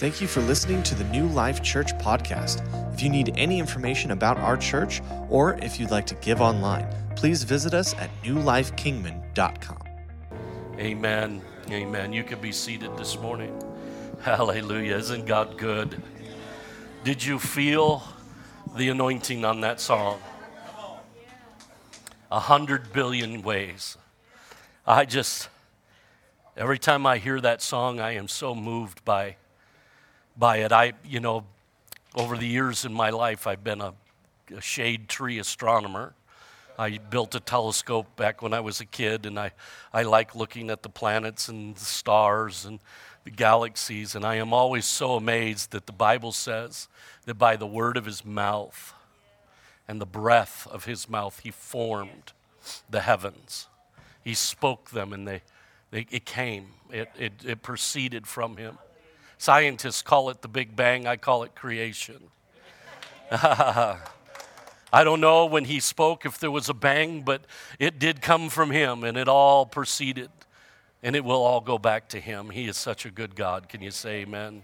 Thank 0.00 0.22
you 0.22 0.28
for 0.28 0.40
listening 0.40 0.82
to 0.84 0.94
the 0.94 1.04
New 1.04 1.26
Life 1.26 1.62
Church 1.62 1.92
podcast. 1.98 2.64
If 2.94 3.02
you 3.02 3.10
need 3.10 3.34
any 3.36 3.58
information 3.58 4.12
about 4.12 4.38
our 4.38 4.56
church 4.56 5.02
or 5.28 5.58
if 5.58 5.78
you'd 5.78 5.90
like 5.90 6.06
to 6.06 6.14
give 6.14 6.40
online, 6.40 6.88
please 7.16 7.42
visit 7.42 7.74
us 7.74 7.92
at 7.96 8.08
newlifekingman.com. 8.22 9.82
Amen. 10.78 11.42
Amen. 11.70 12.14
You 12.14 12.24
can 12.24 12.40
be 12.40 12.50
seated 12.50 12.96
this 12.96 13.18
morning. 13.18 13.52
Hallelujah. 14.22 14.96
Isn't 14.96 15.26
God 15.26 15.58
good? 15.58 16.02
Did 17.04 17.22
you 17.22 17.38
feel 17.38 18.02
the 18.74 18.88
anointing 18.88 19.44
on 19.44 19.60
that 19.60 19.80
song? 19.80 20.18
A 22.32 22.40
hundred 22.40 22.90
billion 22.94 23.42
ways. 23.42 23.98
I 24.86 25.04
just, 25.04 25.50
every 26.56 26.78
time 26.78 27.04
I 27.04 27.18
hear 27.18 27.38
that 27.42 27.60
song, 27.60 28.00
I 28.00 28.12
am 28.12 28.28
so 28.28 28.54
moved 28.54 29.04
by 29.04 29.36
by 30.40 30.56
it. 30.56 30.72
I, 30.72 30.94
you 31.04 31.20
know, 31.20 31.44
over 32.16 32.36
the 32.36 32.46
years 32.46 32.86
in 32.86 32.94
my 32.94 33.10
life, 33.10 33.46
I've 33.46 33.62
been 33.62 33.82
a, 33.82 33.92
a 34.56 34.60
shade 34.62 35.08
tree 35.08 35.38
astronomer. 35.38 36.14
I 36.78 36.96
built 36.96 37.34
a 37.34 37.40
telescope 37.40 38.16
back 38.16 38.40
when 38.40 38.54
I 38.54 38.60
was 38.60 38.80
a 38.80 38.86
kid, 38.86 39.26
and 39.26 39.38
I, 39.38 39.52
I 39.92 40.02
like 40.02 40.34
looking 40.34 40.70
at 40.70 40.82
the 40.82 40.88
planets 40.88 41.48
and 41.48 41.76
the 41.76 41.84
stars 41.84 42.64
and 42.64 42.80
the 43.24 43.30
galaxies. 43.30 44.14
And 44.14 44.24
I 44.24 44.36
am 44.36 44.54
always 44.54 44.86
so 44.86 45.14
amazed 45.14 45.72
that 45.72 45.84
the 45.84 45.92
Bible 45.92 46.32
says 46.32 46.88
that 47.26 47.34
by 47.34 47.56
the 47.56 47.66
word 47.66 47.98
of 47.98 48.06
his 48.06 48.24
mouth 48.24 48.94
and 49.86 50.00
the 50.00 50.06
breath 50.06 50.66
of 50.70 50.86
his 50.86 51.06
mouth, 51.06 51.40
he 51.40 51.50
formed 51.50 52.32
the 52.88 53.00
heavens. 53.00 53.68
He 54.24 54.32
spoke 54.32 54.90
them, 54.90 55.12
and 55.12 55.28
they, 55.28 55.42
they, 55.90 56.06
it 56.10 56.24
came, 56.24 56.68
it, 56.90 57.10
it, 57.18 57.32
it 57.44 57.62
proceeded 57.62 58.26
from 58.26 58.56
him. 58.56 58.78
Scientists 59.40 60.02
call 60.02 60.28
it 60.28 60.42
the 60.42 60.48
Big 60.48 60.76
Bang, 60.76 61.06
I 61.06 61.16
call 61.16 61.44
it 61.44 61.54
creation. 61.54 62.24
I 63.32 63.96
don't 64.92 65.22
know 65.22 65.46
when 65.46 65.64
he 65.64 65.80
spoke 65.80 66.26
if 66.26 66.38
there 66.38 66.50
was 66.50 66.68
a 66.68 66.74
bang, 66.74 67.22
but 67.22 67.46
it 67.78 67.98
did 67.98 68.20
come 68.20 68.50
from 68.50 68.70
him 68.70 69.02
and 69.02 69.16
it 69.16 69.28
all 69.28 69.64
proceeded 69.64 70.28
and 71.02 71.16
it 71.16 71.24
will 71.24 71.42
all 71.42 71.62
go 71.62 71.78
back 71.78 72.10
to 72.10 72.20
him. 72.20 72.50
He 72.50 72.68
is 72.68 72.76
such 72.76 73.06
a 73.06 73.10
good 73.10 73.34
God. 73.34 73.70
Can 73.70 73.80
you 73.80 73.90
say 73.90 74.20
amen? 74.20 74.62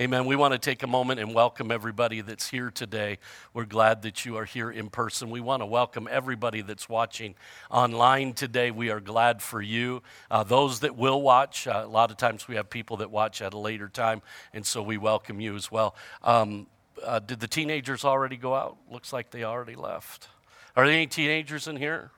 Amen. 0.00 0.24
We 0.24 0.34
want 0.34 0.52
to 0.52 0.58
take 0.58 0.82
a 0.82 0.86
moment 0.86 1.20
and 1.20 1.34
welcome 1.34 1.70
everybody 1.70 2.22
that's 2.22 2.48
here 2.48 2.70
today. 2.70 3.18
We're 3.52 3.66
glad 3.66 4.00
that 4.00 4.24
you 4.24 4.38
are 4.38 4.46
here 4.46 4.70
in 4.70 4.88
person. 4.88 5.28
We 5.28 5.40
want 5.40 5.60
to 5.60 5.66
welcome 5.66 6.08
everybody 6.10 6.62
that's 6.62 6.88
watching 6.88 7.34
online 7.70 8.32
today. 8.32 8.70
We 8.70 8.88
are 8.88 9.00
glad 9.00 9.42
for 9.42 9.60
you. 9.60 10.02
Uh, 10.30 10.42
those 10.42 10.80
that 10.80 10.96
will 10.96 11.20
watch, 11.20 11.66
uh, 11.66 11.82
a 11.84 11.86
lot 11.86 12.10
of 12.10 12.16
times 12.16 12.48
we 12.48 12.54
have 12.54 12.70
people 12.70 12.96
that 12.96 13.10
watch 13.10 13.42
at 13.42 13.52
a 13.52 13.58
later 13.58 13.90
time, 13.90 14.22
and 14.54 14.64
so 14.64 14.82
we 14.82 14.96
welcome 14.96 15.38
you 15.38 15.54
as 15.54 15.70
well. 15.70 15.94
Um, 16.22 16.66
uh, 17.04 17.18
did 17.18 17.40
the 17.40 17.48
teenagers 17.48 18.02
already 18.02 18.38
go 18.38 18.54
out? 18.54 18.78
Looks 18.90 19.12
like 19.12 19.30
they 19.30 19.44
already 19.44 19.74
left. 19.74 20.28
Are 20.76 20.86
there 20.86 20.94
any 20.94 21.08
teenagers 21.08 21.68
in 21.68 21.76
here? 21.76 22.10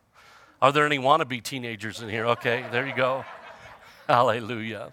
Are 0.60 0.70
there 0.70 0.86
any 0.86 1.00
wannabe 1.00 1.42
teenagers 1.42 2.00
in 2.00 2.08
here? 2.08 2.26
Okay, 2.26 2.64
there 2.70 2.86
you 2.86 2.94
go. 2.94 3.24
Hallelujah. 4.06 4.92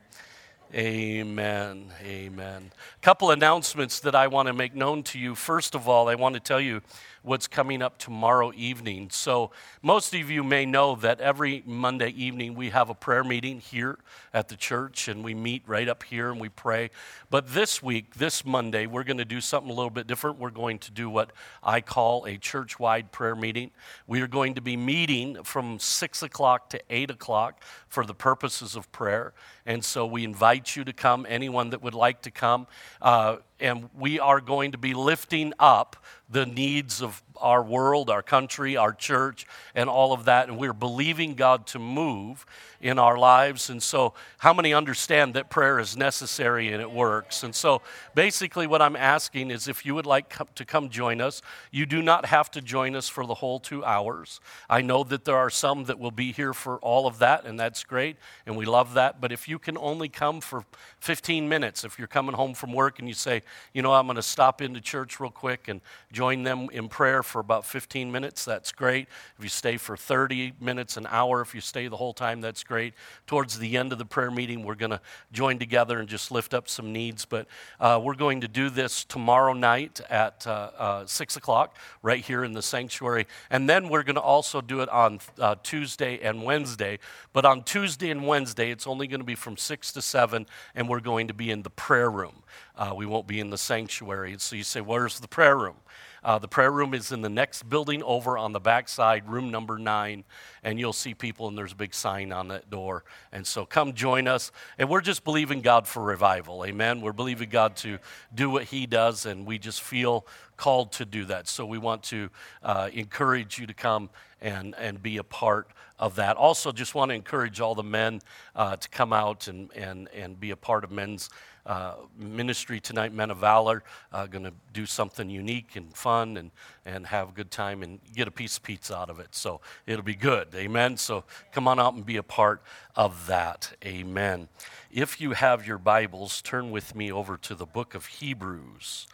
Amen. 0.73 1.91
Amen. 2.03 2.71
A 2.95 2.99
couple 3.01 3.31
announcements 3.31 3.99
that 4.01 4.13
I 4.13 4.27
want 4.27 4.47
to 4.47 4.53
make 4.53 4.75
known 4.75 5.01
to 5.03 5.17
you. 5.17 5.33
First 5.33 5.73
of 5.73 5.89
all, 5.89 6.07
I 6.07 6.13
want 6.13 6.35
to 6.35 6.39
tell 6.39 6.61
you 6.61 6.81
what's 7.21 7.47
coming 7.47 7.81
up 7.81 7.97
tomorrow 7.97 8.51
evening. 8.55 9.09
So, 9.09 9.51
most 9.81 10.13
of 10.13 10.29
you 10.29 10.43
may 10.43 10.65
know 10.65 10.95
that 10.95 11.19
every 11.21 11.63
Monday 11.65 12.09
evening 12.09 12.55
we 12.55 12.69
have 12.69 12.89
a 12.89 12.93
prayer 12.93 13.23
meeting 13.23 13.59
here 13.59 13.97
at 14.33 14.47
the 14.47 14.55
church 14.55 15.07
and 15.07 15.23
we 15.23 15.33
meet 15.33 15.63
right 15.67 15.87
up 15.87 16.03
here 16.03 16.31
and 16.31 16.39
we 16.39 16.49
pray. 16.49 16.89
But 17.29 17.53
this 17.53 17.81
week, 17.83 18.15
this 18.15 18.45
Monday, 18.45 18.85
we're 18.85 19.03
going 19.03 19.17
to 19.17 19.25
do 19.25 19.41
something 19.41 19.71
a 19.71 19.73
little 19.73 19.89
bit 19.89 20.07
different. 20.07 20.39
We're 20.39 20.49
going 20.49 20.79
to 20.79 20.91
do 20.91 21.09
what 21.09 21.31
I 21.63 21.81
call 21.81 22.25
a 22.25 22.37
church 22.37 22.79
wide 22.79 23.11
prayer 23.11 23.35
meeting. 23.35 23.71
We 24.07 24.21
are 24.21 24.27
going 24.27 24.55
to 24.55 24.61
be 24.61 24.77
meeting 24.77 25.43
from 25.43 25.79
6 25.79 26.23
o'clock 26.23 26.69
to 26.71 26.81
8 26.89 27.11
o'clock 27.11 27.63
for 27.87 28.05
the 28.05 28.13
purposes 28.13 28.75
of 28.75 28.91
prayer. 28.91 29.33
And 29.65 29.83
so 29.83 30.05
we 30.05 30.23
invite 30.23 30.75
you 30.75 30.83
to 30.83 30.93
come, 30.93 31.25
anyone 31.29 31.71
that 31.71 31.81
would 31.81 31.93
like 31.93 32.21
to 32.23 32.31
come. 32.31 32.67
Uh, 33.01 33.37
and 33.59 33.89
we 33.97 34.19
are 34.19 34.41
going 34.41 34.71
to 34.71 34.77
be 34.77 34.93
lifting 34.93 35.53
up 35.59 36.03
the 36.29 36.45
needs 36.45 37.01
of 37.01 37.21
our 37.41 37.63
world, 37.63 38.09
our 38.09 38.21
country, 38.21 38.77
our 38.77 38.93
church, 38.93 39.45
and 39.75 39.89
all 39.89 40.13
of 40.13 40.25
that. 40.25 40.49
And 40.49 40.57
we're 40.57 40.73
believing 40.73 41.35
God 41.35 41.65
to 41.67 41.79
move 41.79 42.45
in 42.81 42.97
our 42.97 43.17
lives. 43.17 43.69
And 43.69 43.81
so, 43.81 44.13
how 44.39 44.53
many 44.53 44.73
understand 44.73 45.33
that 45.33 45.49
prayer 45.49 45.79
is 45.79 45.97
necessary 45.97 46.71
and 46.71 46.81
it 46.81 46.91
works? 46.91 47.43
And 47.43 47.53
so, 47.53 47.81
basically, 48.15 48.67
what 48.67 48.81
I'm 48.81 48.95
asking 48.95 49.51
is 49.51 49.67
if 49.67 49.85
you 49.85 49.95
would 49.95 50.05
like 50.05 50.35
to 50.55 50.65
come 50.65 50.89
join 50.89 51.21
us, 51.21 51.41
you 51.71 51.85
do 51.85 52.01
not 52.01 52.25
have 52.25 52.49
to 52.51 52.61
join 52.61 52.95
us 52.95 53.09
for 53.09 53.25
the 53.25 53.35
whole 53.35 53.59
two 53.59 53.83
hours. 53.83 54.39
I 54.69 54.81
know 54.81 55.03
that 55.05 55.25
there 55.25 55.37
are 55.37 55.49
some 55.49 55.85
that 55.85 55.99
will 55.99 56.11
be 56.11 56.31
here 56.31 56.53
for 56.53 56.77
all 56.77 57.07
of 57.07 57.19
that, 57.19 57.45
and 57.45 57.59
that's 57.59 57.83
great, 57.83 58.17
and 58.45 58.55
we 58.55 58.65
love 58.65 58.93
that. 58.93 59.19
But 59.19 59.31
if 59.31 59.47
you 59.47 59.59
can 59.59 59.77
only 59.77 60.09
come 60.09 60.41
for 60.41 60.63
15 60.99 61.47
minutes, 61.49 61.83
if 61.83 61.97
you're 61.97 62.07
coming 62.07 62.35
home 62.35 62.53
from 62.53 62.73
work 62.73 62.99
and 62.99 63.07
you 63.07 63.13
say, 63.13 63.43
you 63.73 63.81
know, 63.81 63.93
I'm 63.93 64.07
going 64.07 64.15
to 64.15 64.21
stop 64.21 64.61
into 64.61 64.81
church 64.81 65.19
real 65.19 65.31
quick 65.31 65.67
and 65.67 65.81
join 66.11 66.43
them 66.43 66.69
in 66.71 66.87
prayer 66.87 67.23
for 67.29 67.39
about 67.39 67.65
15 67.65 68.11
minutes, 68.11 68.43
that's 68.43 68.71
great. 68.71 69.07
If 69.37 69.43
you 69.43 69.49
stay 69.49 69.77
for 69.77 69.95
30 69.95 70.53
minutes, 70.59 70.97
an 70.97 71.07
hour, 71.09 71.41
if 71.41 71.55
you 71.55 71.61
stay 71.61 71.87
the 71.87 71.95
whole 71.95 72.13
time, 72.13 72.41
that's 72.41 72.63
great. 72.63 72.93
Towards 73.27 73.59
the 73.59 73.77
end 73.77 73.93
of 73.93 73.99
the 73.99 74.05
prayer 74.05 74.31
meeting, 74.31 74.63
we're 74.63 74.75
going 74.75 74.91
to 74.91 74.99
join 75.31 75.59
together 75.59 75.99
and 75.99 76.09
just 76.09 76.31
lift 76.31 76.53
up 76.53 76.67
some 76.67 76.91
needs. 76.91 77.25
But 77.25 77.47
uh, 77.79 78.01
we're 78.03 78.15
going 78.15 78.41
to 78.41 78.47
do 78.47 78.69
this 78.69 79.05
tomorrow 79.05 79.53
night 79.53 80.01
at 80.09 80.45
uh, 80.47 80.71
uh, 80.77 81.05
6 81.05 81.37
o'clock 81.37 81.77
right 82.01 82.23
here 82.23 82.43
in 82.43 82.53
the 82.53 82.61
sanctuary. 82.61 83.27
And 83.49 83.69
then 83.69 83.87
we're 83.89 84.03
going 84.03 84.15
to 84.15 84.21
also 84.21 84.59
do 84.59 84.81
it 84.81 84.89
on 84.89 85.19
uh, 85.39 85.55
Tuesday 85.63 86.19
and 86.19 86.43
Wednesday. 86.43 86.99
But 87.31 87.45
on 87.45 87.63
Tuesday 87.63 88.09
and 88.09 88.27
Wednesday, 88.27 88.71
it's 88.71 88.87
only 88.87 89.07
going 89.07 89.21
to 89.21 89.25
be 89.25 89.35
from 89.35 89.55
6 89.55 89.91
to 89.93 90.01
7, 90.01 90.45
and 90.75 90.89
we're 90.89 90.99
going 90.99 91.27
to 91.27 91.33
be 91.33 91.51
in 91.51 91.61
the 91.61 91.69
prayer 91.69 92.09
room. 92.09 92.43
Uh, 92.75 92.93
we 92.95 93.05
won't 93.05 93.27
be 93.27 93.39
in 93.39 93.49
the 93.49 93.57
sanctuary. 93.57 94.35
So 94.39 94.55
you 94.55 94.63
say, 94.63 94.81
Where's 94.81 95.19
the 95.19 95.27
prayer 95.27 95.57
room? 95.57 95.75
Uh, 96.23 96.39
the 96.39 96.47
prayer 96.47 96.71
room 96.71 96.93
is 96.93 97.11
in 97.11 97.21
the 97.21 97.29
next 97.29 97.69
building 97.69 98.03
over 98.03 98.37
on 98.37 98.51
the 98.51 98.59
back 98.59 98.89
side, 98.89 99.27
room 99.29 99.51
number 99.51 99.77
nine, 99.77 100.23
and 100.63 100.79
you'll 100.79 100.93
see 100.93 101.13
people, 101.13 101.47
and 101.47 101.57
there's 101.57 101.71
a 101.71 101.75
big 101.75 101.93
sign 101.93 102.31
on 102.31 102.47
that 102.49 102.69
door. 102.69 103.03
And 103.31 103.45
so 103.45 103.65
come 103.65 103.93
join 103.93 104.27
us. 104.27 104.51
And 104.77 104.89
we're 104.89 105.01
just 105.01 105.23
believing 105.23 105.61
God 105.61 105.87
for 105.87 106.03
revival. 106.03 106.65
Amen. 106.65 107.01
We're 107.01 107.13
believing 107.13 107.49
God 107.49 107.75
to 107.77 107.99
do 108.33 108.49
what 108.49 108.65
He 108.65 108.85
does, 108.85 109.25
and 109.25 109.45
we 109.45 109.57
just 109.57 109.81
feel 109.81 110.25
called 110.57 110.91
to 110.93 111.05
do 111.05 111.25
that. 111.25 111.47
So 111.47 111.65
we 111.65 111.77
want 111.77 112.03
to 112.03 112.29
uh, 112.63 112.89
encourage 112.93 113.57
you 113.57 113.67
to 113.67 113.73
come 113.73 114.09
and, 114.41 114.75
and 114.75 115.01
be 115.01 115.17
a 115.17 115.23
part 115.23 115.69
of 115.97 116.15
that. 116.15 116.37
Also, 116.37 116.71
just 116.71 116.95
want 116.95 117.09
to 117.09 117.15
encourage 117.15 117.59
all 117.59 117.75
the 117.75 117.83
men 117.83 118.21
uh, 118.55 118.75
to 118.75 118.89
come 118.89 119.13
out 119.13 119.47
and, 119.47 119.71
and, 119.73 120.07
and 120.09 120.39
be 120.39 120.51
a 120.51 120.55
part 120.55 120.83
of 120.83 120.91
men's 120.91 121.29
uh, 121.69 121.93
ministry 122.17 122.79
tonight, 122.79 123.13
Men 123.13 123.29
of 123.29 123.37
Valor, 123.37 123.83
uh, 124.11 124.25
going 124.25 124.43
to 124.43 124.53
do 124.73 124.87
something 124.87 125.29
unique 125.29 125.75
and 125.75 125.95
fun 125.95 126.35
and, 126.35 126.49
and 126.83 127.05
have 127.05 127.29
a 127.29 127.31
good 127.31 127.51
time 127.51 127.83
and 127.83 127.99
get 128.15 128.27
a 128.27 128.31
piece 128.31 128.57
of 128.57 128.63
pizza 128.63 128.97
out 128.97 129.11
of 129.11 129.19
it. 129.19 129.35
So 129.35 129.61
it'll 129.85 130.03
be 130.03 130.15
good. 130.15 130.47
Amen. 130.55 130.97
So 130.97 131.23
come 131.51 131.67
on 131.67 131.79
out 131.79 131.93
and 131.93 132.03
be 132.03 132.17
a 132.17 132.23
part 132.23 132.63
of 132.95 133.27
that. 133.27 133.73
Amen. 133.85 134.47
If 134.91 135.21
you 135.21 135.33
have 135.33 135.67
your 135.67 135.77
Bibles, 135.77 136.41
turn 136.41 136.71
with 136.71 136.95
me 136.95 137.11
over 137.11 137.37
to 137.37 137.53
the 137.53 137.67
book 137.67 137.93
of 137.93 138.07
Hebrews. 138.07 139.07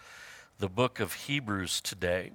The 0.59 0.69
book 0.69 1.01
of 1.01 1.11
Hebrews 1.11 1.81
today. 1.81 2.31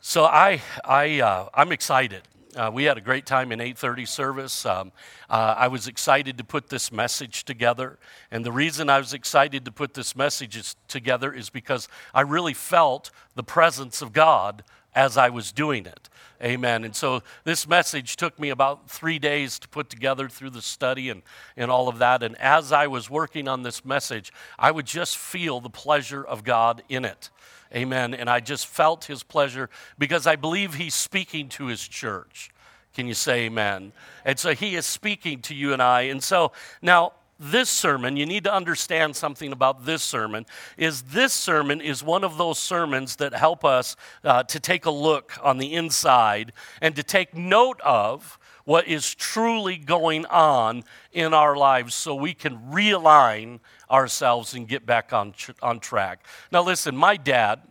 So 0.00 0.24
I, 0.24 0.60
I, 0.84 1.20
uh, 1.20 1.50
I'm 1.54 1.70
excited. 1.70 2.22
Uh, 2.56 2.70
we 2.72 2.84
had 2.84 2.98
a 2.98 3.00
great 3.00 3.26
time 3.26 3.52
in 3.52 3.60
8:30 3.60 4.06
service. 4.06 4.66
Um, 4.66 4.92
uh, 5.28 5.54
I 5.56 5.68
was 5.68 5.86
excited 5.86 6.36
to 6.38 6.44
put 6.44 6.68
this 6.68 6.90
message 6.90 7.44
together, 7.44 7.98
and 8.30 8.44
the 8.44 8.50
reason 8.50 8.90
I 8.90 8.98
was 8.98 9.14
excited 9.14 9.64
to 9.64 9.72
put 9.72 9.94
this 9.94 10.16
message 10.16 10.74
together 10.88 11.32
is 11.32 11.48
because 11.48 11.88
I 12.12 12.22
really 12.22 12.54
felt 12.54 13.10
the 13.36 13.44
presence 13.44 14.02
of 14.02 14.12
God 14.12 14.64
as 14.94 15.16
I 15.16 15.28
was 15.28 15.52
doing 15.52 15.86
it. 15.86 16.08
Amen. 16.42 16.84
And 16.84 16.96
so 16.96 17.22
this 17.44 17.68
message 17.68 18.16
took 18.16 18.38
me 18.38 18.48
about 18.48 18.90
three 18.90 19.18
days 19.18 19.58
to 19.60 19.68
put 19.68 19.88
together 19.88 20.28
through 20.28 20.50
the 20.50 20.62
study 20.62 21.10
and, 21.10 21.22
and 21.56 21.70
all 21.70 21.88
of 21.88 21.98
that. 21.98 22.22
And 22.22 22.36
as 22.40 22.72
I 22.72 22.86
was 22.86 23.08
working 23.08 23.46
on 23.46 23.62
this 23.62 23.84
message, 23.84 24.32
I 24.58 24.70
would 24.70 24.86
just 24.86 25.16
feel 25.18 25.60
the 25.60 25.70
pleasure 25.70 26.24
of 26.24 26.42
God 26.42 26.82
in 26.88 27.04
it. 27.04 27.30
Amen. 27.74 28.14
And 28.14 28.28
I 28.28 28.40
just 28.40 28.66
felt 28.66 29.04
his 29.04 29.22
pleasure 29.22 29.70
because 29.98 30.26
I 30.26 30.36
believe 30.36 30.74
he's 30.74 30.94
speaking 30.94 31.48
to 31.50 31.66
his 31.66 31.86
church. 31.86 32.50
Can 32.94 33.06
you 33.06 33.14
say 33.14 33.42
amen? 33.44 33.92
And 34.24 34.38
so 34.38 34.54
he 34.54 34.74
is 34.74 34.84
speaking 34.84 35.40
to 35.42 35.54
you 35.54 35.72
and 35.72 35.80
I. 35.80 36.02
And 36.02 36.22
so 36.22 36.52
now, 36.82 37.12
this 37.42 37.70
sermon, 37.70 38.18
you 38.18 38.26
need 38.26 38.44
to 38.44 38.52
understand 38.52 39.16
something 39.16 39.50
about 39.50 39.86
this 39.86 40.02
sermon, 40.02 40.44
is 40.76 41.02
this 41.02 41.32
sermon 41.32 41.80
is 41.80 42.02
one 42.02 42.22
of 42.22 42.36
those 42.36 42.58
sermons 42.58 43.16
that 43.16 43.32
help 43.32 43.64
us 43.64 43.96
uh, 44.24 44.42
to 44.42 44.60
take 44.60 44.84
a 44.84 44.90
look 44.90 45.38
on 45.42 45.56
the 45.56 45.72
inside 45.72 46.52
and 46.82 46.94
to 46.96 47.02
take 47.02 47.34
note 47.34 47.80
of 47.80 48.38
what 48.70 48.86
is 48.86 49.16
truly 49.16 49.76
going 49.76 50.24
on 50.26 50.84
in 51.10 51.34
our 51.34 51.56
lives 51.56 51.92
so 51.92 52.14
we 52.14 52.32
can 52.32 52.56
realign 52.70 53.58
ourselves 53.90 54.54
and 54.54 54.68
get 54.68 54.86
back 54.86 55.12
on, 55.12 55.32
tr- 55.32 55.50
on 55.60 55.80
track. 55.80 56.24
Now, 56.52 56.62
listen, 56.62 56.96
my 56.96 57.16
dad, 57.16 57.62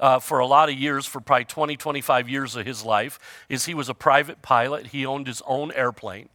uh, 0.00 0.18
for 0.18 0.40
a 0.40 0.46
lot 0.48 0.68
of 0.68 0.74
years, 0.74 1.06
for 1.06 1.20
probably 1.20 1.44
20, 1.44 1.76
25 1.76 2.28
years 2.28 2.56
of 2.56 2.66
his 2.66 2.84
life, 2.84 3.20
is 3.48 3.66
he 3.66 3.74
was 3.74 3.88
a 3.88 3.94
private 3.94 4.42
pilot. 4.42 4.88
He 4.88 5.06
owned 5.06 5.28
his 5.28 5.42
own 5.46 5.70
airplane 5.70 6.28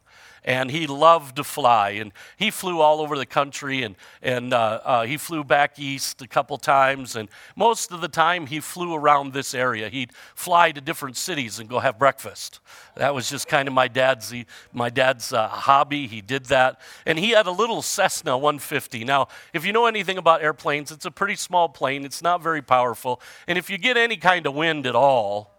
and 0.46 0.72
he 0.72 0.88
loved 0.88 1.36
to 1.38 1.44
fly. 1.44 1.92
And 1.92 2.12
he 2.38 2.52
flew 2.52 2.82
all 2.82 3.02
over 3.02 3.18
the 3.18 3.26
country, 3.26 3.84
and, 3.84 3.96
and 4.22 4.54
uh, 4.54 4.82
uh, 4.84 5.06
he 5.06 5.18
flew 5.18 5.44
back 5.44 5.80
east 5.80 6.22
a 6.22 6.28
couple 6.28 6.58
times. 6.58 7.16
And 7.16 7.30
most 7.56 7.92
of 7.92 8.02
the 8.02 8.08
time, 8.08 8.48
he 8.48 8.60
flew 8.60 8.94
around 8.94 9.34
this 9.34 9.54
area. 9.54 9.90
He'd 9.90 10.12
fly 10.36 10.72
to 10.72 10.82
different 10.82 11.18
cities 11.18 11.60
and 11.60 11.70
go 11.70 11.80
have 11.80 11.98
breakfast. 11.98 12.60
That 12.96 13.16
was 13.16 13.30
just 13.30 13.48
kind 13.48 13.68
of 13.68 13.74
my 13.74 13.88
dad's, 13.88 14.34
my 14.72 14.90
dad's 14.90 15.34
uh, 15.34 15.48
hobby. 15.48 16.08
He 16.08 16.22
did 16.22 16.46
that. 16.46 16.80
And 17.06 17.18
he 17.18 17.32
had 17.32 17.48
a 17.48 17.52
little 17.52 17.82
Cessna 17.82 18.38
150. 18.38 19.04
Now, 19.04 19.28
if 19.54 19.66
you 19.66 19.74
know 19.74 19.86
anything 19.86 20.18
about 20.18 20.44
airplanes, 20.44 20.92
it's 20.92 21.06
a 21.06 21.12
pretty 21.12 21.36
small 21.36 21.70
plane, 21.70 22.06
it's 22.06 22.22
not 22.22 22.42
very 22.42 22.62
powerful. 22.62 23.22
And 23.48 23.58
if 23.58 23.70
you 23.70 23.78
get 23.78 23.98
any 23.98 24.18
kind 24.18 24.46
of 24.46 24.54
wind 24.54 24.86
at 24.86 24.96
all, 24.96 25.53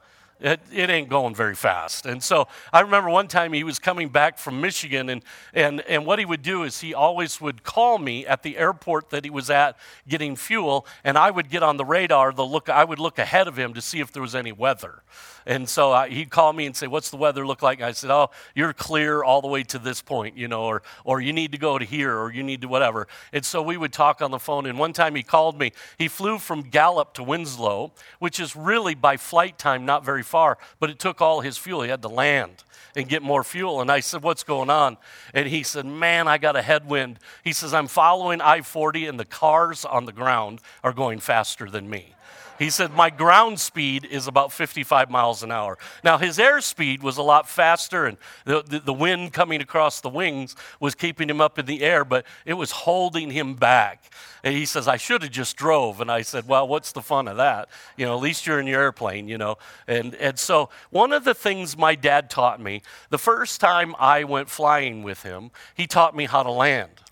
it, 0.44 0.60
it 0.70 0.90
ain't 0.90 1.08
going 1.08 1.34
very 1.34 1.54
fast. 1.54 2.04
And 2.04 2.22
so 2.22 2.48
I 2.70 2.80
remember 2.80 3.08
one 3.08 3.28
time 3.28 3.54
he 3.54 3.64
was 3.64 3.78
coming 3.78 4.10
back 4.10 4.36
from 4.38 4.60
Michigan, 4.60 5.08
and, 5.08 5.24
and, 5.54 5.80
and 5.88 6.04
what 6.04 6.18
he 6.18 6.26
would 6.26 6.42
do 6.42 6.64
is 6.64 6.82
he 6.82 6.92
always 6.92 7.40
would 7.40 7.62
call 7.62 7.96
me 7.96 8.26
at 8.26 8.42
the 8.42 8.58
airport 8.58 9.08
that 9.08 9.24
he 9.24 9.30
was 9.30 9.48
at 9.48 9.78
getting 10.06 10.36
fuel, 10.36 10.86
and 11.02 11.16
I 11.16 11.30
would 11.30 11.48
get 11.48 11.62
on 11.62 11.78
the 11.78 11.84
radar. 11.84 12.30
The 12.30 12.44
look, 12.44 12.68
I 12.68 12.84
would 12.84 12.98
look 12.98 13.18
ahead 13.18 13.48
of 13.48 13.58
him 13.58 13.72
to 13.72 13.80
see 13.80 14.00
if 14.00 14.12
there 14.12 14.20
was 14.20 14.34
any 14.34 14.52
weather. 14.52 15.02
And 15.46 15.68
so 15.68 15.92
I, 15.92 16.08
he'd 16.08 16.30
call 16.30 16.52
me 16.52 16.66
and 16.66 16.74
say, 16.74 16.86
What's 16.86 17.10
the 17.10 17.16
weather 17.16 17.46
look 17.46 17.62
like? 17.62 17.78
And 17.78 17.86
I 17.86 17.92
said, 17.92 18.10
Oh, 18.10 18.30
you're 18.54 18.72
clear 18.72 19.22
all 19.22 19.42
the 19.42 19.48
way 19.48 19.62
to 19.64 19.78
this 19.78 20.00
point, 20.00 20.36
you 20.36 20.48
know, 20.48 20.64
or, 20.64 20.82
or 21.04 21.20
you 21.20 21.32
need 21.32 21.52
to 21.52 21.58
go 21.58 21.78
to 21.78 21.84
here, 21.84 22.16
or 22.16 22.32
you 22.32 22.42
need 22.42 22.62
to 22.62 22.68
whatever. 22.68 23.06
And 23.32 23.44
so 23.44 23.62
we 23.62 23.76
would 23.76 23.92
talk 23.92 24.22
on 24.22 24.30
the 24.30 24.38
phone. 24.38 24.66
And 24.66 24.78
one 24.78 24.92
time 24.92 25.14
he 25.14 25.22
called 25.22 25.58
me. 25.58 25.72
He 25.98 26.08
flew 26.08 26.38
from 26.38 26.62
Gallup 26.62 27.14
to 27.14 27.22
Winslow, 27.22 27.92
which 28.18 28.40
is 28.40 28.56
really 28.56 28.94
by 28.94 29.16
flight 29.16 29.58
time 29.58 29.84
not 29.84 30.04
very 30.04 30.22
far, 30.22 30.33
but 30.80 30.90
it 30.90 30.98
took 30.98 31.20
all 31.20 31.40
his 31.40 31.56
fuel. 31.56 31.82
He 31.82 31.90
had 31.90 32.02
to 32.02 32.08
land 32.08 32.64
and 32.96 33.08
get 33.08 33.22
more 33.22 33.44
fuel. 33.44 33.80
And 33.80 33.90
I 33.90 34.00
said, 34.00 34.22
What's 34.22 34.42
going 34.42 34.70
on? 34.70 34.96
And 35.32 35.48
he 35.48 35.62
said, 35.62 35.86
Man, 35.86 36.28
I 36.28 36.38
got 36.38 36.56
a 36.56 36.62
headwind. 36.62 37.18
He 37.42 37.52
says, 37.52 37.74
I'm 37.74 37.86
following 37.86 38.40
I 38.40 38.62
40, 38.62 39.06
and 39.06 39.18
the 39.18 39.24
cars 39.24 39.84
on 39.84 40.04
the 40.04 40.12
ground 40.12 40.60
are 40.82 40.92
going 40.92 41.20
faster 41.20 41.68
than 41.68 41.88
me. 41.88 42.13
He 42.58 42.70
said, 42.70 42.92
My 42.92 43.10
ground 43.10 43.58
speed 43.58 44.04
is 44.04 44.26
about 44.26 44.52
55 44.52 45.10
miles 45.10 45.42
an 45.42 45.50
hour. 45.50 45.76
Now, 46.02 46.18
his 46.18 46.38
airspeed 46.38 47.02
was 47.02 47.16
a 47.16 47.22
lot 47.22 47.48
faster, 47.48 48.06
and 48.06 48.16
the, 48.44 48.62
the, 48.62 48.78
the, 48.80 48.92
wind 48.92 49.32
coming 49.32 49.60
across 49.60 50.00
the 50.00 50.08
wings 50.08 50.54
was 50.78 50.94
keeping 50.94 51.28
him 51.28 51.40
up 51.40 51.58
in 51.58 51.66
the 51.66 51.82
air, 51.82 52.04
but 52.04 52.24
it 52.44 52.54
was 52.54 52.70
holding 52.70 53.30
him 53.30 53.54
back. 53.54 54.12
And 54.44 54.54
he 54.54 54.66
says, 54.66 54.86
I 54.86 54.96
should 54.96 55.22
have 55.22 55.32
just 55.32 55.56
drove. 55.56 56.00
And 56.00 56.10
I 56.10 56.22
said, 56.22 56.46
Well, 56.46 56.68
what's 56.68 56.92
the 56.92 57.02
fun 57.02 57.26
of 57.28 57.38
that? 57.38 57.68
You 57.96 58.06
know, 58.06 58.14
at 58.14 58.22
least 58.22 58.46
you're 58.46 58.60
in 58.60 58.66
your 58.66 58.82
airplane, 58.82 59.26
you 59.26 59.38
know. 59.38 59.58
And, 59.88 60.14
and 60.14 60.38
so, 60.38 60.70
one 60.90 61.12
of 61.12 61.24
the 61.24 61.34
things 61.34 61.76
my 61.76 61.94
dad 61.94 62.30
taught 62.30 62.60
me, 62.60 62.82
the 63.10 63.18
first 63.18 63.60
time 63.60 63.94
I 63.98 64.24
went 64.24 64.48
flying 64.48 65.02
with 65.02 65.22
him, 65.22 65.50
he 65.74 65.86
taught 65.86 66.14
me 66.14 66.26
how 66.26 66.42
to 66.42 66.50
land 66.50 67.03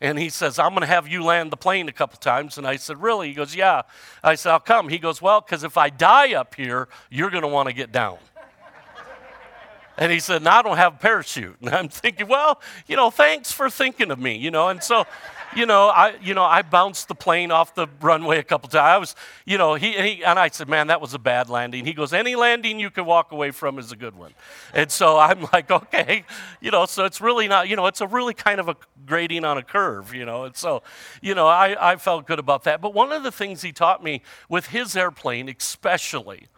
and 0.00 0.18
he 0.18 0.28
says, 0.28 0.58
I'm 0.58 0.70
going 0.70 0.82
to 0.82 0.86
have 0.86 1.08
you 1.08 1.24
land 1.24 1.50
the 1.50 1.56
plane 1.56 1.88
a 1.88 1.92
couple 1.92 2.18
times. 2.18 2.56
And 2.56 2.66
I 2.66 2.76
said, 2.76 3.02
Really? 3.02 3.28
He 3.28 3.34
goes, 3.34 3.54
Yeah. 3.54 3.82
I 4.22 4.36
said, 4.36 4.52
I'll 4.52 4.60
come. 4.60 4.88
He 4.88 4.98
goes, 4.98 5.20
Well, 5.20 5.40
because 5.40 5.64
if 5.64 5.76
I 5.76 5.90
die 5.90 6.34
up 6.34 6.54
here, 6.54 6.88
you're 7.10 7.30
going 7.30 7.42
to 7.42 7.48
want 7.48 7.68
to 7.68 7.74
get 7.74 7.90
down. 7.90 8.18
And 9.98 10.12
he 10.12 10.20
said, 10.20 10.42
No, 10.42 10.50
I 10.50 10.62
don't 10.62 10.76
have 10.76 10.94
a 10.94 10.98
parachute. 10.98 11.56
And 11.62 11.70
I'm 11.70 11.88
thinking, 11.88 12.28
Well, 12.28 12.60
you 12.86 12.96
know, 12.96 13.10
thanks 13.10 13.52
for 13.52 13.68
thinking 13.68 14.10
of 14.10 14.18
me, 14.18 14.36
you 14.36 14.50
know. 14.50 14.68
And 14.68 14.82
so 14.82 15.06
you 15.54 15.66
know, 15.66 15.88
I, 15.88 16.16
you 16.22 16.34
know, 16.34 16.44
I 16.44 16.62
bounced 16.62 17.08
the 17.08 17.14
plane 17.14 17.50
off 17.50 17.74
the 17.74 17.88
runway 18.00 18.38
a 18.38 18.42
couple 18.42 18.68
times. 18.68 18.80
I 18.80 18.98
was, 18.98 19.16
you 19.46 19.58
know, 19.58 19.74
he, 19.74 19.92
he, 19.92 20.24
and 20.24 20.38
I 20.38 20.48
said, 20.48 20.68
man, 20.68 20.88
that 20.88 21.00
was 21.00 21.14
a 21.14 21.18
bad 21.18 21.48
landing. 21.48 21.84
He 21.84 21.92
goes, 21.92 22.12
any 22.12 22.36
landing 22.36 22.78
you 22.78 22.90
can 22.90 23.06
walk 23.06 23.32
away 23.32 23.50
from 23.50 23.78
is 23.78 23.92
a 23.92 23.96
good 23.96 24.16
one. 24.16 24.34
And 24.74 24.90
so 24.90 25.18
I'm 25.18 25.46
like, 25.52 25.70
okay, 25.70 26.24
you 26.60 26.70
know, 26.70 26.86
so 26.86 27.04
it's 27.04 27.20
really 27.20 27.48
not, 27.48 27.68
you 27.68 27.76
know, 27.76 27.86
it's 27.86 28.00
a 28.00 28.06
really 28.06 28.34
kind 28.34 28.60
of 28.60 28.68
a 28.68 28.76
grading 29.06 29.44
on 29.44 29.58
a 29.58 29.62
curve, 29.62 30.14
you 30.14 30.24
know. 30.24 30.44
And 30.44 30.56
so, 30.56 30.82
you 31.22 31.34
know, 31.34 31.46
I, 31.46 31.92
I 31.92 31.96
felt 31.96 32.26
good 32.26 32.38
about 32.38 32.64
that. 32.64 32.80
But 32.80 32.94
one 32.94 33.12
of 33.12 33.22
the 33.22 33.32
things 33.32 33.62
he 33.62 33.72
taught 33.72 34.02
me 34.02 34.22
with 34.48 34.66
his 34.66 34.96
airplane, 34.96 35.48
especially, 35.48 36.48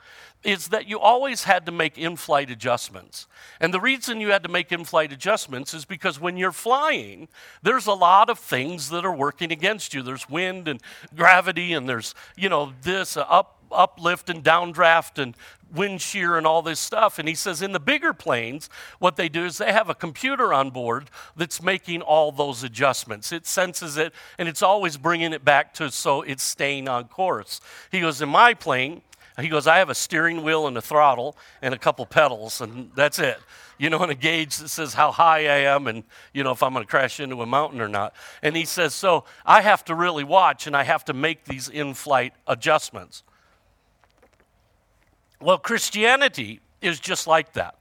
is 0.43 0.69
that 0.69 0.87
you 0.89 0.99
always 0.99 1.45
had 1.45 1.67
to 1.67 1.73
make 1.73 1.99
in 1.99 2.17
flight 2.17 2.51
adjustments. 2.51 3.27
And 3.61 3.75
the 3.75 3.81
reason 3.81 4.21
you 4.21 4.31
had 4.31 4.43
to 4.43 4.49
make 4.49 4.73
in 4.73 4.85
flight 4.85 5.13
adjustments 5.13 5.75
is 5.75 5.85
because 5.85 6.19
when 6.19 6.37
you're 6.37 6.53
flying, 6.53 7.29
there's 7.63 7.87
a 7.87 7.93
lot 7.93 8.31
of 8.31 8.39
things 8.39 8.89
that 8.91 9.05
are 9.05 9.15
working 9.15 9.53
against 9.53 9.93
you. 9.93 10.03
There's 10.03 10.29
wind 10.31 10.67
and 10.67 10.81
gravity, 11.15 11.75
and 11.75 11.89
there's, 11.89 12.15
you 12.37 12.49
know, 12.49 12.73
this 12.83 13.17
uh, 13.19 13.23
up, 13.23 13.59
uplift 13.71 14.31
and 14.31 14.43
downdraft 14.43 15.23
and 15.23 15.37
wind 15.73 16.01
shear 16.01 16.37
and 16.37 16.47
all 16.47 16.63
this 16.63 16.81
stuff. 16.81 17.19
And 17.19 17.29
he 17.29 17.35
says 17.35 17.63
in 17.63 17.73
the 17.73 17.81
bigger 17.81 18.13
planes, 18.13 18.69
what 18.99 19.17
they 19.17 19.29
do 19.29 19.45
is 19.45 19.59
they 19.59 19.73
have 19.73 19.89
a 19.89 19.95
computer 19.95 20.53
on 20.53 20.71
board 20.71 21.11
that's 21.37 21.63
making 21.63 22.03
all 22.03 22.33
those 22.33 22.65
adjustments. 22.65 23.31
It 23.31 23.47
senses 23.47 23.97
it 23.97 24.13
and 24.39 24.49
it's 24.49 24.63
always 24.63 24.97
bringing 24.97 25.33
it 25.33 25.45
back 25.45 25.73
to 25.75 25.91
so 25.91 26.23
it's 26.23 26.43
staying 26.43 26.89
on 26.89 27.05
course. 27.05 27.61
He 27.93 28.01
goes, 28.01 28.21
In 28.21 28.29
my 28.29 28.55
plane, 28.55 29.03
he 29.43 29.49
goes, 29.49 29.67
I 29.67 29.79
have 29.79 29.91
a 29.91 29.95
steering 29.95 30.43
wheel 30.43 30.67
and 30.67 30.77
a 30.77 30.83
throttle 30.83 31.37
and 31.63 31.73
a 31.73 31.79
couple 31.79 32.05
pedals, 32.07 32.61
and 32.61 32.91
that's 32.95 33.19
it. 33.19 33.39
You 33.79 33.89
know, 33.89 33.99
and 34.03 34.11
a 34.11 34.15
gauge 34.15 34.59
that 34.59 34.69
says 34.69 34.93
how 34.93 35.11
high 35.11 35.47
I 35.47 35.75
am 35.75 35.87
and, 35.87 36.05
you 36.35 36.45
know, 36.45 36.51
if 36.51 36.63
I'm 36.63 36.75
going 36.75 36.85
to 36.85 36.91
crash 36.91 37.19
into 37.19 37.41
a 37.41 37.47
mountain 37.47 37.81
or 37.81 37.89
not. 37.89 38.15
And 38.43 38.55
he 38.55 38.67
says, 38.67 38.93
so 38.93 39.25
I 39.47 39.63
have 39.63 39.85
to 39.87 39.95
really 39.95 40.25
watch 40.25 40.67
and 40.67 40.77
I 40.77 40.83
have 40.85 41.05
to 41.07 41.15
make 41.15 41.45
these 41.45 41.69
in 41.69 41.95
flight 41.95 42.35
adjustments. 42.47 43.23
Well, 45.41 45.57
Christianity 45.57 46.61
is 46.83 47.01
just 47.01 47.27
like 47.27 47.55
that. 47.55 47.77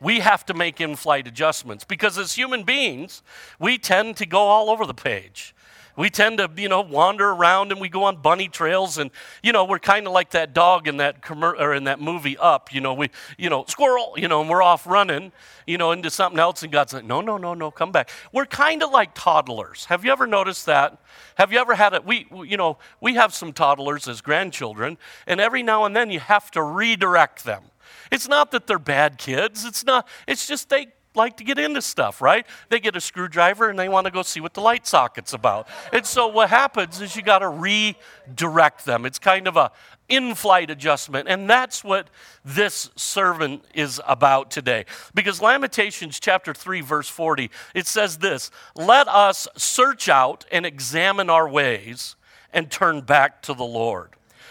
We 0.00 0.20
have 0.20 0.46
to 0.46 0.54
make 0.54 0.80
in 0.80 0.96
flight 0.96 1.26
adjustments 1.26 1.84
because 1.84 2.18
as 2.18 2.34
human 2.34 2.62
beings, 2.62 3.22
we 3.58 3.78
tend 3.78 4.16
to 4.18 4.26
go 4.26 4.38
all 4.40 4.70
over 4.70 4.86
the 4.86 4.94
page. 4.94 5.53
We 5.96 6.10
tend 6.10 6.38
to, 6.38 6.50
you 6.56 6.68
know, 6.68 6.80
wander 6.80 7.30
around 7.30 7.70
and 7.70 7.80
we 7.80 7.88
go 7.88 8.04
on 8.04 8.16
bunny 8.16 8.48
trails 8.48 8.98
and, 8.98 9.10
you 9.42 9.52
know, 9.52 9.64
we're 9.64 9.78
kind 9.78 10.06
of 10.06 10.12
like 10.12 10.30
that 10.30 10.52
dog 10.52 10.88
in 10.88 10.96
that 10.96 11.16
or 11.30 11.74
in 11.74 11.84
that 11.84 12.00
movie 12.00 12.36
Up, 12.36 12.72
you 12.72 12.80
know, 12.80 12.94
we, 12.94 13.10
you 13.38 13.48
know, 13.48 13.64
squirrel, 13.68 14.14
you 14.16 14.26
know, 14.26 14.40
and 14.40 14.50
we're 14.50 14.62
off 14.62 14.86
running, 14.86 15.30
you 15.66 15.78
know, 15.78 15.92
into 15.92 16.10
something 16.10 16.38
else 16.38 16.62
and 16.62 16.72
God's 16.72 16.92
like, 16.92 17.04
no, 17.04 17.20
no, 17.20 17.36
no, 17.36 17.54
no, 17.54 17.70
come 17.70 17.92
back. 17.92 18.10
We're 18.32 18.46
kind 18.46 18.82
of 18.82 18.90
like 18.90 19.14
toddlers. 19.14 19.84
Have 19.86 20.04
you 20.04 20.10
ever 20.10 20.26
noticed 20.26 20.66
that? 20.66 20.98
Have 21.36 21.52
you 21.52 21.58
ever 21.58 21.74
had 21.74 21.94
it? 21.94 22.04
We, 22.04 22.26
you 22.44 22.56
know, 22.56 22.78
we 23.00 23.14
have 23.14 23.32
some 23.32 23.52
toddlers 23.52 24.08
as 24.08 24.20
grandchildren 24.20 24.98
and 25.26 25.40
every 25.40 25.62
now 25.62 25.84
and 25.84 25.94
then 25.94 26.10
you 26.10 26.20
have 26.20 26.50
to 26.52 26.62
redirect 26.62 27.44
them. 27.44 27.62
It's 28.10 28.28
not 28.28 28.50
that 28.50 28.66
they're 28.66 28.78
bad 28.78 29.18
kids. 29.18 29.64
It's 29.64 29.84
not, 29.84 30.08
it's 30.26 30.46
just 30.46 30.68
they 30.68 30.88
like 31.16 31.36
to 31.38 31.44
get 31.44 31.58
into 31.58 31.80
stuff, 31.82 32.20
right? 32.20 32.46
They 32.68 32.80
get 32.80 32.96
a 32.96 33.00
screwdriver 33.00 33.68
and 33.68 33.78
they 33.78 33.88
want 33.88 34.06
to 34.06 34.10
go 34.10 34.22
see 34.22 34.40
what 34.40 34.54
the 34.54 34.60
light 34.60 34.86
socket's 34.86 35.32
about. 35.32 35.68
And 35.92 36.04
so 36.04 36.28
what 36.28 36.50
happens 36.50 37.00
is 37.00 37.16
you 37.16 37.22
got 37.22 37.40
to 37.40 37.48
redirect 37.48 38.84
them. 38.84 39.06
It's 39.06 39.18
kind 39.18 39.46
of 39.46 39.56
a 39.56 39.72
in-flight 40.08 40.70
adjustment 40.70 41.26
and 41.28 41.48
that's 41.48 41.82
what 41.82 42.10
this 42.44 42.90
servant 42.94 43.64
is 43.72 44.00
about 44.06 44.50
today 44.50 44.84
because 45.14 45.40
lamentations 45.40 46.20
chapter 46.20 46.52
3 46.52 46.82
verse 46.82 47.08
40 47.08 47.50
it 47.74 47.86
says 47.86 48.18
this 48.18 48.50
let 48.76 49.08
us 49.08 49.48
search 49.56 50.10
out 50.10 50.44
and 50.52 50.66
examine 50.66 51.30
our 51.30 51.48
ways 51.48 52.16
and 52.52 52.70
turn 52.70 53.00
back 53.00 53.40
to 53.40 53.54
the 53.54 53.64
lord 53.64 54.10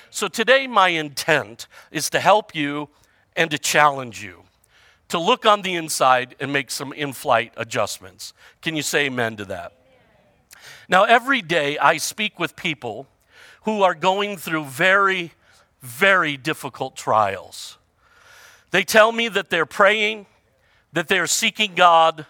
so 0.09 0.27
today 0.27 0.65
my 0.65 0.89
intent 0.89 1.67
is 1.91 2.09
to 2.09 2.19
help 2.19 2.55
you 2.55 2.89
and 3.35 3.51
to 3.51 3.59
challenge 3.59 4.23
you 4.23 4.43
to 5.13 5.19
look 5.19 5.45
on 5.45 5.61
the 5.61 5.75
inside 5.75 6.35
and 6.39 6.51
make 6.51 6.71
some 6.71 6.91
in 6.91 7.13
flight 7.13 7.53
adjustments. 7.55 8.33
Can 8.63 8.75
you 8.75 8.81
say 8.81 9.05
amen 9.05 9.35
to 9.35 9.45
that? 9.45 9.73
Now, 10.89 11.03
every 11.03 11.43
day 11.43 11.77
I 11.77 11.97
speak 11.97 12.39
with 12.39 12.55
people 12.55 13.05
who 13.61 13.83
are 13.83 13.93
going 13.93 14.37
through 14.37 14.65
very, 14.65 15.33
very 15.83 16.35
difficult 16.35 16.95
trials. 16.95 17.77
They 18.71 18.83
tell 18.83 19.11
me 19.11 19.27
that 19.27 19.51
they're 19.51 19.67
praying, 19.67 20.25
that 20.93 21.09
they're 21.09 21.27
seeking 21.27 21.75
God, 21.75 22.25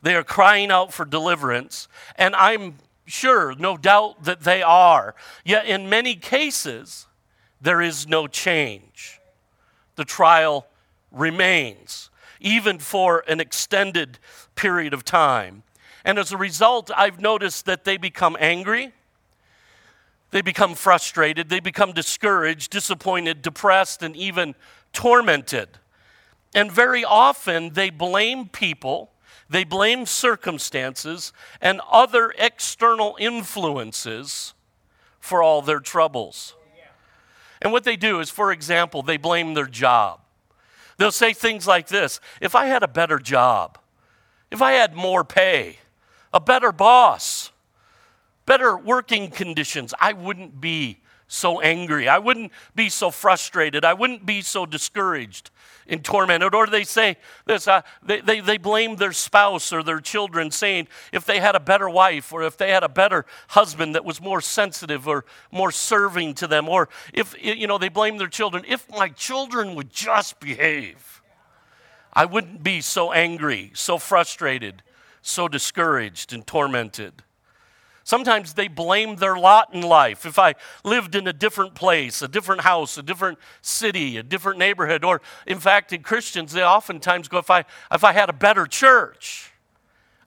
they 0.00 0.14
are 0.14 0.24
crying 0.24 0.70
out 0.70 0.90
for 0.90 1.04
deliverance, 1.04 1.86
and 2.16 2.34
I'm 2.34 2.78
sure, 3.04 3.54
no 3.56 3.76
doubt, 3.76 4.24
that 4.24 4.40
they 4.40 4.62
are. 4.62 5.14
Yet, 5.44 5.66
in 5.66 5.90
many 5.90 6.14
cases, 6.14 7.06
there 7.60 7.82
is 7.82 8.08
no 8.08 8.26
change. 8.26 9.20
The 9.96 10.06
trial 10.06 10.66
remains 11.10 12.08
even 12.42 12.78
for 12.78 13.24
an 13.28 13.40
extended 13.40 14.18
period 14.54 14.92
of 14.92 15.04
time. 15.04 15.62
And 16.04 16.18
as 16.18 16.32
a 16.32 16.36
result, 16.36 16.90
I've 16.96 17.20
noticed 17.20 17.66
that 17.66 17.84
they 17.84 17.96
become 17.96 18.36
angry, 18.40 18.92
they 20.30 20.42
become 20.42 20.74
frustrated, 20.74 21.48
they 21.48 21.60
become 21.60 21.92
discouraged, 21.92 22.70
disappointed, 22.70 23.42
depressed, 23.42 24.02
and 24.02 24.16
even 24.16 24.54
tormented. 24.92 25.68
And 26.54 26.72
very 26.72 27.04
often 27.04 27.70
they 27.74 27.90
blame 27.90 28.48
people, 28.48 29.12
they 29.48 29.64
blame 29.64 30.06
circumstances 30.06 31.32
and 31.60 31.80
other 31.90 32.32
external 32.38 33.16
influences 33.20 34.54
for 35.20 35.42
all 35.42 35.62
their 35.62 35.80
troubles. 35.80 36.54
And 37.60 37.70
what 37.70 37.84
they 37.84 37.96
do 37.96 38.18
is, 38.18 38.28
for 38.28 38.50
example, 38.50 39.02
they 39.02 39.16
blame 39.16 39.54
their 39.54 39.66
job. 39.66 40.21
They'll 40.98 41.12
say 41.12 41.32
things 41.32 41.66
like 41.66 41.88
this 41.88 42.20
If 42.40 42.54
I 42.54 42.66
had 42.66 42.82
a 42.82 42.88
better 42.88 43.18
job, 43.18 43.78
if 44.50 44.60
I 44.62 44.72
had 44.72 44.94
more 44.94 45.24
pay, 45.24 45.78
a 46.32 46.40
better 46.40 46.72
boss, 46.72 47.50
better 48.46 48.76
working 48.76 49.30
conditions, 49.30 49.94
I 50.00 50.12
wouldn't 50.12 50.60
be 50.60 50.98
so 51.32 51.60
angry. 51.60 52.08
I 52.08 52.18
wouldn't 52.18 52.52
be 52.74 52.90
so 52.90 53.10
frustrated. 53.10 53.84
I 53.84 53.94
wouldn't 53.94 54.26
be 54.26 54.42
so 54.42 54.66
discouraged 54.66 55.50
and 55.86 56.04
tormented. 56.04 56.54
Or 56.54 56.66
they 56.66 56.84
say 56.84 57.16
this, 57.46 57.66
uh, 57.66 57.80
they, 58.02 58.20
they, 58.20 58.40
they 58.40 58.58
blame 58.58 58.96
their 58.96 59.12
spouse 59.12 59.72
or 59.72 59.82
their 59.82 59.98
children, 59.98 60.50
saying 60.50 60.88
if 61.10 61.24
they 61.24 61.40
had 61.40 61.56
a 61.56 61.60
better 61.60 61.88
wife 61.88 62.32
or 62.32 62.42
if 62.42 62.58
they 62.58 62.70
had 62.70 62.82
a 62.82 62.88
better 62.88 63.24
husband 63.48 63.94
that 63.94 64.04
was 64.04 64.20
more 64.20 64.42
sensitive 64.42 65.08
or 65.08 65.24
more 65.50 65.72
serving 65.72 66.34
to 66.34 66.46
them, 66.46 66.68
or 66.68 66.90
if, 67.14 67.34
you 67.42 67.66
know, 67.66 67.78
they 67.78 67.88
blame 67.88 68.18
their 68.18 68.28
children, 68.28 68.64
if 68.68 68.88
my 68.90 69.08
children 69.08 69.74
would 69.74 69.90
just 69.90 70.38
behave, 70.38 71.22
I 72.12 72.26
wouldn't 72.26 72.62
be 72.62 72.82
so 72.82 73.12
angry, 73.12 73.70
so 73.74 73.96
frustrated, 73.96 74.82
so 75.22 75.48
discouraged 75.48 76.34
and 76.34 76.46
tormented. 76.46 77.22
Sometimes 78.04 78.54
they 78.54 78.68
blame 78.68 79.16
their 79.16 79.36
lot 79.36 79.72
in 79.72 79.82
life. 79.82 80.26
If 80.26 80.38
I 80.38 80.54
lived 80.84 81.14
in 81.14 81.26
a 81.26 81.32
different 81.32 81.74
place, 81.74 82.20
a 82.22 82.28
different 82.28 82.62
house, 82.62 82.98
a 82.98 83.02
different 83.02 83.38
city, 83.60 84.16
a 84.16 84.22
different 84.22 84.58
neighborhood, 84.58 85.04
or 85.04 85.20
in 85.46 85.60
fact, 85.60 85.92
in 85.92 86.02
Christians, 86.02 86.52
they 86.52 86.64
oftentimes 86.64 87.28
go, 87.28 87.38
if 87.38 87.50
I, 87.50 87.64
if 87.92 88.02
I 88.02 88.12
had 88.12 88.28
a 88.28 88.32
better 88.32 88.66
church, 88.66 89.52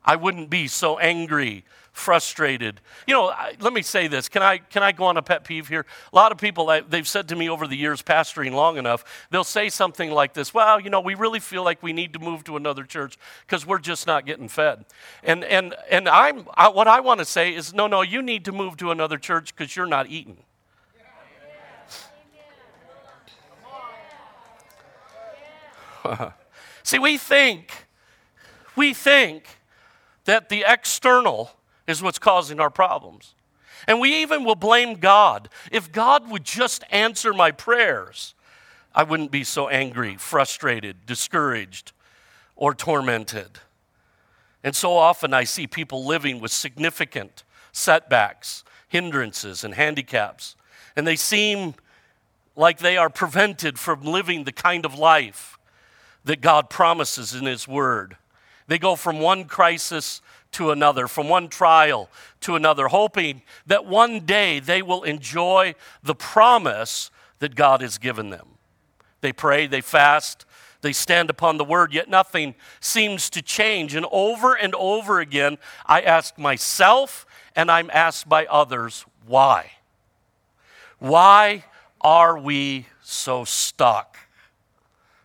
I 0.04 0.16
wouldn't 0.16 0.50
be 0.50 0.68
so 0.68 1.00
angry 1.00 1.66
frustrated. 1.96 2.82
You 3.08 3.14
know, 3.14 3.34
let 3.62 3.72
me 3.72 3.82
say 3.82 4.08
this. 4.08 4.28
Can 4.28 4.44
I, 4.44 4.58
can 4.58 4.84
I 4.84 4.92
go 4.92 5.06
on 5.06 5.16
a 5.16 5.22
pet 5.22 5.46
peeve 5.46 5.70
here? 5.70 5.86
A 6.12 6.16
lot 6.16 6.34
of 6.34 6.38
people, 6.38 6.70
they've 6.90 7.08
said 7.08 7.30
to 7.30 7.38
me 7.38 7.50
over 7.50 7.68
the 7.68 7.78
years, 7.78 8.02
pastoring 8.02 8.52
long 8.52 8.78
enough, 8.78 9.28
they'll 9.32 9.46
say 9.46 9.70
something 9.70 10.12
like 10.12 10.34
this 10.34 10.54
Well, 10.54 10.78
you 10.82 10.90
know, 10.90 11.00
we 11.00 11.16
really 11.16 11.40
feel 11.40 11.64
like 11.64 11.82
we 11.82 11.94
need 11.94 12.12
to 12.12 12.20
move 12.20 12.44
to 12.44 12.58
another 12.58 12.84
church 12.84 13.18
because 13.48 13.66
we're 13.66 13.80
just 13.80 14.06
not 14.08 14.26
getting 14.26 14.50
fed. 14.50 14.84
And, 15.24 15.46
and, 15.46 15.74
and 15.90 16.10
I'm, 16.10 16.46
I, 16.56 16.68
what 16.68 16.90
I 16.90 17.00
want 17.00 17.20
to 17.20 17.26
say 17.26 17.56
is, 17.56 17.74
no, 17.74 17.88
no, 17.88 18.02
you 18.02 18.22
need 18.22 18.44
to 18.46 18.52
move 18.52 18.76
to 18.78 18.92
another 18.92 19.18
church 19.18 19.56
because 19.56 19.74
you're 19.74 19.86
not 19.86 20.08
eating. 20.08 20.38
See, 26.84 27.00
we 27.00 27.18
think, 27.18 27.72
we 28.76 28.94
think 28.94 29.46
that 30.26 30.50
the 30.50 30.66
external 30.68 31.52
is 31.88 32.02
what's 32.02 32.20
causing 32.20 32.60
our 32.60 32.70
problems. 32.70 33.36
And 33.88 34.00
we 34.00 34.22
even 34.22 34.44
will 34.44 34.56
blame 34.56 34.96
God. 34.96 35.50
If 35.72 35.92
God 35.92 36.30
would 36.30 36.44
just 36.44 36.84
answer 36.90 37.34
my 37.34 37.52
prayers, 37.52 38.34
I 38.94 39.04
wouldn't 39.04 39.32
be 39.32 39.44
so 39.44 39.68
angry, 39.68 40.16
frustrated, 40.16 41.06
discouraged, 41.06 41.92
or 42.56 42.74
tormented. 42.74 43.60
And 44.64 44.76
so 44.76 44.96
often 44.96 45.34
I 45.34 45.44
see 45.44 45.68
people 45.68 46.06
living 46.06 46.40
with 46.40 46.52
significant 46.52 47.44
setbacks, 47.72 48.64
hindrances, 48.88 49.64
and 49.64 49.76
handicaps. 49.76 50.56
And 50.96 51.06
they 51.06 51.18
seem 51.18 51.76
like 52.56 52.80
they 52.80 52.98
are 52.98 53.10
prevented 53.10 53.78
from 53.78 54.02
living 54.02 54.46
the 54.46 54.52
kind 54.52 54.86
of 54.86 54.98
life 54.98 55.60
that 56.24 56.42
God 56.42 56.70
promises 56.70 57.36
in 57.36 57.46
His 57.46 57.68
Word. 57.68 58.18
They 58.68 58.80
go 58.80 58.96
from 58.96 59.20
one 59.20 59.46
crisis 59.46 60.22
to 60.56 60.72
another, 60.72 61.08
from 61.08 61.30
one 61.30 61.48
trial 61.48 62.10
to 62.42 62.56
another, 62.56 62.88
hoping 62.88 63.42
that 63.66 63.86
one 63.86 64.22
day 64.22 64.60
they 64.60 64.82
will 64.82 65.04
enjoy 65.04 65.76
the 66.02 66.16
promise 66.16 67.12
that 67.40 67.56
God 67.56 67.82
has 67.82 67.98
given 67.98 68.30
them. 68.30 68.48
They 69.22 69.34
pray, 69.34 69.68
they 69.68 69.82
fast, 69.82 70.46
they 70.82 70.94
stand 70.94 71.30
upon 71.30 71.58
the 71.58 71.66
word, 71.66 71.94
yet 71.94 72.10
nothing 72.10 72.56
seems 72.80 73.30
to 73.32 73.42
change. 73.42 73.96
And 73.96 74.06
over 74.12 74.54
and 74.54 74.74
over 74.76 75.20
again, 75.20 75.58
I 75.86 76.02
ask 76.02 76.38
myself 76.38 77.26
and 77.56 77.70
I'm 77.70 77.90
asked 77.92 78.30
by 78.30 78.46
others, 78.46 79.06
why? 79.26 79.72
Why 81.00 81.66
are 82.02 82.38
we 82.38 82.86
so 83.02 83.44
stuck? 83.44 84.18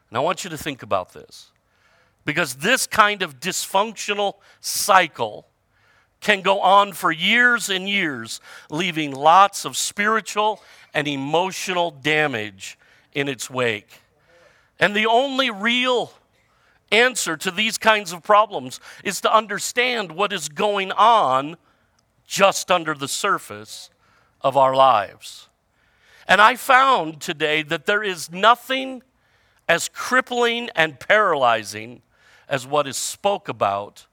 And 0.09 0.17
I 0.17 0.21
want 0.21 0.43
you 0.43 0.51
to 0.51 0.59
think 0.59 0.83
about 0.83 1.13
this. 1.13 1.50
Because 2.25 2.57
this 2.57 2.87
kind 2.87 3.23
of 3.23 3.41
dysfunctional 3.41 4.35
cycle 4.61 5.47
can 6.21 6.43
go 6.43 6.61
on 6.61 6.93
for 6.93 7.11
years 7.11 7.71
and 7.71 7.89
years, 7.89 8.41
leaving 8.71 9.13
lots 9.13 9.65
of 9.65 9.77
spiritual 9.77 10.63
and 10.93 11.09
emotional 11.09 11.91
damage 11.91 12.79
in 13.13 13.29
its 13.29 13.49
wake. 13.49 14.01
And 14.79 14.95
the 14.95 15.07
only 15.07 15.51
real 15.51 16.13
answer 16.93 17.37
to 17.37 17.51
these 17.51 17.79
kinds 17.79 18.13
of 18.13 18.23
problems 18.23 18.81
is 19.05 19.21
to 19.23 19.35
understand 19.35 20.13
what 20.13 20.33
is 20.33 20.49
going 20.49 20.93
on 20.93 21.57
just 22.27 22.71
under 22.71 22.95
the 22.95 23.09
surface 23.09 23.91
of 24.41 24.57
our 24.57 24.75
lives. 24.75 25.49
And 26.27 26.41
I 26.41 26.57
found 26.57 27.21
today 27.21 27.63
that 27.63 27.87
there 27.87 28.03
is 28.03 28.31
nothing 28.31 29.03
as 29.69 29.89
crippling 29.89 30.71
and 30.75 30.99
paralyzing 30.99 32.03
as 32.51 32.67
what 32.67 32.89
is 32.89 32.97
spoke 32.97 33.49
about 33.49 34.07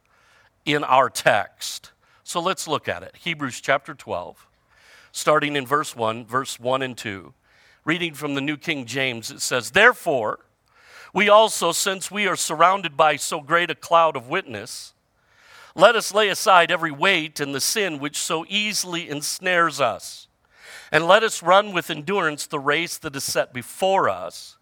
in 0.64 0.84
our 0.84 1.10
text. 1.10 1.92
So 2.24 2.40
let's 2.40 2.68
look 2.68 2.88
at 2.88 3.04
it. 3.04 3.16
Hebrews 3.18 3.60
chapter 3.60 3.96
12, 3.96 4.48
starting 5.12 5.56
in 5.56 5.66
verse 5.66 5.96
1, 5.96 6.26
verse 6.26 6.60
1 6.60 6.84
and 6.84 6.96
2. 6.96 7.34
Reading 7.84 8.14
from 8.14 8.36
the 8.36 8.42
New 8.42 8.58
King 8.58 8.86
James, 8.86 9.32
it 9.32 9.42
says, 9.42 9.72
Therefore, 9.72 10.40
we 11.14 11.30
also, 11.30 11.72
since 11.72 12.12
we 12.12 12.28
are 12.28 12.36
surrounded 12.36 12.96
by 12.96 13.16
so 13.16 13.42
great 13.42 13.72
a 13.72 13.76
cloud 13.76 14.16
of 14.16 14.30
witness, 14.30 14.94
let 15.74 15.96
us 15.96 16.14
lay 16.14 16.30
aside 16.30 16.70
every 16.70 16.92
weight 16.92 17.40
and 17.40 17.56
the 17.56 17.62
sin 17.62 17.98
which 17.98 18.18
so 18.18 18.46
easily 18.50 19.10
ensnares 19.10 19.82
us. 19.82 20.28
And 20.92 21.08
let 21.08 21.24
us 21.24 21.42
run 21.42 21.74
with 21.74 21.90
endurance 21.90 22.46
the 22.46 22.60
race 22.60 22.98
that 23.00 23.16
is 23.16 23.24
set 23.24 23.54
before 23.54 24.10
us 24.10 24.57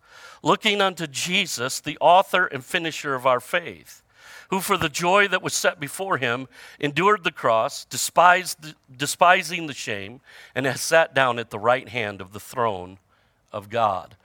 looking 0.45 0.79
unto 0.79 1.07
Jesus, 1.07 1.81
the 1.81 1.97
author 1.99 2.45
and 2.45 2.63
finisher 2.63 3.15
of 3.15 3.25
our 3.25 3.41
faith, 3.41 4.03
who 4.49 4.61
for 4.61 4.77
the 4.77 4.87
joy 4.87 5.27
that 5.27 5.41
was 5.41 5.55
set 5.55 5.79
before 5.79 6.17
him 6.17 6.47
endured 6.79 7.23
the 7.23 7.31
cross, 7.31 7.83
despised, 7.85 8.75
despising 8.95 9.65
the 9.65 9.73
shame, 9.73 10.21
and 10.53 10.67
has 10.67 10.79
sat 10.79 11.15
down 11.15 11.39
at 11.39 11.49
the 11.49 11.59
right 11.59 11.89
hand 11.89 12.21
of 12.21 12.31
the 12.31 12.39
throne 12.39 12.99
of 13.51 13.71
God. 13.71 14.15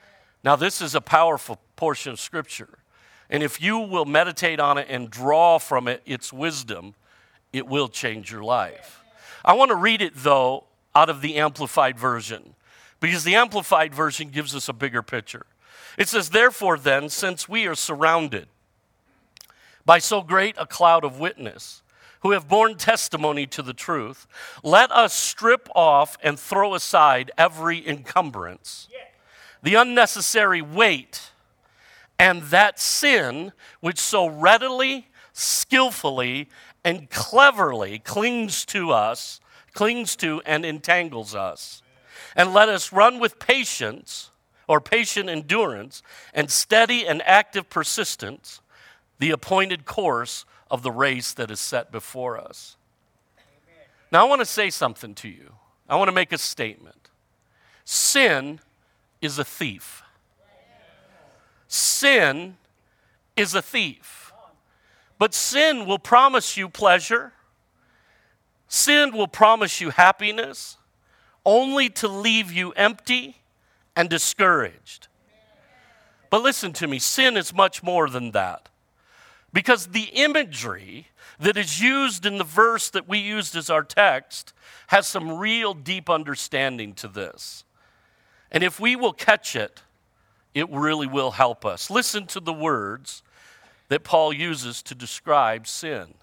Now, 0.44 0.56
this 0.56 0.82
is 0.82 0.94
a 0.94 1.00
powerful 1.00 1.58
portion 1.74 2.12
of 2.12 2.20
Scripture. 2.20 2.78
And 3.30 3.42
if 3.42 3.60
you 3.62 3.78
will 3.78 4.04
meditate 4.04 4.60
on 4.60 4.76
it 4.76 4.88
and 4.90 5.10
draw 5.10 5.58
from 5.58 5.88
it 5.88 6.02
its 6.04 6.32
wisdom, 6.32 6.94
it 7.52 7.66
will 7.66 7.88
change 7.88 8.30
your 8.30 8.42
life. 8.42 9.02
I 9.42 9.54
want 9.54 9.70
to 9.70 9.76
read 9.76 10.02
it, 10.02 10.12
though, 10.16 10.64
out 10.94 11.08
of 11.08 11.22
the 11.22 11.36
Amplified 11.36 11.98
Version, 11.98 12.54
because 12.98 13.24
the 13.24 13.36
Amplified 13.36 13.94
Version 13.94 14.28
gives 14.28 14.54
us 14.54 14.68
a 14.68 14.74
bigger 14.74 15.02
picture. 15.02 15.46
It 15.96 16.08
says, 16.08 16.30
Therefore, 16.30 16.78
then, 16.78 17.08
since 17.08 17.48
we 17.48 17.66
are 17.66 17.74
surrounded 17.74 18.48
by 19.84 19.98
so 19.98 20.22
great 20.22 20.54
a 20.58 20.66
cloud 20.66 21.04
of 21.04 21.18
witness, 21.18 21.82
who 22.20 22.32
have 22.32 22.48
borne 22.48 22.76
testimony 22.76 23.46
to 23.46 23.62
the 23.62 23.72
truth, 23.72 24.26
let 24.62 24.90
us 24.92 25.14
strip 25.14 25.68
off 25.74 26.18
and 26.22 26.38
throw 26.38 26.74
aside 26.74 27.30
every 27.36 27.86
encumbrance, 27.86 28.88
the 29.62 29.74
unnecessary 29.74 30.62
weight, 30.62 31.32
and 32.18 32.42
that 32.44 32.78
sin 32.78 33.52
which 33.80 33.98
so 33.98 34.26
readily, 34.26 35.08
skillfully, 35.32 36.48
and 36.84 37.08
cleverly 37.10 37.98
clings 37.98 38.64
to 38.66 38.90
us, 38.90 39.40
clings 39.72 40.16
to 40.16 40.42
and 40.44 40.64
entangles 40.64 41.34
us. 41.34 41.82
And 42.36 42.52
let 42.52 42.68
us 42.68 42.92
run 42.92 43.18
with 43.18 43.38
patience 43.38 44.29
or 44.70 44.80
patient 44.80 45.28
endurance 45.28 46.00
and 46.32 46.48
steady 46.48 47.04
and 47.04 47.20
active 47.22 47.68
persistence 47.68 48.60
the 49.18 49.32
appointed 49.32 49.84
course 49.84 50.44
of 50.70 50.84
the 50.84 50.92
race 50.92 51.32
that 51.32 51.50
is 51.50 51.58
set 51.58 51.90
before 51.90 52.38
us. 52.38 52.76
Amen. 53.36 53.84
Now, 54.12 54.24
I 54.24 54.28
want 54.28 54.42
to 54.42 54.46
say 54.46 54.70
something 54.70 55.16
to 55.16 55.28
you. 55.28 55.54
I 55.88 55.96
want 55.96 56.06
to 56.06 56.12
make 56.12 56.30
a 56.30 56.38
statement. 56.38 57.10
Sin 57.84 58.60
is 59.20 59.40
a 59.40 59.44
thief. 59.44 60.04
Sin 61.66 62.56
is 63.36 63.56
a 63.56 63.62
thief. 63.62 64.32
But 65.18 65.34
sin 65.34 65.84
will 65.84 65.98
promise 65.98 66.56
you 66.56 66.68
pleasure. 66.68 67.32
Sin 68.68 69.10
will 69.10 69.26
promise 69.26 69.80
you 69.80 69.90
happiness 69.90 70.76
only 71.44 71.88
to 71.88 72.06
leave 72.06 72.52
you 72.52 72.70
empty 72.74 73.39
and 73.96 74.08
discouraged. 74.08 75.08
But 76.30 76.42
listen 76.42 76.72
to 76.74 76.86
me 76.86 76.98
sin 76.98 77.36
is 77.36 77.52
much 77.52 77.82
more 77.82 78.08
than 78.08 78.30
that. 78.32 78.68
Because 79.52 79.88
the 79.88 80.10
imagery 80.12 81.08
that 81.40 81.56
is 81.56 81.80
used 81.80 82.24
in 82.24 82.38
the 82.38 82.44
verse 82.44 82.90
that 82.90 83.08
we 83.08 83.18
used 83.18 83.56
as 83.56 83.68
our 83.68 83.82
text 83.82 84.52
has 84.88 85.06
some 85.06 85.38
real 85.38 85.74
deep 85.74 86.08
understanding 86.08 86.92
to 86.94 87.08
this. 87.08 87.64
And 88.52 88.62
if 88.62 88.78
we 88.78 88.94
will 88.94 89.12
catch 89.12 89.56
it, 89.56 89.82
it 90.54 90.68
really 90.70 91.06
will 91.06 91.32
help 91.32 91.64
us. 91.64 91.90
Listen 91.90 92.26
to 92.26 92.40
the 92.40 92.52
words 92.52 93.22
that 93.88 94.04
Paul 94.04 94.32
uses 94.32 94.82
to 94.82 94.94
describe 94.94 95.66
sin. 95.66 96.14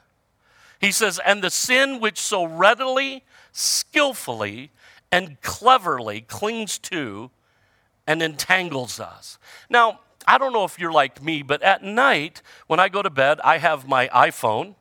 He 0.79 0.91
says, 0.91 1.19
And 1.25 1.43
the 1.43 1.49
sin 1.49 1.99
which 1.99 2.19
so 2.19 2.45
readily, 2.45 3.23
skillfully, 3.51 4.71
and 5.11 5.41
cleverly 5.41 6.21
clings 6.21 6.77
to 6.79 7.31
and 8.07 8.23
entangles 8.23 8.99
us. 8.99 9.37
Now, 9.69 9.99
I 10.25 10.37
don't 10.37 10.53
know 10.53 10.63
if 10.63 10.79
you're 10.79 10.91
like 10.91 11.21
me, 11.21 11.43
but 11.43 11.61
at 11.61 11.83
night, 11.83 12.41
when 12.67 12.79
I 12.79 12.89
go 12.89 13.01
to 13.01 13.09
bed, 13.09 13.39
I 13.43 13.59
have 13.59 13.87
my 13.87 14.07
iPhone 14.07 14.75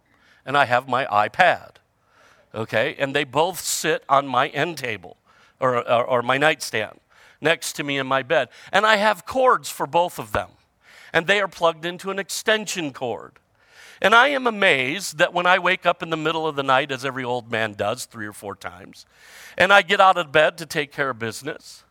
and 0.44 0.56
I 0.56 0.64
have 0.64 0.88
my 0.88 1.04
iPad. 1.06 1.72
Okay? 2.54 2.96
And 2.98 3.14
they 3.14 3.24
both 3.24 3.60
sit 3.60 4.04
on 4.08 4.26
my 4.26 4.48
end 4.48 4.78
table 4.78 5.16
or, 5.60 5.76
or, 5.88 6.04
or 6.04 6.22
my 6.22 6.38
nightstand 6.38 7.00
next 7.40 7.74
to 7.74 7.84
me 7.84 7.98
in 7.98 8.06
my 8.06 8.22
bed. 8.22 8.48
And 8.72 8.86
I 8.86 8.96
have 8.96 9.26
cords 9.26 9.68
for 9.68 9.86
both 9.86 10.18
of 10.18 10.32
them. 10.32 10.50
And 11.12 11.26
they 11.26 11.40
are 11.40 11.48
plugged 11.48 11.84
into 11.84 12.10
an 12.10 12.18
extension 12.18 12.92
cord. 12.92 13.38
And 14.02 14.14
I 14.14 14.28
am 14.28 14.46
amazed 14.46 15.18
that 15.18 15.32
when 15.32 15.46
I 15.46 15.58
wake 15.58 15.86
up 15.86 16.02
in 16.02 16.10
the 16.10 16.16
middle 16.16 16.46
of 16.46 16.56
the 16.56 16.62
night, 16.62 16.90
as 16.92 17.04
every 17.04 17.24
old 17.24 17.50
man 17.50 17.72
does 17.72 18.04
three 18.04 18.26
or 18.26 18.32
four 18.32 18.54
times, 18.54 19.06
and 19.56 19.72
I 19.72 19.82
get 19.82 20.00
out 20.00 20.18
of 20.18 20.32
bed 20.32 20.58
to 20.58 20.66
take 20.66 20.92
care 20.92 21.10
of 21.10 21.18
business, 21.18 21.84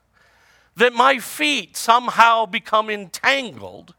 that 0.76 0.94
my 0.94 1.20
feet 1.20 1.78
somehow 1.78 2.46
become 2.46 2.90
entangled 2.90 3.94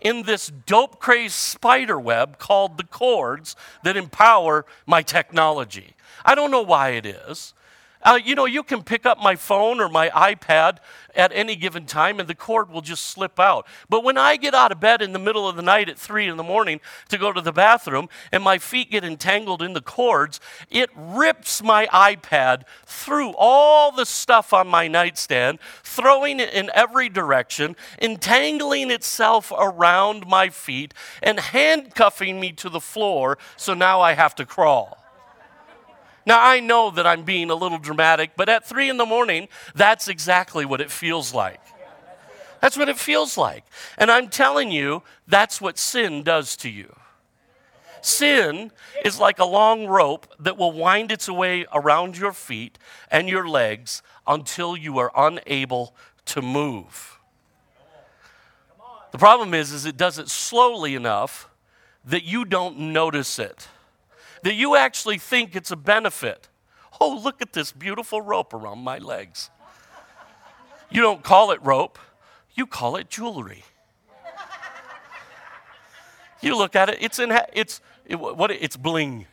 in 0.00 0.24
this 0.24 0.52
dope 0.66 0.98
crazed 0.98 1.34
spider 1.34 1.98
web 1.98 2.38
called 2.38 2.76
the 2.76 2.84
cords 2.84 3.54
that 3.84 3.96
empower 3.96 4.66
my 4.86 5.02
technology. 5.02 5.94
I 6.24 6.34
don't 6.34 6.50
know 6.50 6.62
why 6.62 6.90
it 6.90 7.06
is. 7.06 7.54
Uh, 8.02 8.18
you 8.22 8.34
know, 8.34 8.46
you 8.46 8.62
can 8.62 8.82
pick 8.82 9.06
up 9.06 9.18
my 9.18 9.36
phone 9.36 9.80
or 9.80 9.88
my 9.88 10.08
iPad 10.10 10.78
at 11.14 11.30
any 11.34 11.54
given 11.56 11.86
time 11.86 12.18
and 12.18 12.28
the 12.28 12.34
cord 12.34 12.70
will 12.70 12.80
just 12.80 13.04
slip 13.04 13.38
out. 13.38 13.66
But 13.88 14.02
when 14.02 14.18
I 14.18 14.36
get 14.36 14.54
out 14.54 14.72
of 14.72 14.80
bed 14.80 15.02
in 15.02 15.12
the 15.12 15.18
middle 15.18 15.48
of 15.48 15.56
the 15.56 15.62
night 15.62 15.88
at 15.88 15.98
three 15.98 16.26
in 16.26 16.36
the 16.36 16.42
morning 16.42 16.80
to 17.08 17.18
go 17.18 17.32
to 17.32 17.40
the 17.40 17.52
bathroom 17.52 18.08
and 18.32 18.42
my 18.42 18.58
feet 18.58 18.90
get 18.90 19.04
entangled 19.04 19.62
in 19.62 19.72
the 19.72 19.80
cords, 19.80 20.40
it 20.70 20.90
rips 20.96 21.62
my 21.62 21.86
iPad 21.86 22.62
through 22.86 23.34
all 23.36 23.92
the 23.92 24.06
stuff 24.06 24.52
on 24.52 24.68
my 24.68 24.88
nightstand, 24.88 25.58
throwing 25.82 26.40
it 26.40 26.52
in 26.52 26.70
every 26.74 27.08
direction, 27.08 27.76
entangling 28.00 28.90
itself 28.90 29.52
around 29.56 30.26
my 30.26 30.48
feet, 30.48 30.94
and 31.22 31.38
handcuffing 31.38 32.40
me 32.40 32.52
to 32.52 32.68
the 32.68 32.80
floor 32.80 33.38
so 33.56 33.74
now 33.74 34.00
I 34.00 34.14
have 34.14 34.34
to 34.36 34.46
crawl. 34.46 35.01
Now, 36.24 36.44
I 36.44 36.60
know 36.60 36.90
that 36.90 37.06
I'm 37.06 37.24
being 37.24 37.50
a 37.50 37.54
little 37.54 37.78
dramatic, 37.78 38.32
but 38.36 38.48
at 38.48 38.64
three 38.64 38.88
in 38.88 38.96
the 38.96 39.06
morning, 39.06 39.48
that's 39.74 40.08
exactly 40.08 40.64
what 40.64 40.80
it 40.80 40.90
feels 40.90 41.34
like. 41.34 41.60
That's 42.60 42.76
what 42.76 42.88
it 42.88 42.96
feels 42.96 43.36
like. 43.36 43.64
And 43.98 44.10
I'm 44.10 44.28
telling 44.28 44.70
you, 44.70 45.02
that's 45.26 45.60
what 45.60 45.78
sin 45.78 46.22
does 46.22 46.56
to 46.58 46.70
you. 46.70 46.94
Sin 48.02 48.70
is 49.04 49.18
like 49.18 49.40
a 49.40 49.44
long 49.44 49.86
rope 49.86 50.32
that 50.38 50.56
will 50.56 50.72
wind 50.72 51.10
its 51.10 51.28
way 51.28 51.66
around 51.72 52.16
your 52.16 52.32
feet 52.32 52.78
and 53.10 53.28
your 53.28 53.48
legs 53.48 54.02
until 54.26 54.76
you 54.76 54.98
are 54.98 55.10
unable 55.16 55.94
to 56.26 56.42
move. 56.42 57.18
The 59.10 59.18
problem 59.18 59.54
is, 59.54 59.72
is 59.72 59.84
it 59.84 59.96
does 59.96 60.18
it 60.18 60.28
slowly 60.28 60.94
enough 60.94 61.48
that 62.04 62.24
you 62.24 62.44
don't 62.44 62.78
notice 62.78 63.38
it 63.38 63.68
that 64.42 64.54
you 64.54 64.76
actually 64.76 65.18
think 65.18 65.56
it's 65.56 65.70
a 65.70 65.76
benefit. 65.76 66.48
Oh, 67.00 67.20
look 67.22 67.40
at 67.42 67.52
this 67.52 67.72
beautiful 67.72 68.20
rope 68.20 68.52
around 68.52 68.78
my 68.80 68.98
legs. 68.98 69.50
You 70.90 71.00
don't 71.00 71.22
call 71.22 71.52
it 71.52 71.62
rope, 71.62 71.98
you 72.54 72.66
call 72.66 72.96
it 72.96 73.08
jewelry. 73.08 73.64
You 76.42 76.56
look 76.56 76.74
at 76.74 76.88
it, 76.88 76.98
it's 77.00 77.18
in 77.18 77.32
it's 77.52 77.80
it, 78.04 78.16
what 78.16 78.50
it's 78.50 78.76
bling. 78.76 79.26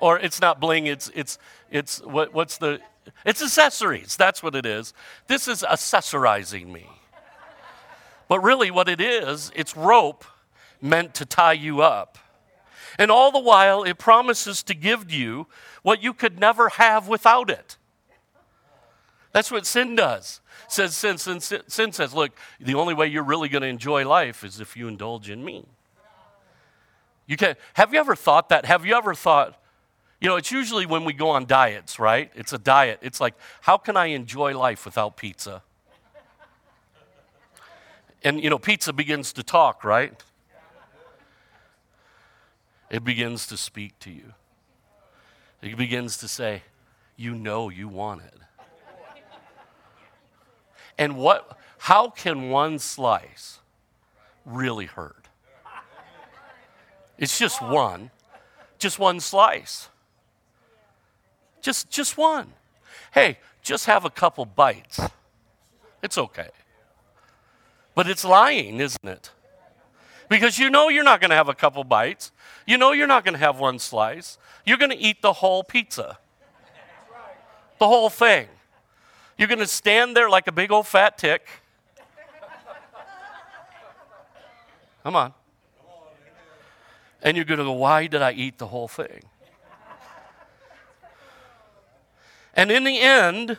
Or 0.00 0.18
it's 0.18 0.40
not 0.40 0.60
bling, 0.60 0.86
it's 0.86 1.10
it's 1.14 1.38
it's 1.70 2.00
what 2.00 2.32
what's 2.32 2.58
the 2.58 2.80
it's 3.26 3.42
accessories. 3.42 4.16
That's 4.16 4.42
what 4.42 4.54
it 4.54 4.64
is. 4.64 4.94
This 5.26 5.48
is 5.48 5.62
accessorizing 5.62 6.68
me. 6.72 6.88
But 8.28 8.40
really 8.40 8.70
what 8.70 8.88
it 8.88 9.00
is, 9.00 9.50
it's 9.54 9.76
rope 9.76 10.24
meant 10.80 11.14
to 11.14 11.26
tie 11.26 11.52
you 11.52 11.82
up. 11.82 12.16
And 12.98 13.10
all 13.10 13.30
the 13.30 13.40
while, 13.40 13.82
it 13.82 13.98
promises 13.98 14.62
to 14.64 14.74
give 14.74 15.10
you 15.10 15.46
what 15.82 16.02
you 16.02 16.12
could 16.12 16.38
never 16.38 16.68
have 16.70 17.08
without 17.08 17.50
it. 17.50 17.76
That's 19.32 19.50
what 19.50 19.66
sin 19.66 19.96
does. 19.96 20.40
Says 20.68 20.94
sin, 20.94 21.18
sin, 21.18 21.40
sin 21.40 21.92
says, 21.92 22.14
look, 22.14 22.32
the 22.60 22.74
only 22.74 22.94
way 22.94 23.06
you're 23.06 23.22
really 23.22 23.48
going 23.48 23.62
to 23.62 23.68
enjoy 23.68 24.06
life 24.06 24.44
is 24.44 24.60
if 24.60 24.76
you 24.76 24.88
indulge 24.88 25.30
in 25.30 25.44
me. 25.44 25.64
You 27.26 27.36
can 27.36 27.56
have 27.74 27.94
you 27.94 28.00
ever 28.00 28.14
thought 28.14 28.48
that? 28.50 28.66
Have 28.66 28.84
you 28.84 28.94
ever 28.94 29.14
thought, 29.14 29.58
you 30.20 30.28
know, 30.28 30.36
it's 30.36 30.50
usually 30.50 30.86
when 30.86 31.04
we 31.04 31.12
go 31.12 31.30
on 31.30 31.46
diets, 31.46 31.98
right? 31.98 32.30
It's 32.34 32.52
a 32.52 32.58
diet. 32.58 32.98
It's 33.00 33.20
like, 33.20 33.34
how 33.62 33.78
can 33.78 33.96
I 33.96 34.06
enjoy 34.06 34.56
life 34.58 34.84
without 34.84 35.16
pizza? 35.16 35.62
And 38.22 38.42
you 38.42 38.50
know, 38.50 38.58
pizza 38.58 38.92
begins 38.92 39.32
to 39.34 39.42
talk, 39.42 39.84
right? 39.84 40.22
It 42.92 43.02
begins 43.02 43.46
to 43.46 43.56
speak 43.56 43.98
to 44.00 44.10
you. 44.10 44.34
It 45.62 45.76
begins 45.76 46.18
to 46.18 46.28
say, 46.28 46.62
You 47.16 47.34
know 47.34 47.70
you 47.70 47.88
want 47.88 48.20
it. 48.22 48.34
And 50.98 51.16
what, 51.16 51.58
how 51.78 52.10
can 52.10 52.50
one 52.50 52.78
slice 52.78 53.60
really 54.44 54.84
hurt? 54.84 55.28
It's 57.16 57.38
just 57.38 57.62
one, 57.62 58.10
just 58.78 58.98
one 58.98 59.20
slice. 59.20 59.88
Just, 61.62 61.88
just 61.88 62.18
one. 62.18 62.52
Hey, 63.12 63.38
just 63.62 63.86
have 63.86 64.04
a 64.04 64.10
couple 64.10 64.44
bites. 64.44 65.00
It's 66.02 66.18
okay. 66.18 66.48
But 67.94 68.06
it's 68.08 68.24
lying, 68.24 68.80
isn't 68.80 69.08
it? 69.08 69.30
Because 70.32 70.58
you 70.58 70.70
know 70.70 70.88
you're 70.88 71.04
not 71.04 71.20
going 71.20 71.28
to 71.28 71.36
have 71.36 71.50
a 71.50 71.54
couple 71.54 71.84
bites. 71.84 72.32
You 72.66 72.78
know 72.78 72.92
you're 72.92 73.06
not 73.06 73.22
going 73.22 73.34
to 73.34 73.38
have 73.38 73.58
one 73.58 73.78
slice. 73.78 74.38
You're 74.64 74.78
going 74.78 74.90
to 74.90 74.96
eat 74.96 75.20
the 75.20 75.34
whole 75.34 75.62
pizza, 75.62 76.16
the 77.78 77.86
whole 77.86 78.08
thing. 78.08 78.48
You're 79.36 79.48
going 79.48 79.58
to 79.58 79.66
stand 79.66 80.16
there 80.16 80.30
like 80.30 80.46
a 80.46 80.52
big 80.52 80.72
old 80.72 80.86
fat 80.86 81.18
tick. 81.18 81.46
Come 85.02 85.16
on. 85.16 85.34
And 87.22 87.36
you're 87.36 87.44
going 87.44 87.58
to 87.58 87.64
go, 87.64 87.72
why 87.72 88.06
did 88.06 88.22
I 88.22 88.32
eat 88.32 88.56
the 88.56 88.68
whole 88.68 88.88
thing? 88.88 89.24
And 92.54 92.70
in 92.70 92.84
the 92.84 92.98
end, 92.98 93.58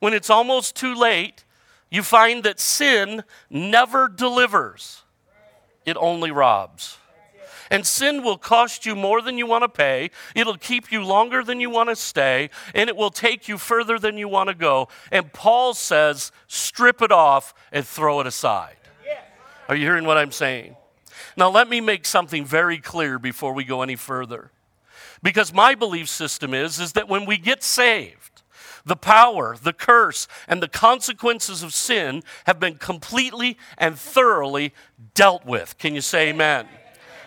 when 0.00 0.14
it's 0.14 0.30
almost 0.30 0.76
too 0.76 0.94
late, 0.94 1.44
you 1.90 2.02
find 2.02 2.42
that 2.44 2.58
sin 2.58 3.22
never 3.50 4.08
delivers 4.08 5.02
it 5.86 5.96
only 5.98 6.30
robs. 6.30 6.98
And 7.70 7.84
sin 7.86 8.22
will 8.22 8.38
cost 8.38 8.86
you 8.86 8.94
more 8.94 9.20
than 9.20 9.38
you 9.38 9.46
want 9.46 9.62
to 9.62 9.68
pay. 9.68 10.10
It'll 10.34 10.56
keep 10.56 10.92
you 10.92 11.02
longer 11.02 11.42
than 11.42 11.60
you 11.60 11.68
want 11.68 11.88
to 11.88 11.96
stay. 11.96 12.50
And 12.74 12.88
it 12.88 12.96
will 12.96 13.10
take 13.10 13.48
you 13.48 13.58
further 13.58 13.98
than 13.98 14.18
you 14.18 14.28
want 14.28 14.48
to 14.48 14.54
go. 14.54 14.88
And 15.10 15.32
Paul 15.32 15.74
says, 15.74 16.30
strip 16.46 17.02
it 17.02 17.10
off 17.10 17.54
and 17.72 17.84
throw 17.84 18.20
it 18.20 18.26
aside. 18.26 18.76
Are 19.68 19.74
you 19.74 19.84
hearing 19.84 20.04
what 20.04 20.16
I'm 20.16 20.30
saying? 20.30 20.76
Now, 21.36 21.50
let 21.50 21.68
me 21.68 21.80
make 21.80 22.06
something 22.06 22.44
very 22.44 22.78
clear 22.78 23.18
before 23.18 23.52
we 23.52 23.64
go 23.64 23.82
any 23.82 23.96
further. 23.96 24.52
Because 25.22 25.52
my 25.52 25.74
belief 25.74 26.08
system 26.08 26.54
is, 26.54 26.78
is 26.78 26.92
that 26.92 27.08
when 27.08 27.26
we 27.26 27.36
get 27.36 27.64
saved, 27.64 28.35
the 28.86 28.96
power, 28.96 29.56
the 29.60 29.72
curse, 29.72 30.28
and 30.48 30.62
the 30.62 30.68
consequences 30.68 31.62
of 31.62 31.74
sin 31.74 32.22
have 32.46 32.58
been 32.58 32.76
completely 32.76 33.58
and 33.76 33.98
thoroughly 33.98 34.72
dealt 35.14 35.44
with. 35.44 35.76
Can 35.76 35.94
you 35.94 36.00
say 36.00 36.30
amen? 36.30 36.66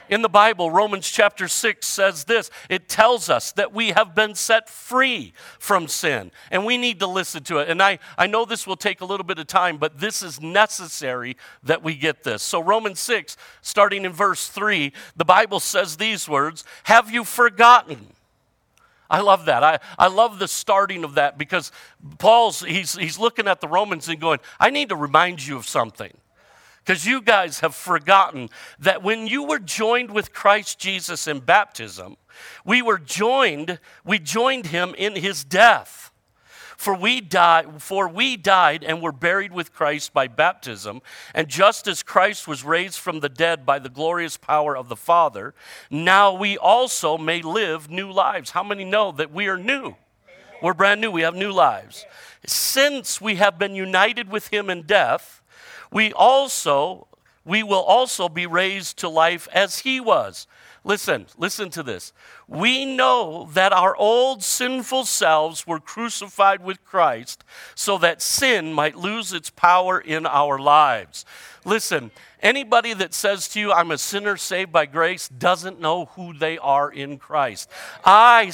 In 0.10 0.24
the 0.24 0.30
Bible, 0.30 0.72
Romans 0.72 1.08
chapter 1.08 1.48
6 1.48 1.86
says 1.86 2.24
this 2.24 2.50
it 2.68 2.90
tells 2.90 3.30
us 3.30 3.52
that 3.52 3.74
we 3.74 3.90
have 3.90 4.16
been 4.16 4.34
set 4.34 4.68
free 4.68 5.34
from 5.60 5.88
sin, 5.88 6.32
and 6.50 6.66
we 6.66 6.78
need 6.78 7.00
to 7.00 7.08
listen 7.08 7.44
to 7.44 7.60
it. 7.60 7.70
And 7.70 7.82
I, 7.82 8.00
I 8.18 8.26
know 8.26 8.44
this 8.44 8.66
will 8.66 8.76
take 8.76 9.02
a 9.02 9.06
little 9.06 9.26
bit 9.26 9.38
of 9.38 9.46
time, 9.46 9.78
but 9.78 10.00
this 10.00 10.24
is 10.24 10.42
necessary 10.42 11.38
that 11.62 11.84
we 11.84 11.94
get 11.94 12.24
this. 12.24 12.42
So, 12.42 12.60
Romans 12.60 13.00
6, 13.00 13.38
starting 13.62 14.04
in 14.04 14.12
verse 14.12 14.48
3, 14.48 14.92
the 15.16 15.26
Bible 15.26 15.60
says 15.60 15.98
these 15.98 16.28
words 16.28 16.64
Have 16.84 17.12
you 17.12 17.24
forgotten? 17.24 18.08
I 19.10 19.22
love 19.22 19.46
that. 19.46 19.64
I, 19.64 19.80
I 19.98 20.08
love 20.08 20.40
the 20.40 20.48
starting 20.48 21.04
of 21.04 21.16
that 21.16 21.38
because 21.38 21.72
Paul's, 22.20 22.62
he's, 22.62 22.96
he's 22.96 23.18
looking 23.18 23.48
at 23.48 23.60
the 23.60 23.68
Romans 23.68 24.08
and 24.08 24.20
going, 24.20 24.40
I 24.60 24.70
need 24.70 24.90
to 24.90 24.96
remind 24.96 25.46
you 25.46 25.58
of 25.58 25.68
something. 25.68 26.14
Because 26.84 27.06
you 27.06 27.22
guys 27.22 27.60
have 27.60 27.76
forgotten 27.76 28.50
that 28.80 29.04
when 29.04 29.28
you 29.28 29.44
were 29.44 29.60
joined 29.60 30.12
with 30.12 30.34
Christ 30.34 30.80
Jesus 30.80 31.28
in 31.28 31.40
baptism, 31.40 32.18
we 32.66 32.82
were 32.82 32.98
joined, 32.98 33.80
we 34.06 34.20
joined 34.20 34.68
him 34.68 34.96
in 34.98 35.16
his 35.16 35.44
death. 35.44 36.09
For 36.80 36.96
we 36.96 37.20
died, 37.20 37.82
for 37.82 38.08
we 38.08 38.38
died 38.38 38.86
and 38.86 39.02
were 39.02 39.12
buried 39.12 39.52
with 39.52 39.74
Christ 39.74 40.14
by 40.14 40.30
baptism, 40.30 41.02
and 41.36 41.50
just 41.50 41.90
as 41.90 42.04
Christ 42.04 42.48
was 42.48 42.64
raised 42.64 43.00
from 43.00 43.20
the 43.20 43.28
dead 43.28 43.66
by 43.66 43.80
the 43.80 43.90
glorious 43.90 44.38
power 44.38 44.78
of 44.78 44.88
the 44.88 44.96
Father, 44.96 45.54
now 45.92 46.34
we 46.34 46.58
also 46.58 47.18
may 47.18 47.42
live 47.42 47.90
new 47.90 48.10
lives. 48.10 48.52
How 48.52 48.64
many 48.64 48.86
know 48.86 49.12
that 49.12 49.34
we 49.34 49.50
are 49.50 49.58
new? 49.58 49.98
We're 50.62 50.74
brand 50.74 51.02
new. 51.02 51.12
We 51.12 51.24
have 51.24 51.36
new 51.36 51.52
lives. 51.52 52.06
Since 52.46 53.20
we 53.20 53.36
have 53.36 53.60
been 53.60 53.76
united 53.76 54.30
with 54.30 54.48
him 54.48 54.70
in 54.70 54.84
death, 54.84 55.42
we 55.92 56.14
also 56.14 57.10
we 57.44 57.64
will 57.64 57.82
also 57.82 58.30
be 58.30 58.46
raised 58.46 59.00
to 59.00 59.10
life 59.10 59.50
as 59.52 59.80
he 59.80 60.00
was. 60.00 60.48
Listen, 60.84 61.26
listen 61.38 61.70
to 61.72 61.84
this. 61.84 62.14
We 62.48 62.86
know 62.86 63.50
that 63.54 63.74
our 63.74 63.96
old 63.96 64.44
sinful 64.44 65.06
selves 65.06 65.68
were 65.68 65.80
crucified 65.80 66.64
with 66.64 66.84
Christ 66.86 67.44
so 67.76 67.98
that 67.98 68.22
sin 68.22 68.74
might 68.74 68.96
lose 68.96 69.34
its 69.34 69.50
power 69.50 70.00
in 70.00 70.26
our 70.26 70.58
lives. 70.58 71.26
Listen, 71.66 72.12
Anybody 72.42 72.94
that 72.94 73.14
says 73.14 73.50
to 73.50 73.60
you, 73.60 73.74
I'm 73.74 73.92
a 73.92 73.98
sinner 73.98 74.38
saved 74.38 74.72
by 74.72 74.86
grace, 74.86 75.28
doesn't 75.28 75.82
know 75.82 76.06
who 76.06 76.34
they 76.34 76.58
are 76.58 76.90
in 76.90 77.18
Christ. 77.18 77.70
I, 78.06 78.54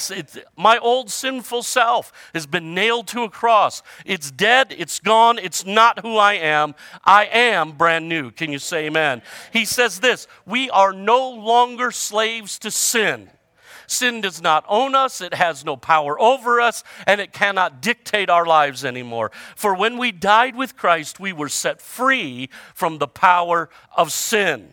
my 0.56 0.78
old 0.78 1.10
sinful 1.10 1.62
self 1.62 2.12
has 2.34 2.46
been 2.46 2.74
nailed 2.74 3.06
to 3.08 3.22
a 3.22 3.30
cross. 3.30 3.82
It's 4.04 4.30
dead, 4.30 4.74
it's 4.76 4.98
gone, 4.98 5.38
it's 5.38 5.64
not 5.64 6.00
who 6.00 6.16
I 6.16 6.34
am. 6.34 6.74
I 7.04 7.26
am 7.26 7.72
brand 7.72 8.08
new. 8.08 8.32
Can 8.32 8.50
you 8.50 8.58
say 8.58 8.86
amen? 8.86 9.22
He 9.52 9.64
says 9.64 10.00
this 10.00 10.26
We 10.44 10.68
are 10.70 10.92
no 10.92 11.30
longer 11.30 11.92
slaves 11.92 12.58
to 12.60 12.72
sin. 12.72 13.30
Sin 13.86 14.20
does 14.20 14.40
not 14.42 14.64
own 14.68 14.94
us, 14.94 15.20
it 15.20 15.34
has 15.34 15.64
no 15.64 15.76
power 15.76 16.20
over 16.20 16.60
us, 16.60 16.84
and 17.06 17.20
it 17.20 17.32
cannot 17.32 17.80
dictate 17.80 18.30
our 18.30 18.46
lives 18.46 18.84
anymore. 18.84 19.30
For 19.54 19.74
when 19.74 19.98
we 19.98 20.12
died 20.12 20.56
with 20.56 20.76
Christ, 20.76 21.20
we 21.20 21.32
were 21.32 21.48
set 21.48 21.80
free 21.80 22.48
from 22.74 22.98
the 22.98 23.08
power 23.08 23.68
of 23.96 24.12
sin. 24.12 24.72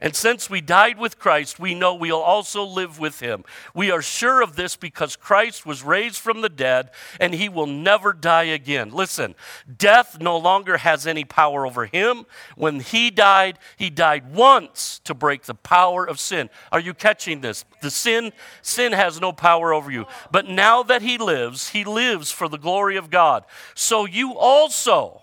And 0.00 0.14
since 0.14 0.50
we 0.50 0.60
died 0.60 0.98
with 0.98 1.18
Christ, 1.18 1.58
we 1.58 1.74
know 1.74 1.94
we'll 1.94 2.16
also 2.16 2.64
live 2.64 2.98
with 2.98 3.20
him. 3.20 3.44
We 3.74 3.90
are 3.90 4.02
sure 4.02 4.42
of 4.42 4.56
this 4.56 4.76
because 4.76 5.16
Christ 5.16 5.64
was 5.64 5.82
raised 5.82 6.18
from 6.18 6.40
the 6.40 6.48
dead 6.48 6.90
and 7.20 7.34
he 7.34 7.48
will 7.48 7.66
never 7.66 8.12
die 8.12 8.44
again. 8.44 8.90
Listen, 8.90 9.34
death 9.78 10.20
no 10.20 10.36
longer 10.36 10.78
has 10.78 11.06
any 11.06 11.24
power 11.24 11.66
over 11.66 11.86
him. 11.86 12.26
When 12.56 12.80
he 12.80 13.10
died, 13.10 13.58
he 13.76 13.90
died 13.90 14.34
once 14.34 15.00
to 15.04 15.14
break 15.14 15.42
the 15.44 15.54
power 15.54 16.06
of 16.06 16.18
sin. 16.18 16.50
Are 16.72 16.80
you 16.80 16.94
catching 16.94 17.40
this? 17.40 17.64
The 17.82 17.90
sin 17.90 18.32
sin 18.62 18.92
has 18.92 19.20
no 19.20 19.32
power 19.32 19.72
over 19.72 19.90
you. 19.90 20.06
But 20.30 20.48
now 20.48 20.82
that 20.82 21.02
he 21.02 21.18
lives, 21.18 21.70
he 21.70 21.84
lives 21.84 22.30
for 22.30 22.48
the 22.48 22.58
glory 22.58 22.96
of 22.96 23.10
God. 23.10 23.44
So 23.74 24.06
you 24.06 24.36
also 24.36 25.22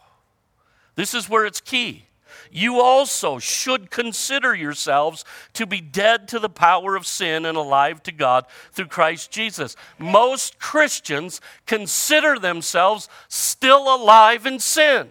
this 0.96 1.14
is 1.14 1.30
where 1.30 1.46
it's 1.46 1.62
key 1.62 2.06
you 2.52 2.80
also 2.80 3.40
should 3.40 3.90
consider 3.90 4.54
yourselves 4.54 5.24
to 5.54 5.66
be 5.66 5.82
dead 5.82 6.28
to 6.30 6.40
the 6.40 6.50
power 6.50 6.96
of 6.96 7.08
sin 7.08 7.46
and 7.46 7.58
alive 7.58 8.04
to 8.04 8.12
God 8.12 8.46
through 8.72 8.88
Christ 8.88 9.32
Jesus. 9.32 9.76
Most 9.98 10.60
Christians 10.60 11.42
consider 11.66 12.38
themselves 12.38 13.10
still 13.28 13.94
alive 13.94 14.46
in 14.46 14.60
sin. 14.60 15.10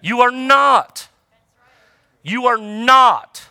You 0.00 0.20
are 0.20 0.30
not. 0.30 1.08
You 2.22 2.46
are 2.46 2.58
not. 2.58 3.48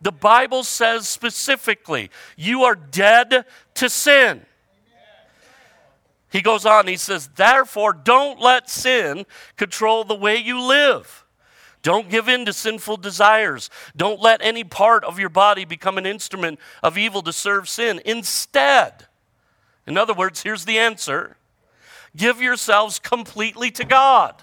The 0.00 0.12
Bible 0.12 0.62
says 0.62 1.08
specifically, 1.08 2.10
you 2.36 2.64
are 2.64 2.74
dead 2.74 3.44
to 3.74 3.88
sin. 3.88 4.44
He 6.30 6.42
goes 6.42 6.66
on, 6.66 6.86
he 6.86 6.96
says, 6.96 7.28
Therefore, 7.34 7.92
don't 7.92 8.40
let 8.40 8.68
sin 8.68 9.24
control 9.56 10.04
the 10.04 10.14
way 10.14 10.36
you 10.36 10.60
live. 10.60 11.25
Don't 11.86 12.08
give 12.08 12.28
in 12.28 12.44
to 12.46 12.52
sinful 12.52 12.96
desires. 12.96 13.70
Don't 13.96 14.20
let 14.20 14.42
any 14.42 14.64
part 14.64 15.04
of 15.04 15.20
your 15.20 15.28
body 15.28 15.64
become 15.64 15.98
an 15.98 16.04
instrument 16.04 16.58
of 16.82 16.98
evil 16.98 17.22
to 17.22 17.32
serve 17.32 17.68
sin. 17.68 18.00
Instead, 18.04 19.06
in 19.86 19.96
other 19.96 20.12
words, 20.12 20.42
here's 20.42 20.64
the 20.64 20.80
answer 20.80 21.36
give 22.16 22.42
yourselves 22.42 22.98
completely 22.98 23.70
to 23.70 23.84
God. 23.84 24.34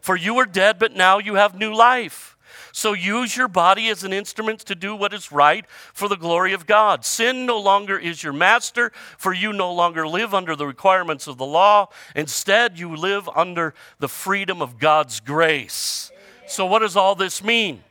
For 0.00 0.14
you 0.14 0.34
were 0.34 0.46
dead, 0.46 0.78
but 0.78 0.94
now 0.94 1.18
you 1.18 1.34
have 1.34 1.58
new 1.58 1.74
life. 1.74 2.36
So 2.70 2.92
use 2.92 3.36
your 3.36 3.48
body 3.48 3.88
as 3.88 4.04
an 4.04 4.12
instrument 4.12 4.60
to 4.60 4.76
do 4.76 4.94
what 4.94 5.12
is 5.12 5.32
right 5.32 5.66
for 5.92 6.08
the 6.08 6.16
glory 6.16 6.52
of 6.52 6.66
God. 6.66 7.04
Sin 7.04 7.46
no 7.46 7.58
longer 7.58 7.98
is 7.98 8.22
your 8.22 8.32
master, 8.32 8.92
for 9.18 9.34
you 9.34 9.52
no 9.52 9.72
longer 9.72 10.06
live 10.06 10.32
under 10.32 10.54
the 10.54 10.68
requirements 10.68 11.26
of 11.26 11.36
the 11.36 11.44
law. 11.44 11.88
Instead, 12.14 12.78
you 12.78 12.94
live 12.94 13.28
under 13.34 13.74
the 13.98 14.08
freedom 14.08 14.62
of 14.62 14.78
God's 14.78 15.18
grace. 15.18 16.12
So, 16.46 16.66
what 16.66 16.80
does 16.80 16.96
all 16.96 17.14
this 17.14 17.42
mean? 17.42 17.82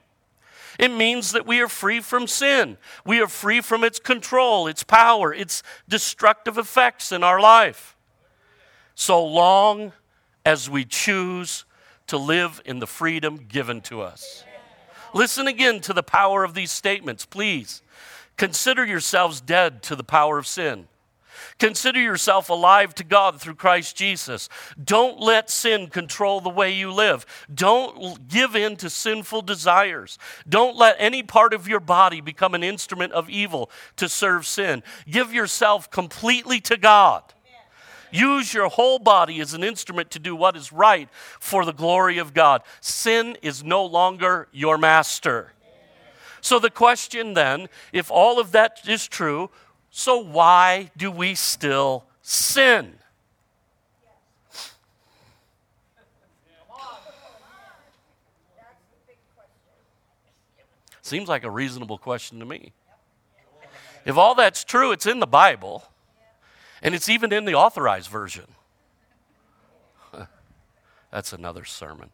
It 0.79 0.89
means 0.89 1.33
that 1.33 1.45
we 1.45 1.61
are 1.61 1.67
free 1.67 1.99
from 1.99 2.27
sin. 2.27 2.77
We 3.05 3.21
are 3.21 3.27
free 3.27 3.61
from 3.61 3.83
its 3.83 3.99
control, 3.99 4.67
its 4.67 4.83
power, 4.83 5.33
its 5.33 5.61
destructive 5.87 6.57
effects 6.57 7.11
in 7.11 7.23
our 7.23 7.39
life. 7.39 7.95
So 8.95 9.23
long 9.23 9.93
as 10.45 10.69
we 10.69 10.85
choose 10.85 11.65
to 12.07 12.17
live 12.17 12.61
in 12.65 12.79
the 12.79 12.87
freedom 12.87 13.45
given 13.47 13.81
to 13.81 14.01
us. 14.01 14.43
Listen 15.13 15.47
again 15.47 15.79
to 15.81 15.93
the 15.93 16.03
power 16.03 16.43
of 16.43 16.53
these 16.53 16.71
statements, 16.71 17.25
please. 17.25 17.81
Consider 18.35 18.83
yourselves 18.83 19.41
dead 19.41 19.83
to 19.83 19.95
the 19.95 20.03
power 20.03 20.39
of 20.39 20.47
sin. 20.47 20.87
Consider 21.59 21.99
yourself 21.99 22.49
alive 22.49 22.93
to 22.95 23.03
God 23.03 23.39
through 23.39 23.55
Christ 23.55 23.95
Jesus. 23.95 24.49
Don't 24.83 25.19
let 25.19 25.49
sin 25.49 25.87
control 25.87 26.41
the 26.41 26.49
way 26.49 26.71
you 26.73 26.91
live. 26.91 27.25
Don't 27.53 28.27
give 28.27 28.55
in 28.55 28.75
to 28.77 28.89
sinful 28.89 29.43
desires. 29.43 30.17
Don't 30.47 30.75
let 30.75 30.95
any 30.99 31.23
part 31.23 31.53
of 31.53 31.67
your 31.67 31.79
body 31.79 32.21
become 32.21 32.53
an 32.53 32.63
instrument 32.63 33.13
of 33.13 33.29
evil 33.29 33.69
to 33.97 34.09
serve 34.09 34.45
sin. 34.45 34.83
Give 35.09 35.33
yourself 35.33 35.89
completely 35.91 36.59
to 36.61 36.77
God. 36.77 37.23
Use 38.13 38.53
your 38.53 38.69
whole 38.69 38.99
body 38.99 39.41
as 39.41 39.55
an 39.55 39.63
instrument 39.63 40.11
to 40.11 40.19
do 40.19 40.35
what 40.35 40.55
is 40.55 40.71
right 40.71 41.09
for 41.39 41.65
the 41.65 41.73
glory 41.73 42.19
of 42.19 42.33
God. 42.33 42.61
Sin 42.79 43.35
is 43.41 43.63
no 43.63 43.83
longer 43.83 44.47
your 44.51 44.77
master. 44.77 45.53
So, 46.39 46.59
the 46.59 46.69
question 46.69 47.33
then, 47.33 47.69
if 47.91 48.11
all 48.11 48.39
of 48.39 48.51
that 48.51 48.81
is 48.87 49.07
true, 49.07 49.49
so, 49.95 50.17
why 50.17 50.89
do 50.97 51.11
we 51.11 51.35
still 51.35 52.05
sin? 52.23 52.95
Seems 61.03 61.29
like 61.29 61.43
a 61.43 61.49
reasonable 61.51 61.99
question 61.99 62.39
to 62.39 62.45
me. 62.45 62.73
If 64.03 64.17
all 64.17 64.33
that's 64.33 64.63
true, 64.63 64.93
it's 64.93 65.05
in 65.05 65.19
the 65.19 65.27
Bible, 65.27 65.83
and 66.81 66.95
it's 66.95 67.07
even 67.07 67.31
in 67.31 67.45
the 67.45 67.53
authorized 67.53 68.09
version. 68.09 68.47
That's 71.11 71.33
another 71.33 71.65
sermon. 71.65 72.09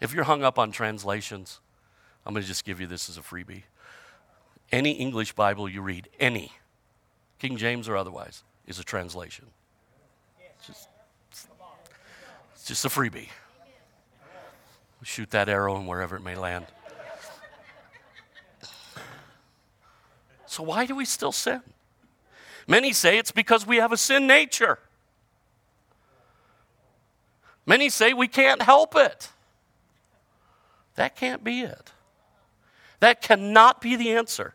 If 0.00 0.14
you're 0.14 0.24
hung 0.24 0.44
up 0.44 0.56
on 0.56 0.70
translations, 0.70 1.58
I'm 2.28 2.34
going 2.34 2.42
to 2.42 2.48
just 2.48 2.66
give 2.66 2.78
you 2.78 2.86
this 2.86 3.08
as 3.08 3.16
a 3.16 3.22
freebie. 3.22 3.62
Any 4.70 4.92
English 4.92 5.32
Bible 5.32 5.66
you 5.66 5.80
read, 5.80 6.10
any, 6.20 6.52
King 7.38 7.56
James 7.56 7.88
or 7.88 7.96
otherwise, 7.96 8.44
is 8.66 8.78
a 8.78 8.84
translation. 8.84 9.46
It's 10.38 10.66
just, 10.66 10.88
it's 12.52 12.64
just 12.66 12.84
a 12.84 12.90
freebie. 12.90 13.28
Shoot 15.02 15.30
that 15.30 15.48
arrow 15.48 15.76
and 15.76 15.88
wherever 15.88 16.16
it 16.16 16.22
may 16.22 16.34
land. 16.34 16.66
So, 20.44 20.62
why 20.62 20.84
do 20.84 20.94
we 20.94 21.06
still 21.06 21.32
sin? 21.32 21.62
Many 22.66 22.92
say 22.92 23.16
it's 23.16 23.32
because 23.32 23.66
we 23.66 23.76
have 23.76 23.92
a 23.92 23.96
sin 23.96 24.26
nature. 24.26 24.80
Many 27.64 27.88
say 27.88 28.12
we 28.12 28.28
can't 28.28 28.60
help 28.60 28.94
it. 28.96 29.30
That 30.96 31.16
can't 31.16 31.42
be 31.42 31.62
it. 31.62 31.92
That 33.00 33.22
cannot 33.22 33.80
be 33.80 33.96
the 33.96 34.12
answer. 34.12 34.54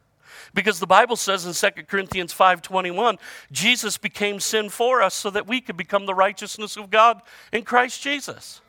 Because 0.53 0.79
the 0.79 0.87
Bible 0.87 1.15
says 1.15 1.45
in 1.45 1.53
2 1.53 1.87
Corinthians 1.87 2.33
5:21, 2.33 3.17
Jesus 3.51 3.97
became 3.97 4.39
sin 4.39 4.69
for 4.69 5.01
us 5.01 5.13
so 5.13 5.29
that 5.29 5.47
we 5.47 5.61
could 5.61 5.77
become 5.77 6.05
the 6.05 6.13
righteousness 6.13 6.77
of 6.77 6.89
God 6.91 7.21
in 7.51 7.63
Christ 7.63 8.01
Jesus. 8.01 8.61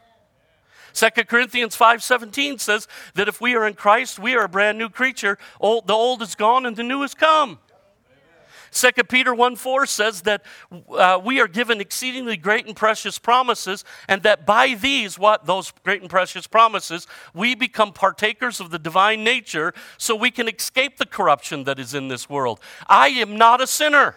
2 0.95 1.29
Corinthians 1.29 1.77
5:17 1.77 2.59
says 2.59 2.87
that 3.15 3.29
if 3.29 3.41
we 3.41 3.55
are 3.55 3.67
in 3.67 3.75
Christ, 3.75 4.19
we 4.19 4.35
are 4.37 4.45
a 4.45 4.49
brand 4.49 4.79
new 4.79 4.89
creature. 4.89 5.39
Old, 5.61 5.87
the 5.87 5.95
old 5.95 6.23
is 6.23 6.35
gone 6.35 6.65
and 6.65 6.77
the 6.77 6.85
new 6.85 7.03
has 7.03 7.15
come. 7.15 7.59
2 8.75 8.91
Peter 9.05 9.33
1 9.33 9.55
4 9.55 9.87
says 9.87 10.23
that 10.23 10.45
uh, 10.91 11.21
we 11.25 11.41
are 11.41 11.47
given 11.47 11.81
exceedingly 11.81 12.37
great 12.37 12.67
and 12.67 12.75
precious 12.75 13.21
promises, 13.21 13.85
and 14.09 14.23
that 14.25 14.45
by 14.45 14.75
these, 14.75 15.17
what? 15.17 15.47
Those 15.47 15.73
great 15.85 16.01
and 16.01 16.11
precious 16.11 16.49
promises, 16.49 17.07
we 17.33 17.55
become 17.55 17.93
partakers 17.93 18.59
of 18.59 18.71
the 18.71 18.79
divine 18.79 19.23
nature 19.23 19.73
so 19.97 20.17
we 20.17 20.33
can 20.33 20.49
escape 20.49 20.99
the 20.99 21.07
corruption 21.07 21.65
that 21.65 21.79
is 21.79 21.95
in 21.95 22.09
this 22.09 22.29
world. 22.29 22.59
I 22.89 23.09
am 23.09 23.37
not 23.37 23.61
a 23.61 23.67
sinner. 23.67 24.17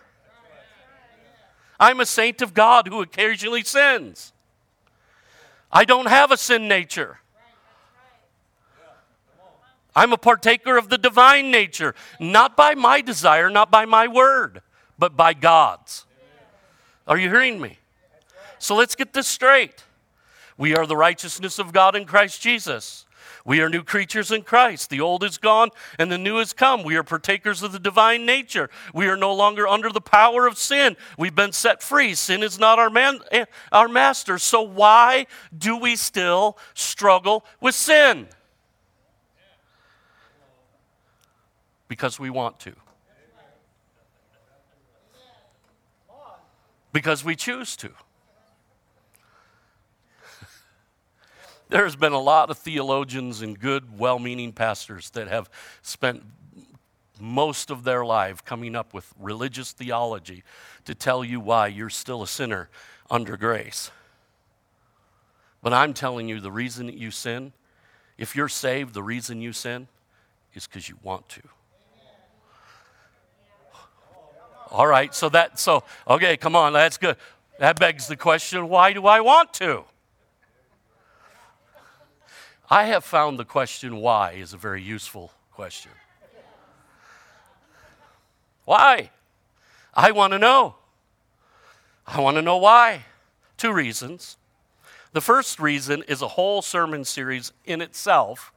I'm 1.79 1.99
a 1.99 2.05
saint 2.07 2.41
of 2.41 2.55
God 2.55 2.87
who 2.87 3.01
occasionally 3.01 3.63
sins. 3.63 4.33
I 5.71 5.85
don't 5.85 6.07
have 6.07 6.31
a 6.31 6.37
sin 6.37 6.67
nature. 6.67 7.19
I'm 9.97 10.13
a 10.13 10.17
partaker 10.17 10.77
of 10.77 10.89
the 10.89 10.99
divine 10.99 11.49
nature, 11.49 11.95
not 12.19 12.55
by 12.55 12.75
my 12.75 13.01
desire, 13.01 13.49
not 13.49 13.71
by 13.71 13.85
my 13.85 14.07
word, 14.07 14.61
but 14.99 15.17
by 15.17 15.33
God's. 15.33 16.05
Are 17.07 17.17
you 17.17 17.29
hearing 17.29 17.59
me? 17.59 17.79
So 18.59 18.75
let's 18.75 18.93
get 18.93 19.13
this 19.13 19.25
straight. 19.25 19.83
We 20.55 20.75
are 20.75 20.85
the 20.85 20.95
righteousness 20.95 21.57
of 21.57 21.73
God 21.73 21.95
in 21.95 22.05
Christ 22.05 22.39
Jesus. 22.39 23.07
We 23.43 23.59
are 23.61 23.69
new 23.69 23.81
creatures 23.81 24.29
in 24.31 24.43
Christ. 24.43 24.91
The 24.91 25.01
old 25.01 25.23
is 25.23 25.39
gone 25.39 25.71
and 25.97 26.11
the 26.11 26.19
new 26.19 26.37
has 26.37 26.53
come. 26.53 26.83
We 26.83 26.95
are 26.95 27.03
partakers 27.03 27.63
of 27.63 27.71
the 27.71 27.79
divine 27.79 28.23
nature. 28.23 28.69
We 28.93 29.07
are 29.07 29.17
no 29.17 29.33
longer 29.33 29.67
under 29.67 29.89
the 29.89 29.99
power 29.99 30.45
of 30.45 30.59
sin. 30.59 30.95
We've 31.17 31.33
been 31.33 31.53
set 31.53 31.81
free. 31.81 32.13
Sin 32.13 32.43
is 32.43 32.59
not 32.59 32.77
our 32.77 32.91
man, 32.91 33.21
eh, 33.31 33.45
our 33.71 33.87
master. 33.87 34.37
So 34.37 34.61
why 34.61 35.25
do 35.57 35.75
we 35.75 35.95
still 35.95 36.55
struggle 36.75 37.45
with 37.59 37.73
sin? 37.73 38.27
Because 41.87 42.19
we 42.19 42.29
want 42.29 42.59
to. 42.61 42.73
Because 46.91 47.23
we 47.23 47.35
choose 47.35 47.75
to. 47.77 47.91
There's 51.69 51.95
been 51.95 52.13
a 52.13 52.19
lot 52.19 52.49
of 52.49 52.57
theologians 52.57 53.41
and 53.41 53.59
good, 53.59 53.99
well 53.99 54.19
meaning 54.19 54.51
pastors 54.51 55.09
that 55.11 55.27
have 55.27 55.49
spent 55.81 56.23
most 57.19 57.69
of 57.69 57.83
their 57.83 58.05
life 58.05 58.43
coming 58.45 58.75
up 58.75 58.93
with 58.93 59.13
religious 59.19 59.71
theology 59.71 60.43
to 60.85 60.95
tell 60.95 61.23
you 61.23 61.39
why 61.39 61.67
you're 61.67 61.89
still 61.89 62.23
a 62.23 62.27
sinner 62.27 62.69
under 63.09 63.37
grace. 63.37 63.91
But 65.61 65.73
I'm 65.73 65.93
telling 65.93 66.29
you, 66.29 66.39
the 66.39 66.51
reason 66.51 66.85
that 66.85 66.97
you 66.97 67.11
sin, 67.11 67.53
if 68.17 68.35
you're 68.35 68.49
saved, 68.49 68.93
the 68.93 69.03
reason 69.03 69.41
you 69.41 69.53
sin 69.53 69.87
is 70.53 70.67
because 70.67 70.87
you 70.87 70.97
want 71.03 71.27
to. 71.29 71.41
All 74.71 74.87
right, 74.87 75.13
so 75.13 75.29
that, 75.29 75.59
so, 75.59 75.83
okay, 76.07 76.37
come 76.37 76.55
on, 76.55 76.73
that's 76.73 76.97
good. 76.97 77.15
That 77.59 77.79
begs 77.79 78.07
the 78.07 78.17
question 78.17 78.69
why 78.69 78.93
do 78.93 79.05
I 79.05 79.21
want 79.21 79.53
to? 79.55 79.83
I 82.69 82.85
have 82.85 83.05
found 83.05 83.39
the 83.39 83.45
question 83.45 83.97
why 83.97 84.33
is 84.33 84.53
a 84.53 84.57
very 84.57 84.81
useful 84.81 85.31
question. 85.51 85.91
Why? 88.65 89.11
I 89.93 90.11
want 90.11 90.33
to 90.33 90.39
know. 90.39 90.75
I 92.05 92.19
want 92.19 92.35
to 92.35 92.41
know 92.41 92.57
why. 92.57 93.05
Two 93.55 93.71
reasons. 93.71 94.37
The 95.13 95.21
first 95.21 95.59
reason 95.59 96.03
is 96.07 96.21
a 96.21 96.27
whole 96.27 96.61
sermon 96.61 97.05
series 97.05 97.53
in 97.65 97.81
itself, 97.81 98.51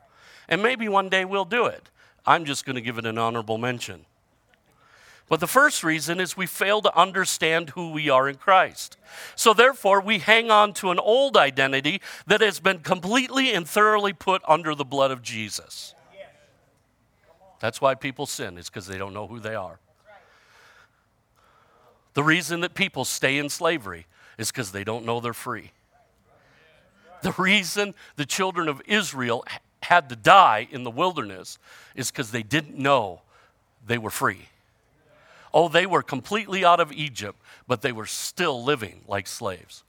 and 0.49 0.63
maybe 0.63 0.89
one 0.89 1.09
day 1.09 1.25
we'll 1.25 1.45
do 1.45 1.67
it. 1.67 1.89
I'm 2.27 2.45
just 2.45 2.67
going 2.67 2.75
to 2.75 2.83
give 2.83 2.99
it 2.99 3.07
an 3.07 3.17
honorable 3.17 3.57
mention. 3.57 4.05
But 5.31 5.39
the 5.39 5.47
first 5.47 5.85
reason 5.85 6.19
is 6.19 6.37
we 6.37 6.47
fail 6.47 6.83
to 6.83 6.99
understand 6.99 7.71
who 7.71 7.93
we 7.93 8.11
are 8.11 8.29
in 8.29 8.35
Christ. 8.35 8.97
So 9.37 9.55
therefore, 9.55 10.01
we 10.01 10.19
hang 10.19 10.51
on 10.51 10.75
to 10.75 10.91
an 10.91 10.99
old 10.99 11.37
identity 11.37 12.03
that 12.27 12.41
has 12.41 12.59
been 12.59 12.81
completely 12.81 13.55
and 13.55 13.67
thoroughly 13.67 14.13
put 14.13 14.43
under 14.49 14.75
the 14.75 14.85
blood 14.85 15.13
of 15.13 15.23
Jesus. 15.23 15.95
That's 17.61 17.81
why 17.81 17.95
people 17.95 18.27
sin, 18.27 18.59
is 18.59 18.69
because 18.69 18.89
they 18.89 18.99
don't 18.99 19.15
know 19.15 19.29
who 19.29 19.39
they 19.39 19.55
are. 19.55 19.79
The 22.15 22.25
reason 22.25 22.63
that 22.63 22.75
people 22.75 23.05
stay 23.05 23.39
in 23.39 23.51
slavery 23.51 24.07
is 24.37 24.51
because 24.51 24.73
they 24.73 24.83
don't 24.83 25.07
know 25.07 25.21
they're 25.21 25.33
free. 25.33 25.71
The 27.23 27.35
reason 27.39 27.95
the 28.17 28.27
children 28.27 28.69
of 28.69 28.83
Israel 28.85 29.45
had 29.85 30.09
to 30.09 30.17
die 30.17 30.67
in 30.73 30.83
the 30.83 30.91
wilderness 30.91 31.57
is 31.95 32.11
because 32.11 32.33
they 32.33 32.43
didn't 32.43 32.77
know 32.77 33.21
they 33.87 33.99
were 33.99 34.11
free. 34.11 34.49
Oh, 35.53 35.69
they 35.69 35.87
were 35.87 36.03
completely 36.03 36.65
out 36.65 36.81
of 36.81 36.93
Egypt, 36.93 37.41
but 37.67 37.83
they 37.83 37.93
were 37.93 38.07
still 38.07 38.63
living 38.63 39.03
like 39.09 39.27
slaves. 39.27 39.83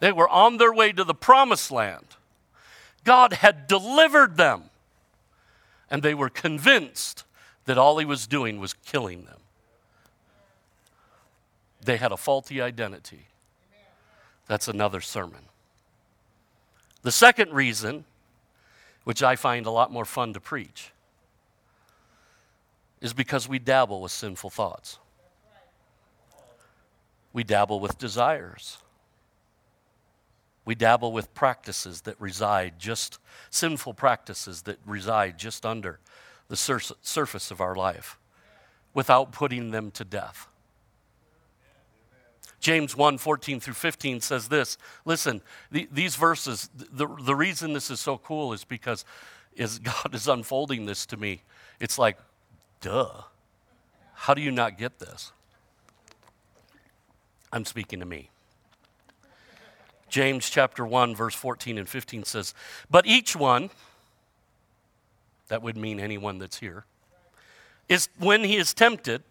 They 0.00 0.12
were 0.12 0.28
on 0.28 0.58
their 0.58 0.72
way 0.72 0.92
to 0.92 1.04
the 1.04 1.14
promised 1.14 1.70
land. 1.70 2.06
God 3.04 3.32
had 3.32 3.66
delivered 3.66 4.36
them, 4.36 4.64
and 5.90 6.02
they 6.02 6.14
were 6.14 6.28
convinced 6.28 7.24
that 7.64 7.78
all 7.78 7.98
he 7.98 8.04
was 8.04 8.26
doing 8.26 8.60
was 8.60 8.74
killing 8.74 9.24
them. 9.24 9.40
They 11.80 11.96
had 11.96 12.12
a 12.12 12.16
faulty 12.16 12.60
identity. 12.60 13.26
That's 14.46 14.68
another 14.68 15.00
sermon. 15.00 15.42
The 17.02 17.12
second 17.12 17.52
reason, 17.52 18.04
which 19.04 19.22
I 19.22 19.36
find 19.36 19.66
a 19.66 19.70
lot 19.70 19.92
more 19.92 20.04
fun 20.04 20.32
to 20.34 20.40
preach, 20.40 20.90
is 23.00 23.12
because 23.12 23.48
we 23.48 23.58
dabble 23.58 24.00
with 24.00 24.12
sinful 24.12 24.50
thoughts. 24.50 24.98
We 27.32 27.44
dabble 27.44 27.80
with 27.80 27.98
desires. 27.98 28.78
We 30.64 30.74
dabble 30.74 31.12
with 31.12 31.34
practices 31.34 32.02
that 32.02 32.20
reside 32.20 32.78
just, 32.78 33.18
sinful 33.50 33.94
practices 33.94 34.62
that 34.62 34.78
reside 34.84 35.38
just 35.38 35.64
under 35.64 36.00
the 36.48 36.56
sur- 36.56 36.80
surface 37.00 37.50
of 37.50 37.60
our 37.60 37.74
life 37.74 38.18
without 38.94 39.32
putting 39.32 39.70
them 39.70 39.90
to 39.92 40.04
death. 40.04 40.48
James 42.60 42.96
1 42.96 43.18
14 43.18 43.60
through 43.60 43.74
15 43.74 44.20
says 44.20 44.48
this. 44.48 44.76
Listen, 45.04 45.42
the, 45.70 45.88
these 45.92 46.16
verses, 46.16 46.68
the, 46.74 47.06
the 47.06 47.34
reason 47.34 47.72
this 47.72 47.90
is 47.90 48.00
so 48.00 48.18
cool 48.18 48.52
is 48.52 48.64
because 48.64 49.04
is 49.54 49.78
God 49.78 50.14
is 50.14 50.28
unfolding 50.28 50.86
this 50.86 51.06
to 51.06 51.16
me. 51.16 51.42
It's 51.80 51.98
like, 51.98 52.18
Duh. 52.80 53.22
How 54.14 54.34
do 54.34 54.42
you 54.42 54.50
not 54.50 54.78
get 54.78 54.98
this? 54.98 55.32
I'm 57.52 57.64
speaking 57.64 58.00
to 58.00 58.06
me. 58.06 58.30
James 60.08 60.48
chapter 60.48 60.84
1, 60.84 61.14
verse 61.14 61.34
14 61.34 61.78
and 61.78 61.88
15 61.88 62.24
says, 62.24 62.54
But 62.90 63.06
each 63.06 63.36
one, 63.36 63.70
that 65.48 65.62
would 65.62 65.76
mean 65.76 66.00
anyone 66.00 66.38
that's 66.38 66.58
here, 66.58 66.84
is 67.88 68.08
when 68.18 68.44
he 68.44 68.56
is 68.56 68.74
tempted, 68.74 69.22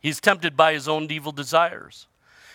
he's 0.00 0.20
tempted 0.20 0.56
by 0.56 0.72
his 0.72 0.88
own 0.88 1.10
evil 1.10 1.32
desires. 1.32 2.06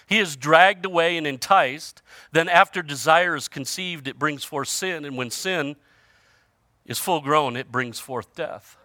He 0.07 0.17
is 0.17 0.35
dragged 0.35 0.85
away 0.85 1.17
and 1.17 1.27
enticed. 1.27 2.01
Then, 2.31 2.49
after 2.49 2.81
desire 2.81 3.35
is 3.35 3.47
conceived, 3.47 4.07
it 4.07 4.17
brings 4.17 4.43
forth 4.43 4.67
sin. 4.67 5.05
And 5.05 5.15
when 5.15 5.29
sin 5.29 5.75
is 6.85 6.97
full 6.97 7.21
grown, 7.21 7.55
it 7.55 7.71
brings 7.71 7.99
forth 7.99 8.35
death. 8.35 8.75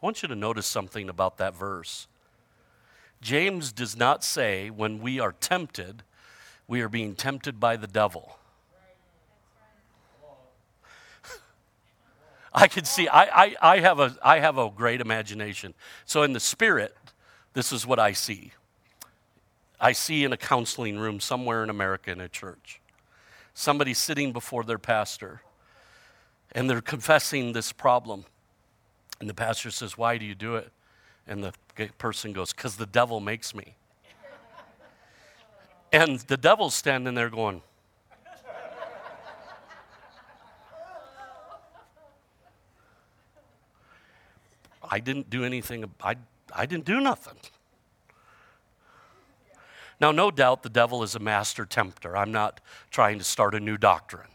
I 0.00 0.06
want 0.06 0.22
you 0.22 0.28
to 0.28 0.34
notice 0.34 0.66
something 0.66 1.08
about 1.08 1.38
that 1.38 1.56
verse. 1.56 2.06
James 3.20 3.72
does 3.72 3.96
not 3.96 4.22
say 4.22 4.70
when 4.70 5.00
we 5.00 5.18
are 5.18 5.32
tempted, 5.32 6.02
we 6.66 6.80
are 6.82 6.88
being 6.88 7.14
tempted 7.14 7.58
by 7.58 7.76
the 7.76 7.86
devil. 7.86 8.38
I 12.52 12.68
can 12.68 12.84
see, 12.84 13.08
I, 13.08 13.44
I, 13.44 13.56
I, 13.60 13.80
have 13.80 13.98
a, 13.98 14.16
I 14.22 14.38
have 14.38 14.56
a 14.56 14.70
great 14.70 15.00
imagination. 15.00 15.74
So, 16.04 16.22
in 16.22 16.32
the 16.32 16.40
spirit, 16.40 16.96
this 17.54 17.72
is 17.72 17.86
what 17.86 17.98
I 17.98 18.12
see. 18.12 18.52
I 19.80 19.92
see 19.92 20.24
in 20.24 20.32
a 20.32 20.36
counseling 20.36 20.98
room 20.98 21.18
somewhere 21.18 21.64
in 21.64 21.70
America 21.70 22.12
in 22.12 22.20
a 22.20 22.28
church 22.28 22.80
somebody 23.58 23.92
sitting 23.92 24.32
before 24.32 24.62
their 24.62 24.78
pastor 24.78 25.42
and 26.52 26.70
they're 26.70 26.80
confessing 26.80 27.52
this 27.52 27.72
problem. 27.72 28.24
And 29.20 29.28
the 29.28 29.34
pastor 29.34 29.70
says, 29.70 29.98
Why 29.98 30.18
do 30.18 30.24
you 30.24 30.34
do 30.34 30.56
it? 30.56 30.70
And 31.26 31.42
the 31.42 31.52
person 31.98 32.32
goes, 32.32 32.52
Because 32.52 32.76
the 32.76 32.86
devil 32.86 33.20
makes 33.20 33.54
me. 33.54 33.74
And 35.92 36.20
the 36.20 36.36
devil's 36.36 36.74
standing 36.74 37.14
there 37.14 37.30
going, 37.30 37.62
I 44.90 45.00
didn't 45.00 45.28
do 45.28 45.44
anything, 45.44 45.84
I, 46.02 46.16
I 46.54 46.66
didn't 46.66 46.84
do 46.84 47.00
nothing. 47.00 47.36
Now, 50.00 50.12
no 50.12 50.30
doubt 50.30 50.62
the 50.62 50.68
devil 50.68 51.02
is 51.02 51.14
a 51.14 51.18
master 51.18 51.66
tempter. 51.66 52.16
I'm 52.16 52.30
not 52.30 52.60
trying 52.90 53.18
to 53.18 53.24
start 53.24 53.54
a 53.54 53.60
new 53.60 53.76
doctrine. 53.76 54.28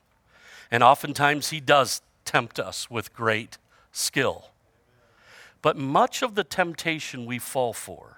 And 0.69 0.83
oftentimes 0.83 1.51
he 1.51 1.59
does 1.59 2.01
tempt 2.25 2.59
us 2.59 2.89
with 2.89 3.13
great 3.13 3.57
skill. 3.91 4.49
But 5.63 5.77
much 5.77 6.21
of 6.21 6.35
the 6.35 6.43
temptation 6.43 7.25
we 7.25 7.39
fall 7.39 7.71
for 7.71 8.17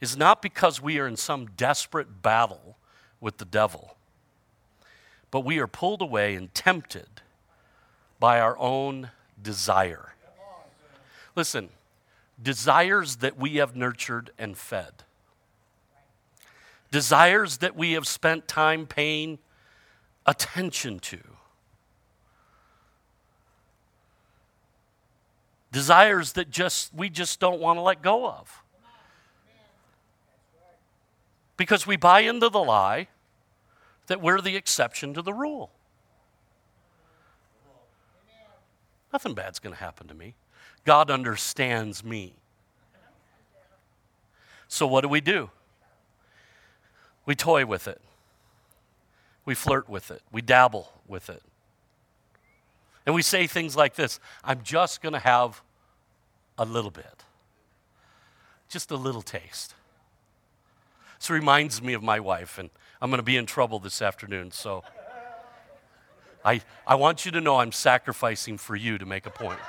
is 0.00 0.16
not 0.16 0.42
because 0.42 0.80
we 0.80 1.00
are 1.00 1.08
in 1.08 1.16
some 1.16 1.46
desperate 1.56 2.22
battle 2.22 2.76
with 3.20 3.38
the 3.38 3.46
devil, 3.46 3.96
but 5.30 5.40
we 5.40 5.58
are 5.58 5.66
pulled 5.66 6.02
away 6.02 6.34
and 6.34 6.54
tempted 6.54 7.22
by 8.20 8.38
our 8.38 8.56
own 8.58 9.10
desire. 9.42 10.14
Listen, 11.34 11.70
desires 12.40 13.16
that 13.16 13.38
we 13.38 13.56
have 13.56 13.74
nurtured 13.74 14.30
and 14.38 14.56
fed, 14.58 15.04
desires 16.90 17.56
that 17.58 17.74
we 17.74 17.92
have 17.92 18.06
spent 18.06 18.46
time 18.46 18.86
paying 18.86 19.38
attention 20.26 20.98
to. 21.00 21.18
Desires 25.70 26.32
that 26.32 26.50
just 26.50 26.94
we 26.94 27.10
just 27.10 27.40
don't 27.40 27.60
want 27.60 27.76
to 27.76 27.82
let 27.82 28.02
go 28.02 28.26
of. 28.28 28.62
Because 31.56 31.86
we 31.86 31.96
buy 31.96 32.20
into 32.20 32.48
the 32.48 32.60
lie 32.60 33.08
that 34.06 34.22
we're 34.22 34.40
the 34.40 34.56
exception 34.56 35.12
to 35.14 35.22
the 35.22 35.32
rule. 35.32 35.70
Nothing 39.12 39.34
bad's 39.34 39.58
going 39.58 39.74
to 39.74 39.80
happen 39.80 40.06
to 40.08 40.14
me. 40.14 40.34
God 40.84 41.10
understands 41.10 42.04
me. 42.04 42.34
So, 44.68 44.86
what 44.86 45.00
do 45.00 45.08
we 45.08 45.20
do? 45.20 45.50
We 47.24 47.34
toy 47.34 47.66
with 47.66 47.88
it, 47.88 48.00
we 49.44 49.54
flirt 49.54 49.88
with 49.88 50.10
it, 50.10 50.22
we 50.32 50.40
dabble 50.40 50.92
with 51.06 51.28
it. 51.28 51.42
And 53.08 53.14
we 53.14 53.22
say 53.22 53.46
things 53.46 53.74
like 53.74 53.94
this 53.94 54.20
I'm 54.44 54.62
just 54.62 55.00
going 55.00 55.14
to 55.14 55.18
have 55.18 55.62
a 56.58 56.66
little 56.66 56.90
bit, 56.90 57.24
just 58.68 58.90
a 58.90 58.96
little 58.96 59.22
taste. 59.22 59.74
This 61.18 61.30
reminds 61.30 61.80
me 61.80 61.94
of 61.94 62.02
my 62.02 62.20
wife, 62.20 62.58
and 62.58 62.68
I'm 63.00 63.08
going 63.08 63.16
to 63.16 63.22
be 63.22 63.38
in 63.38 63.46
trouble 63.46 63.78
this 63.78 64.02
afternoon, 64.02 64.50
so 64.50 64.84
I, 66.44 66.60
I 66.86 66.96
want 66.96 67.24
you 67.24 67.30
to 67.30 67.40
know 67.40 67.60
I'm 67.60 67.72
sacrificing 67.72 68.58
for 68.58 68.76
you 68.76 68.98
to 68.98 69.06
make 69.06 69.24
a 69.24 69.30
point. 69.30 69.60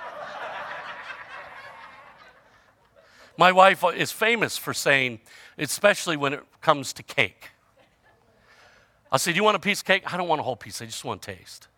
My 3.37 3.53
wife 3.53 3.85
is 3.95 4.11
famous 4.11 4.57
for 4.57 4.73
saying, 4.73 5.21
especially 5.57 6.17
when 6.17 6.33
it 6.33 6.43
comes 6.59 6.91
to 6.91 7.03
cake. 7.03 7.51
I 9.09 9.15
say, 9.15 9.31
Do 9.31 9.37
you 9.37 9.45
want 9.45 9.55
a 9.55 9.61
piece 9.61 9.79
of 9.79 9.85
cake? 9.85 10.13
I 10.13 10.17
don't 10.17 10.27
want 10.27 10.41
a 10.41 10.43
whole 10.43 10.57
piece, 10.57 10.81
I 10.81 10.85
just 10.85 11.05
want 11.05 11.21
taste. 11.21 11.69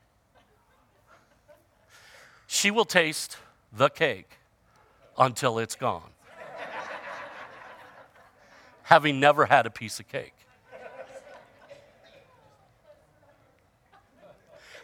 She 2.53 2.69
will 2.69 2.83
taste 2.83 3.37
the 3.71 3.87
cake 3.87 4.37
until 5.17 5.57
it's 5.57 5.75
gone, 5.75 6.11
having 8.83 9.21
never 9.21 9.45
had 9.45 9.65
a 9.65 9.69
piece 9.69 10.01
of 10.01 10.09
cake. 10.09 10.33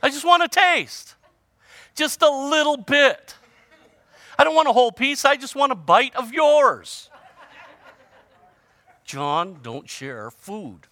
I 0.01 0.07
just 0.07 0.23
want 0.23 0.43
a 0.43 0.47
taste, 0.47 1.15
just 1.93 2.21
a 2.21 2.29
little 2.29 2.77
bit. 2.77 3.35
I 4.39 4.45
don't 4.45 4.55
want 4.55 4.69
a 4.69 4.73
whole 4.73 4.93
piece, 4.93 5.25
I 5.25 5.35
just 5.35 5.53
want 5.53 5.73
a 5.73 5.75
bite 5.75 6.15
of 6.15 6.31
yours. 6.31 7.09
John, 9.03 9.59
don't 9.61 9.89
share 9.89 10.31
food. 10.31 10.87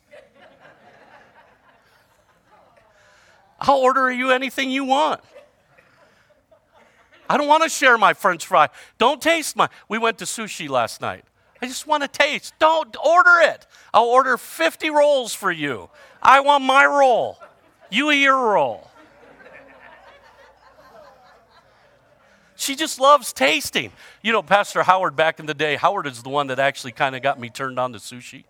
I'll 3.62 3.78
order 3.78 4.12
you 4.12 4.32
anything 4.32 4.70
you 4.70 4.84
want. 4.84 5.22
I 7.30 7.38
don't 7.38 7.48
want 7.48 7.64
to 7.64 7.70
share 7.70 7.98
my 7.98 8.14
french 8.14 8.46
fry. 8.46 8.70
Don't 8.98 9.22
taste 9.22 9.56
my. 9.56 9.70
We 9.90 9.98
went 9.98 10.20
to 10.20 10.26
sushi 10.26 10.70
last 10.70 11.02
night. 11.02 11.26
I 11.62 11.68
just 11.68 11.88
want 11.88 12.04
to 12.04 12.10
taste. 12.10 12.54
Don't 12.60 12.96
order 13.04 13.40
it. 13.42 13.66
I'll 13.94 14.06
order 14.06 14.38
50 14.38 14.90
rolls 14.90 15.34
for 15.34 15.52
you. 15.52 15.90
I 16.22 16.42
want 16.42 16.64
my 16.64 16.86
roll. 16.86 17.40
You 17.90 18.12
eat 18.12 18.22
your 18.22 18.54
roll. 18.54 18.90
She 22.56 22.76
just 22.76 23.00
loves 23.00 23.34
tasting. 23.34 23.92
You 24.22 24.32
know, 24.32 24.42
Pastor 24.42 24.84
Howard 24.84 25.16
back 25.16 25.40
in 25.40 25.46
the 25.46 25.54
day, 25.54 25.76
Howard 25.76 26.08
is 26.08 26.24
the 26.24 26.30
one 26.30 26.48
that 26.48 26.60
actually 26.60 26.94
kind 26.94 27.16
of 27.16 27.22
got 27.22 27.40
me 27.40 27.50
turned 27.50 27.78
on 27.78 27.94
to 27.94 28.00
sushi. 28.00 28.46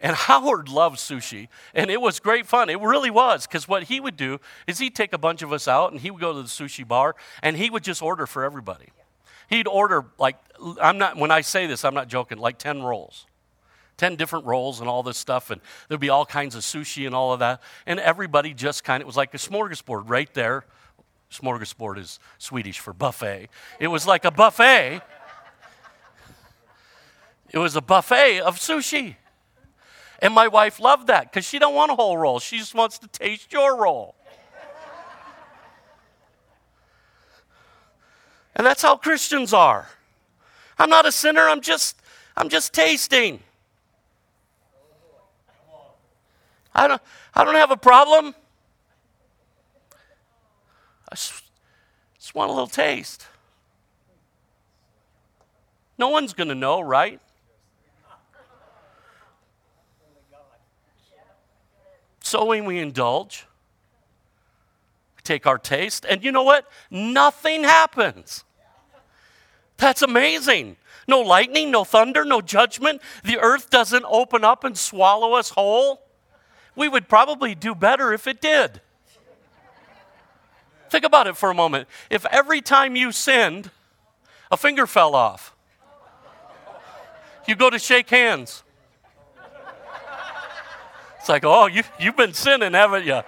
And 0.00 0.14
Howard 0.16 0.68
loved 0.68 0.98
sushi, 0.98 1.48
and 1.74 1.90
it 1.90 2.00
was 2.00 2.20
great 2.20 2.46
fun. 2.46 2.70
It 2.70 2.80
really 2.80 3.10
was, 3.10 3.46
because 3.46 3.66
what 3.66 3.84
he 3.84 4.00
would 4.00 4.16
do 4.16 4.40
is 4.66 4.78
he'd 4.78 4.94
take 4.94 5.12
a 5.12 5.18
bunch 5.18 5.42
of 5.42 5.52
us 5.52 5.66
out, 5.68 5.92
and 5.92 6.00
he 6.00 6.10
would 6.10 6.20
go 6.20 6.32
to 6.32 6.42
the 6.42 6.48
sushi 6.48 6.86
bar, 6.86 7.16
and 7.42 7.56
he 7.56 7.70
would 7.70 7.82
just 7.82 8.02
order 8.02 8.26
for 8.26 8.44
everybody. 8.44 8.88
He'd 9.48 9.66
order 9.66 10.04
like 10.18 10.36
I'm 10.80 10.98
not 10.98 11.16
when 11.16 11.30
I 11.30 11.40
say 11.40 11.66
this, 11.66 11.84
I'm 11.84 11.94
not 11.94 12.08
joking, 12.08 12.38
like 12.38 12.58
10 12.58 12.82
rolls. 12.82 13.26
10 13.96 14.14
different 14.14 14.44
rolls 14.44 14.78
and 14.78 14.88
all 14.88 15.02
this 15.02 15.18
stuff, 15.18 15.50
and 15.50 15.60
there'd 15.88 16.00
be 16.00 16.08
all 16.08 16.24
kinds 16.24 16.54
of 16.54 16.62
sushi 16.62 17.04
and 17.06 17.16
all 17.16 17.32
of 17.32 17.40
that. 17.40 17.60
And 17.84 17.98
everybody 17.98 18.54
just 18.54 18.84
kind 18.84 19.00
of, 19.00 19.06
it 19.06 19.08
was 19.08 19.16
like 19.16 19.34
a 19.34 19.38
smorgasbord 19.38 20.04
right 20.06 20.32
there 20.34 20.64
Smorgasbord 21.30 21.98
is 21.98 22.18
Swedish 22.38 22.78
for 22.78 22.92
buffet. 22.92 23.48
It 23.78 23.88
was 23.88 24.06
like 24.06 24.24
a 24.24 24.30
buffet. 24.30 25.02
It 27.50 27.58
was 27.58 27.76
a 27.76 27.80
buffet 27.80 28.40
of 28.40 28.58
sushi. 28.58 29.16
And 30.20 30.34
my 30.34 30.48
wife 30.48 30.80
loved 30.80 31.06
that 31.06 31.24
because 31.24 31.44
she 31.44 31.58
don't 31.58 31.74
want 31.74 31.92
a 31.92 31.94
whole 31.94 32.16
roll. 32.16 32.40
She 32.40 32.58
just 32.58 32.74
wants 32.74 32.98
to 32.98 33.08
taste 33.08 33.52
your 33.52 33.76
roll. 33.76 34.14
And 38.56 38.66
that's 38.66 38.82
how 38.82 38.96
Christians 38.96 39.54
are. 39.54 39.88
I'm 40.78 40.90
not 40.90 41.06
a 41.06 41.12
sinner, 41.12 41.42
I'm 41.42 41.60
just 41.60 42.00
I'm 42.36 42.48
just 42.48 42.72
tasting. 42.72 43.40
I 46.74 46.88
don't 46.88 47.02
I 47.34 47.44
don't 47.44 47.54
have 47.54 47.70
a 47.70 47.76
problem. 47.76 48.34
I 51.10 51.14
just, 51.14 51.42
just 52.18 52.34
want 52.34 52.50
a 52.50 52.52
little 52.52 52.66
taste. 52.66 53.26
No 55.96 56.08
one's 56.08 56.32
going 56.34 56.48
to 56.48 56.54
know, 56.54 56.80
right? 56.80 57.20
So 62.28 62.44
when 62.44 62.66
we 62.66 62.78
indulge, 62.78 63.46
we 65.16 65.22
take 65.22 65.46
our 65.46 65.56
taste, 65.56 66.04
and 66.06 66.22
you 66.22 66.30
know 66.30 66.42
what? 66.42 66.70
Nothing 66.90 67.64
happens. 67.64 68.44
That's 69.78 70.02
amazing. 70.02 70.76
No 71.06 71.20
lightning, 71.20 71.70
no 71.70 71.84
thunder, 71.84 72.26
no 72.26 72.42
judgment. 72.42 73.00
The 73.24 73.38
earth 73.38 73.70
doesn't 73.70 74.04
open 74.06 74.44
up 74.44 74.62
and 74.62 74.76
swallow 74.76 75.32
us 75.32 75.48
whole. 75.48 76.02
We 76.76 76.86
would 76.86 77.08
probably 77.08 77.54
do 77.54 77.74
better 77.74 78.12
if 78.12 78.26
it 78.26 78.42
did. 78.42 78.82
Think 80.90 81.06
about 81.06 81.26
it 81.28 81.36
for 81.38 81.50
a 81.50 81.54
moment. 81.54 81.88
If 82.10 82.26
every 82.26 82.60
time 82.60 82.94
you 82.94 83.10
sinned, 83.10 83.70
a 84.50 84.58
finger 84.58 84.86
fell 84.86 85.14
off, 85.14 85.54
you 87.46 87.56
go 87.56 87.70
to 87.70 87.78
shake 87.78 88.10
hands. 88.10 88.64
It's 91.28 91.30
like, 91.30 91.44
oh, 91.44 91.66
you, 91.66 91.82
you've 92.00 92.16
been 92.16 92.32
sinning, 92.32 92.72
haven't 92.72 93.04
you? 93.04 93.20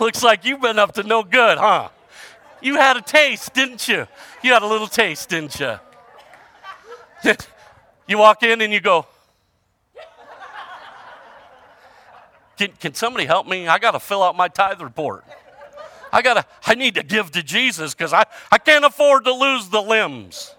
Looks 0.00 0.22
like 0.22 0.46
you've 0.46 0.62
been 0.62 0.78
up 0.78 0.92
to 0.92 1.02
no 1.02 1.22
good, 1.22 1.58
huh? 1.58 1.90
You 2.62 2.76
had 2.76 2.96
a 2.96 3.02
taste, 3.02 3.52
didn't 3.52 3.86
you? 3.86 4.06
You 4.42 4.54
had 4.54 4.62
a 4.62 4.66
little 4.66 4.86
taste, 4.86 5.28
didn't 5.28 5.60
you? 5.60 5.78
you 8.08 8.16
walk 8.16 8.42
in 8.44 8.62
and 8.62 8.72
you 8.72 8.80
go, 8.80 9.04
can, 12.56 12.70
can 12.80 12.94
somebody 12.94 13.26
help 13.26 13.46
me? 13.46 13.68
I 13.68 13.78
got 13.78 13.90
to 13.90 14.00
fill 14.00 14.22
out 14.22 14.34
my 14.34 14.48
tithe 14.48 14.80
report. 14.80 15.26
I 16.10 16.22
gotta, 16.22 16.46
I 16.64 16.76
need 16.76 16.94
to 16.94 17.02
give 17.02 17.30
to 17.32 17.42
Jesus 17.42 17.92
because 17.92 18.14
I, 18.14 18.24
I 18.50 18.56
can't 18.56 18.86
afford 18.86 19.26
to 19.26 19.34
lose 19.34 19.68
the 19.68 19.82
limbs. 19.82 20.54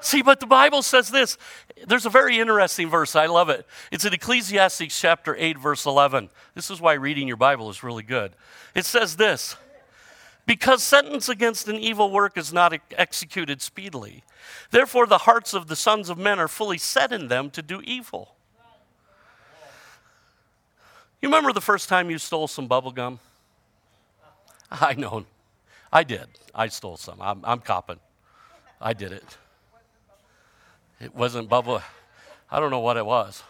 See, 0.00 0.22
but 0.22 0.40
the 0.40 0.46
Bible 0.46 0.82
says 0.82 1.10
this. 1.10 1.36
There's 1.86 2.06
a 2.06 2.10
very 2.10 2.38
interesting 2.38 2.88
verse. 2.88 3.14
I 3.14 3.26
love 3.26 3.48
it. 3.48 3.66
It's 3.90 4.04
in 4.04 4.12
Ecclesiastes 4.12 4.98
chapter 4.98 5.36
8, 5.36 5.58
verse 5.58 5.86
11. 5.86 6.30
This 6.54 6.70
is 6.70 6.80
why 6.80 6.94
reading 6.94 7.28
your 7.28 7.36
Bible 7.36 7.70
is 7.70 7.82
really 7.82 8.02
good. 8.02 8.32
It 8.74 8.84
says 8.84 9.16
this 9.16 9.56
Because 10.46 10.82
sentence 10.82 11.28
against 11.28 11.68
an 11.68 11.76
evil 11.76 12.10
work 12.10 12.36
is 12.36 12.52
not 12.52 12.78
executed 12.92 13.62
speedily, 13.62 14.24
therefore 14.70 15.06
the 15.06 15.18
hearts 15.18 15.54
of 15.54 15.68
the 15.68 15.76
sons 15.76 16.08
of 16.08 16.18
men 16.18 16.38
are 16.38 16.48
fully 16.48 16.78
set 16.78 17.12
in 17.12 17.28
them 17.28 17.50
to 17.50 17.62
do 17.62 17.80
evil. 17.82 18.34
You 21.20 21.28
remember 21.28 21.52
the 21.52 21.60
first 21.60 21.88
time 21.88 22.10
you 22.10 22.18
stole 22.18 22.46
some 22.46 22.68
bubble 22.68 22.92
gum? 22.92 23.18
I 24.70 24.94
know. 24.94 25.24
I 25.92 26.04
did. 26.04 26.28
I 26.54 26.68
stole 26.68 26.96
some. 26.96 27.20
I'm, 27.20 27.40
I'm 27.44 27.60
copping. 27.60 27.98
I 28.80 28.92
did 28.92 29.12
it. 29.12 29.38
It 31.00 31.14
wasn't 31.14 31.48
bubble. 31.48 31.82
I 32.50 32.60
don't 32.60 32.70
know 32.70 32.80
what 32.80 32.96
it 32.96 33.06
was. 33.06 33.42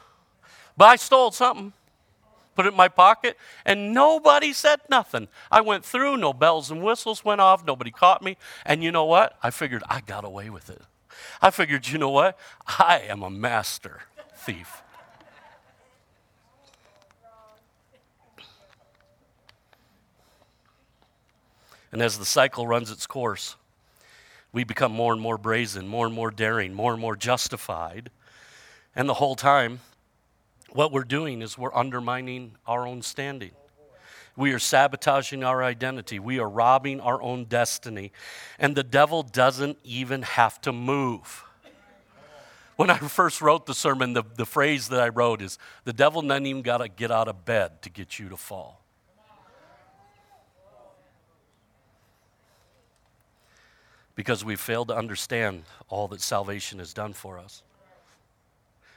But 0.76 0.86
I 0.86 0.96
stole 0.96 1.30
something. 1.30 1.72
put 2.54 2.66
it 2.66 2.70
in 2.70 2.76
my 2.76 2.88
pocket, 2.88 3.36
and 3.64 3.94
nobody 3.94 4.52
said 4.52 4.80
nothing. 4.90 5.28
I 5.50 5.60
went 5.60 5.84
through, 5.84 6.16
no 6.16 6.32
bells 6.32 6.70
and 6.70 6.82
whistles 6.82 7.24
went 7.24 7.40
off, 7.40 7.64
nobody 7.64 7.90
caught 7.90 8.22
me. 8.22 8.36
And 8.66 8.82
you 8.82 8.90
know 8.90 9.04
what? 9.04 9.38
I 9.42 9.50
figured 9.50 9.82
I 9.88 10.00
got 10.00 10.24
away 10.24 10.50
with 10.50 10.68
it. 10.68 10.82
I 11.40 11.50
figured, 11.50 11.88
you 11.88 11.98
know 11.98 12.10
what? 12.10 12.38
I 12.66 13.02
am 13.08 13.22
a 13.22 13.30
master 13.30 14.02
thief. 14.34 14.82
And 21.90 22.02
as 22.02 22.18
the 22.18 22.24
cycle 22.24 22.66
runs 22.66 22.90
its 22.90 23.06
course, 23.06 23.56
we 24.58 24.64
become 24.64 24.90
more 24.90 25.12
and 25.12 25.22
more 25.22 25.38
brazen, 25.38 25.86
more 25.86 26.04
and 26.04 26.12
more 26.12 26.32
daring, 26.32 26.74
more 26.74 26.90
and 26.90 27.00
more 27.00 27.14
justified. 27.14 28.10
And 28.96 29.08
the 29.08 29.14
whole 29.14 29.36
time, 29.36 29.78
what 30.70 30.90
we're 30.90 31.04
doing 31.04 31.42
is 31.42 31.56
we're 31.56 31.72
undermining 31.72 32.56
our 32.66 32.84
own 32.84 33.02
standing. 33.02 33.52
We 34.36 34.52
are 34.52 34.58
sabotaging 34.58 35.44
our 35.44 35.62
identity. 35.62 36.18
We 36.18 36.40
are 36.40 36.48
robbing 36.48 37.00
our 37.00 37.22
own 37.22 37.44
destiny. 37.44 38.10
And 38.58 38.74
the 38.74 38.82
devil 38.82 39.22
doesn't 39.22 39.78
even 39.84 40.22
have 40.22 40.60
to 40.62 40.72
move. 40.72 41.44
When 42.74 42.90
I 42.90 42.98
first 42.98 43.40
wrote 43.40 43.64
the 43.64 43.74
sermon, 43.74 44.12
the, 44.12 44.24
the 44.34 44.44
phrase 44.44 44.88
that 44.88 45.00
I 45.00 45.10
wrote 45.10 45.40
is 45.40 45.56
the 45.84 45.92
devil 45.92 46.20
doesn't 46.20 46.46
even 46.46 46.62
got 46.62 46.78
to 46.78 46.88
get 46.88 47.12
out 47.12 47.28
of 47.28 47.44
bed 47.44 47.80
to 47.82 47.90
get 47.90 48.18
you 48.18 48.28
to 48.30 48.36
fall. 48.36 48.82
Because 54.18 54.44
we 54.44 54.56
failed 54.56 54.88
to 54.88 54.96
understand 54.96 55.62
all 55.88 56.08
that 56.08 56.20
salvation 56.20 56.80
has 56.80 56.92
done 56.92 57.12
for 57.12 57.38
us. 57.38 57.62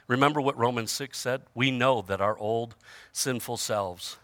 Remember 0.08 0.40
what 0.40 0.58
Romans 0.58 0.90
6 0.90 1.16
said? 1.16 1.42
We 1.54 1.70
know 1.70 2.02
that 2.02 2.20
our 2.20 2.36
old 2.36 2.74
sinful 3.12 3.58
selves 3.58 4.16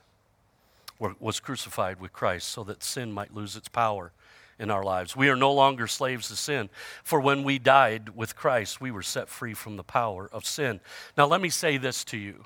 were, 0.98 1.14
was 1.20 1.38
crucified 1.38 2.00
with 2.00 2.12
Christ 2.12 2.48
so 2.48 2.64
that 2.64 2.82
sin 2.82 3.12
might 3.12 3.32
lose 3.32 3.54
its 3.54 3.68
power 3.68 4.10
in 4.58 4.72
our 4.72 4.82
lives. 4.82 5.14
We 5.14 5.28
are 5.28 5.36
no 5.36 5.52
longer 5.52 5.86
slaves 5.86 6.26
to 6.30 6.36
sin, 6.36 6.68
for 7.04 7.20
when 7.20 7.44
we 7.44 7.60
died 7.60 8.16
with 8.16 8.34
Christ, 8.34 8.80
we 8.80 8.90
were 8.90 9.04
set 9.04 9.28
free 9.28 9.54
from 9.54 9.76
the 9.76 9.84
power 9.84 10.28
of 10.32 10.44
sin. 10.44 10.80
Now, 11.16 11.26
let 11.26 11.40
me 11.40 11.48
say 11.48 11.76
this 11.76 12.02
to 12.06 12.16
you 12.16 12.44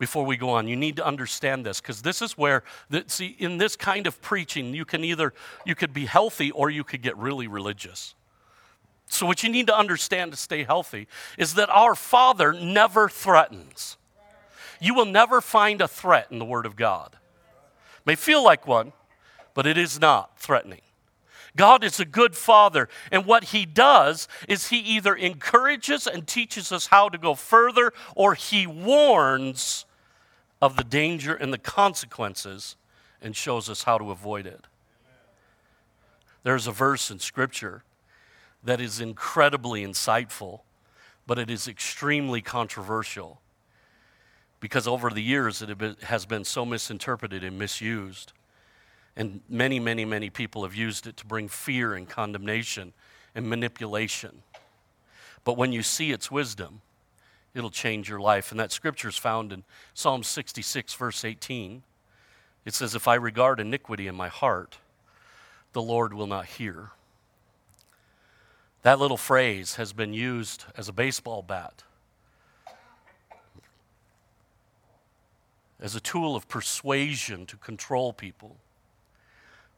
before 0.00 0.24
we 0.24 0.36
go 0.36 0.48
on. 0.48 0.66
You 0.66 0.76
need 0.76 0.96
to 0.96 1.06
understand 1.06 1.64
this 1.64 1.80
because 1.80 2.00
this 2.02 2.22
is 2.22 2.36
where, 2.36 2.64
the, 2.88 3.04
see, 3.06 3.36
in 3.38 3.58
this 3.58 3.76
kind 3.76 4.06
of 4.06 4.20
preaching, 4.22 4.74
you 4.74 4.86
can 4.86 5.04
either, 5.04 5.34
you 5.66 5.76
could 5.76 5.92
be 5.92 6.06
healthy 6.06 6.50
or 6.50 6.70
you 6.70 6.82
could 6.82 7.02
get 7.02 7.16
really 7.18 7.46
religious. 7.46 8.14
So, 9.06 9.26
what 9.26 9.42
you 9.42 9.50
need 9.50 9.66
to 9.66 9.76
understand 9.76 10.32
to 10.32 10.38
stay 10.38 10.64
healthy 10.64 11.06
is 11.36 11.54
that 11.54 11.68
our 11.68 11.94
Father 11.94 12.52
never 12.54 13.08
threatens. 13.08 13.98
You 14.80 14.94
will 14.94 15.04
never 15.04 15.42
find 15.42 15.82
a 15.82 15.88
threat 15.88 16.28
in 16.30 16.38
the 16.38 16.44
Word 16.46 16.64
of 16.64 16.76
God. 16.76 17.12
It 17.12 18.06
may 18.06 18.14
feel 18.14 18.42
like 18.42 18.66
one, 18.66 18.94
but 19.52 19.66
it 19.66 19.76
is 19.76 20.00
not 20.00 20.38
threatening. 20.40 20.80
God 21.56 21.84
is 21.84 22.00
a 22.00 22.04
good 22.06 22.36
father, 22.36 22.88
and 23.10 23.26
what 23.26 23.44
he 23.44 23.66
does 23.66 24.28
is 24.48 24.68
he 24.68 24.78
either 24.78 25.14
encourages 25.14 26.06
and 26.06 26.26
teaches 26.26 26.70
us 26.72 26.86
how 26.86 27.08
to 27.08 27.18
go 27.18 27.34
further, 27.34 27.92
or 28.14 28.34
he 28.34 28.66
warns 28.66 29.84
of 30.60 30.76
the 30.76 30.84
danger 30.84 31.34
and 31.34 31.52
the 31.52 31.58
consequences 31.58 32.76
and 33.22 33.34
shows 33.34 33.68
us 33.68 33.84
how 33.84 33.98
to 33.98 34.10
avoid 34.10 34.46
it. 34.46 34.66
There's 36.42 36.66
a 36.66 36.72
verse 36.72 37.10
in 37.10 37.18
Scripture 37.18 37.82
that 38.62 38.80
is 38.80 39.00
incredibly 39.00 39.84
insightful, 39.84 40.60
but 41.26 41.38
it 41.38 41.50
is 41.50 41.68
extremely 41.68 42.40
controversial 42.40 43.40
because 44.60 44.86
over 44.86 45.10
the 45.10 45.22
years 45.22 45.62
it 45.62 45.70
has 46.02 46.26
been 46.26 46.44
so 46.44 46.64
misinterpreted 46.66 47.42
and 47.42 47.58
misused. 47.58 48.32
And 49.16 49.40
many, 49.48 49.80
many, 49.80 50.04
many 50.04 50.30
people 50.30 50.62
have 50.62 50.74
used 50.74 51.06
it 51.06 51.16
to 51.18 51.26
bring 51.26 51.48
fear 51.48 51.94
and 51.94 52.08
condemnation 52.08 52.92
and 53.34 53.48
manipulation. 53.48 54.42
But 55.44 55.56
when 55.56 55.72
you 55.72 55.82
see 55.82 56.12
its 56.12 56.30
wisdom, 56.30 56.82
it'll 57.54 57.70
change 57.70 58.08
your 58.08 58.20
life. 58.20 58.50
And 58.50 58.60
that 58.60 58.72
scripture 58.72 59.08
is 59.08 59.16
found 59.16 59.52
in 59.52 59.64
Psalm 59.94 60.22
66, 60.22 60.94
verse 60.94 61.24
18. 61.24 61.82
It 62.64 62.74
says, 62.74 62.94
If 62.94 63.08
I 63.08 63.14
regard 63.14 63.60
iniquity 63.60 64.06
in 64.06 64.14
my 64.14 64.28
heart, 64.28 64.78
the 65.72 65.82
Lord 65.82 66.12
will 66.14 66.26
not 66.26 66.46
hear. 66.46 66.90
That 68.82 68.98
little 68.98 69.16
phrase 69.16 69.74
has 69.74 69.92
been 69.92 70.14
used 70.14 70.64
as 70.76 70.88
a 70.88 70.92
baseball 70.92 71.42
bat, 71.42 71.84
as 75.78 75.94
a 75.94 76.00
tool 76.00 76.34
of 76.34 76.48
persuasion 76.48 77.46
to 77.46 77.56
control 77.56 78.12
people. 78.12 78.56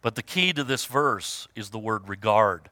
But 0.02 0.14
the 0.16 0.22
key 0.22 0.52
to 0.52 0.64
this 0.64 0.84
verse 0.84 1.48
is 1.54 1.70
the 1.70 1.78
word 1.78 2.08
regard. 2.08 2.68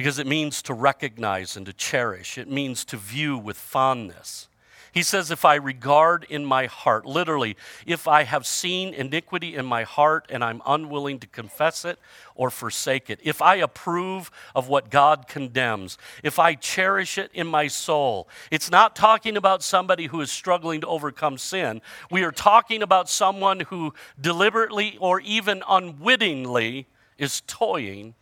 Because 0.00 0.18
it 0.18 0.26
means 0.26 0.62
to 0.62 0.72
recognize 0.72 1.58
and 1.58 1.66
to 1.66 1.74
cherish, 1.74 2.38
it 2.38 2.50
means 2.50 2.86
to 2.86 2.96
view 2.96 3.36
with 3.36 3.58
fondness. 3.58 4.48
He 4.92 5.02
says, 5.02 5.30
If 5.30 5.44
I 5.44 5.56
regard 5.56 6.24
in 6.30 6.42
my 6.42 6.64
heart, 6.64 7.04
literally, 7.04 7.54
if 7.84 8.08
I 8.08 8.22
have 8.22 8.46
seen 8.46 8.94
iniquity 8.94 9.54
in 9.54 9.66
my 9.66 9.82
heart 9.82 10.24
and 10.30 10.42
I'm 10.42 10.62
unwilling 10.64 11.18
to 11.18 11.26
confess 11.26 11.84
it 11.84 11.98
or 12.34 12.48
forsake 12.48 13.10
it, 13.10 13.20
if 13.22 13.42
I 13.42 13.56
approve 13.56 14.30
of 14.54 14.68
what 14.68 14.88
God 14.88 15.28
condemns, 15.28 15.98
if 16.22 16.38
I 16.38 16.54
cherish 16.54 17.18
it 17.18 17.30
in 17.34 17.46
my 17.46 17.66
soul, 17.66 18.26
it's 18.50 18.70
not 18.70 18.96
talking 18.96 19.36
about 19.36 19.62
somebody 19.62 20.06
who 20.06 20.22
is 20.22 20.32
struggling 20.32 20.80
to 20.80 20.86
overcome 20.86 21.36
sin. 21.36 21.82
We 22.10 22.24
are 22.24 22.32
talking 22.32 22.82
about 22.82 23.10
someone 23.10 23.60
who 23.60 23.92
deliberately 24.18 24.96
or 24.98 25.20
even 25.20 25.62
unwittingly 25.68 26.86
is 27.18 27.42
toying 27.46 28.14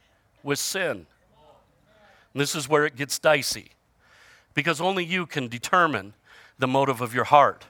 with 0.43 0.59
sin. 0.59 1.07
And 2.33 2.41
this 2.41 2.55
is 2.55 2.69
where 2.69 2.87
it 2.87 2.97
gets 2.97 3.19
dicey 3.19 3.73
because 4.55 4.81
only 4.81 5.05
you 5.05 5.27
can 5.27 5.49
determine 5.49 6.15
the 6.59 6.67
motive 6.67 7.01
of 7.01 7.15
your 7.15 7.25
heart. 7.25 7.67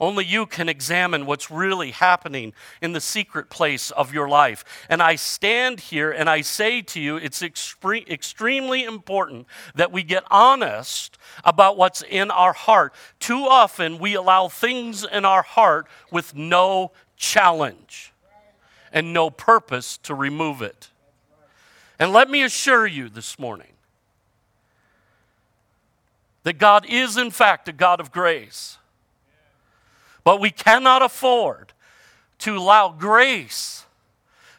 Only 0.00 0.24
you 0.24 0.46
can 0.46 0.68
examine 0.68 1.26
what's 1.26 1.50
really 1.50 1.92
happening 1.92 2.52
in 2.82 2.92
the 2.92 3.00
secret 3.00 3.48
place 3.48 3.90
of 3.92 4.12
your 4.12 4.28
life. 4.28 4.64
And 4.88 5.00
I 5.02 5.14
stand 5.14 5.78
here 5.78 6.10
and 6.10 6.28
I 6.28 6.40
say 6.40 6.82
to 6.82 7.00
you, 7.00 7.16
it's 7.16 7.40
extre- 7.40 8.08
extremely 8.08 8.84
important 8.84 9.46
that 9.74 9.92
we 9.92 10.02
get 10.02 10.24
honest 10.30 11.16
about 11.44 11.76
what's 11.76 12.02
in 12.02 12.30
our 12.30 12.52
heart. 12.52 12.92
Too 13.20 13.46
often 13.46 13.98
we 13.98 14.14
allow 14.14 14.48
things 14.48 15.04
in 15.04 15.24
our 15.24 15.42
heart 15.42 15.86
with 16.10 16.34
no 16.34 16.92
challenge 17.16 18.12
and 18.92 19.12
no 19.12 19.30
purpose 19.30 19.98
to 19.98 20.14
remove 20.14 20.62
it. 20.62 20.88
And 21.98 22.12
let 22.12 22.28
me 22.28 22.42
assure 22.42 22.86
you 22.86 23.08
this 23.08 23.38
morning 23.38 23.73
that 26.44 26.58
God 26.58 26.86
is, 26.88 27.16
in 27.16 27.30
fact, 27.30 27.68
a 27.68 27.72
God 27.72 28.00
of 28.00 28.12
grace. 28.12 28.78
But 30.22 30.40
we 30.40 30.50
cannot 30.50 31.02
afford 31.02 31.72
to 32.40 32.56
allow 32.56 32.90
grace 32.90 33.84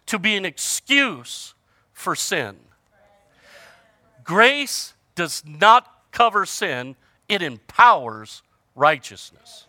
to 0.07 0.19
be 0.19 0.35
an 0.35 0.45
excuse 0.45 1.53
for 1.93 2.15
sin. 2.15 2.57
Grace 4.23 4.93
does 5.15 5.43
not 5.45 5.91
cover 6.11 6.45
sin, 6.45 6.95
it 7.29 7.41
empowers 7.41 8.41
righteousness. 8.75 9.65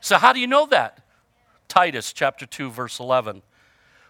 So, 0.00 0.18
how 0.18 0.32
do 0.32 0.40
you 0.40 0.46
know 0.46 0.66
that? 0.66 1.00
Titus 1.68 2.12
chapter 2.12 2.46
2, 2.46 2.70
verse 2.70 3.00
11. 3.00 3.42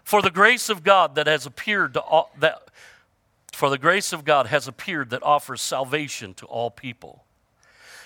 For 0.03 0.21
the 0.21 0.31
grace 0.31 0.69
of 0.69 0.83
God 0.83 1.15
that 1.15 1.27
has 1.27 1.45
appeared 1.45 1.93
to 1.95 2.01
all, 2.01 2.31
that 2.39 2.69
for 3.53 3.69
the 3.69 3.77
grace 3.77 4.13
of 4.13 4.25
God 4.25 4.47
has 4.47 4.67
appeared 4.67 5.09
that 5.09 5.23
offers 5.23 5.61
salvation 5.61 6.33
to 6.35 6.45
all 6.45 6.69
people. 6.69 7.23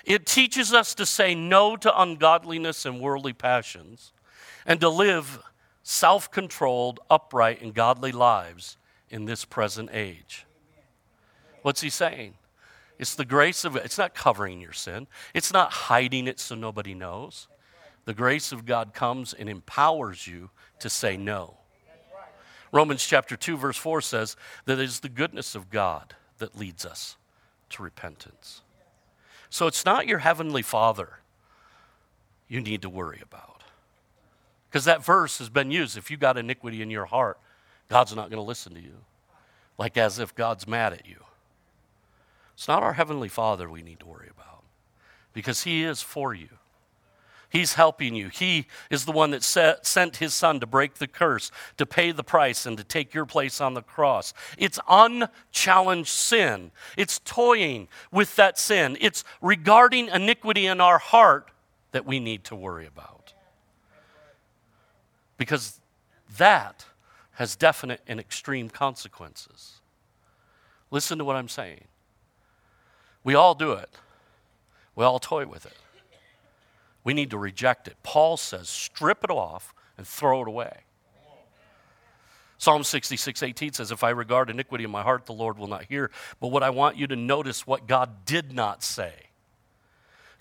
It 0.06 0.26
teaches 0.26 0.74
us 0.74 0.96
to 0.96 1.06
say 1.06 1.36
no 1.36 1.76
to 1.78 2.02
ungodliness 2.02 2.86
and 2.86 3.00
worldly 3.00 3.34
passions 3.34 4.14
and 4.66 4.80
to 4.80 4.90
live 4.90 5.40
self 5.84 6.32
controlled, 6.32 7.00
upright, 7.10 7.62
and 7.62 7.74
godly 7.74 8.12
lives 8.12 8.78
in 9.10 9.26
this 9.26 9.46
present 9.46 9.90
age. 9.94 10.46
What's 11.62 11.82
he 11.82 11.90
saying? 11.90 12.36
It's 12.98 13.16
the 13.16 13.26
grace 13.26 13.66
of 13.66 13.76
it's 13.76 13.98
not 13.98 14.14
covering 14.14 14.62
your 14.62 14.74
sin. 14.74 15.08
It's 15.34 15.52
not 15.52 15.72
hiding 15.72 16.28
it 16.28 16.40
so 16.40 16.56
nobody 16.56 16.94
knows. 16.94 17.48
The 18.06 18.14
grace 18.14 18.52
of 18.52 18.66
God 18.66 18.94
comes 18.94 19.34
and 19.34 19.50
empowers 19.50 20.28
you 20.28 20.50
to 20.80 20.90
say 20.90 21.18
no. 21.18 21.58
Romans 22.72 23.06
chapter 23.06 23.36
2, 23.36 23.58
verse 23.58 23.78
4 23.78 24.02
says 24.02 24.36
that 24.66 24.80
it 24.80 24.84
is 24.84 25.02
the 25.02 25.10
goodness 25.10 25.56
of 25.56 25.70
God 25.70 26.16
that 26.38 26.58
leads 26.58 26.86
us 26.86 27.18
to 27.72 27.84
repentance. 27.84 28.62
So 29.50 29.68
it's 29.68 29.86
not 29.86 30.08
your 30.08 30.20
heavenly 30.20 30.62
Father 30.62 31.20
you 32.48 32.62
need 32.62 32.82
to 32.82 32.90
worry 32.90 33.22
about. 33.22 33.64
Because 34.70 34.86
that 34.86 35.04
verse 35.04 35.40
has 35.40 35.50
been 35.50 35.72
used. 35.72 35.98
If 35.98 36.10
you 36.10 36.18
got 36.18 36.38
iniquity 36.38 36.82
in 36.82 36.90
your 36.90 37.06
heart, 37.06 37.38
God's 37.90 38.16
not 38.16 38.30
going 38.30 38.42
to 38.42 38.48
listen 38.48 38.74
to 38.74 38.82
you. 38.82 38.98
Like 39.78 39.98
as 39.98 40.20
if 40.20 40.34
God's 40.34 40.68
mad 40.68 40.94
at 40.94 41.06
you. 41.06 41.24
It's 42.54 42.68
not 42.68 42.84
our 42.84 42.94
heavenly 42.94 43.28
Father 43.28 43.70
we 43.70 43.82
need 43.82 44.00
to 44.00 44.06
worry 44.06 44.30
about. 44.30 44.64
because 45.34 45.64
He 45.64 45.84
is 45.84 46.02
for 46.02 46.34
you. 46.34 46.50
He's 47.52 47.74
helping 47.74 48.16
you. 48.16 48.30
He 48.30 48.66
is 48.90 49.04
the 49.04 49.12
one 49.12 49.32
that 49.32 49.44
set, 49.44 49.86
sent 49.86 50.18
his 50.18 50.34
son 50.34 50.62
to 50.62 50.66
break 50.66 50.96
the 50.96 51.08
curse, 51.08 51.52
to 51.76 51.86
pay 51.86 52.14
the 52.14 52.24
price, 52.24 52.66
and 52.66 52.78
to 52.78 52.84
take 52.86 53.14
your 53.14 53.26
place 53.26 53.60
on 53.60 53.74
the 53.74 53.82
cross. 53.82 54.34
It's 54.58 54.80
unchallenged 54.88 56.08
sin. 56.08 56.72
It's 56.96 57.20
toying 57.26 57.90
with 58.10 58.38
that 58.38 58.58
sin. 58.58 58.98
It's 59.02 59.26
regarding 59.42 60.08
iniquity 60.08 60.66
in 60.66 60.80
our 60.80 60.98
heart 60.98 61.52
that 61.92 62.06
we 62.06 62.22
need 62.22 62.46
to 62.46 62.56
worry 62.56 62.88
about. 62.88 63.34
Because 65.36 65.82
that 66.38 66.86
has 67.34 67.58
definite 67.58 68.00
and 68.08 68.18
extreme 68.18 68.70
consequences. 68.70 69.82
Listen 70.90 71.18
to 71.18 71.26
what 71.26 71.36
I'm 71.36 71.50
saying. 71.50 71.84
We 73.26 73.36
all 73.36 73.56
do 73.56 73.74
it, 73.74 73.90
we 74.96 75.04
all 75.04 75.20
toy 75.20 75.46
with 75.46 75.66
it. 75.66 75.81
We 77.04 77.14
need 77.14 77.32
to 77.32 77.38
reject 77.38 77.88
it. 77.88 77.96
Paul 78.04 78.38
says, 78.38 78.70
strip 78.70 79.24
it 79.24 79.32
off 79.32 79.74
and 79.98 80.08
throw 80.08 80.42
it 80.42 80.48
away. 80.48 80.82
Psalm 82.58 82.84
66, 82.84 83.42
18 83.42 83.74
says, 83.74 83.92
If 83.92 84.04
I 84.04 84.12
regard 84.12 84.52
iniquity 84.52 84.84
in 84.84 84.92
my 84.92 85.02
heart, 85.02 85.26
the 85.26 85.34
Lord 85.34 85.58
will 85.58 85.66
not 85.66 85.86
hear. 85.86 86.12
But 86.40 86.50
what 86.50 86.62
I 86.62 86.70
want 86.70 86.96
you 86.96 87.08
to 87.08 87.16
notice 87.16 87.66
what 87.66 87.88
God 87.88 88.24
did 88.24 88.54
not 88.54 88.84
say. 88.84 89.14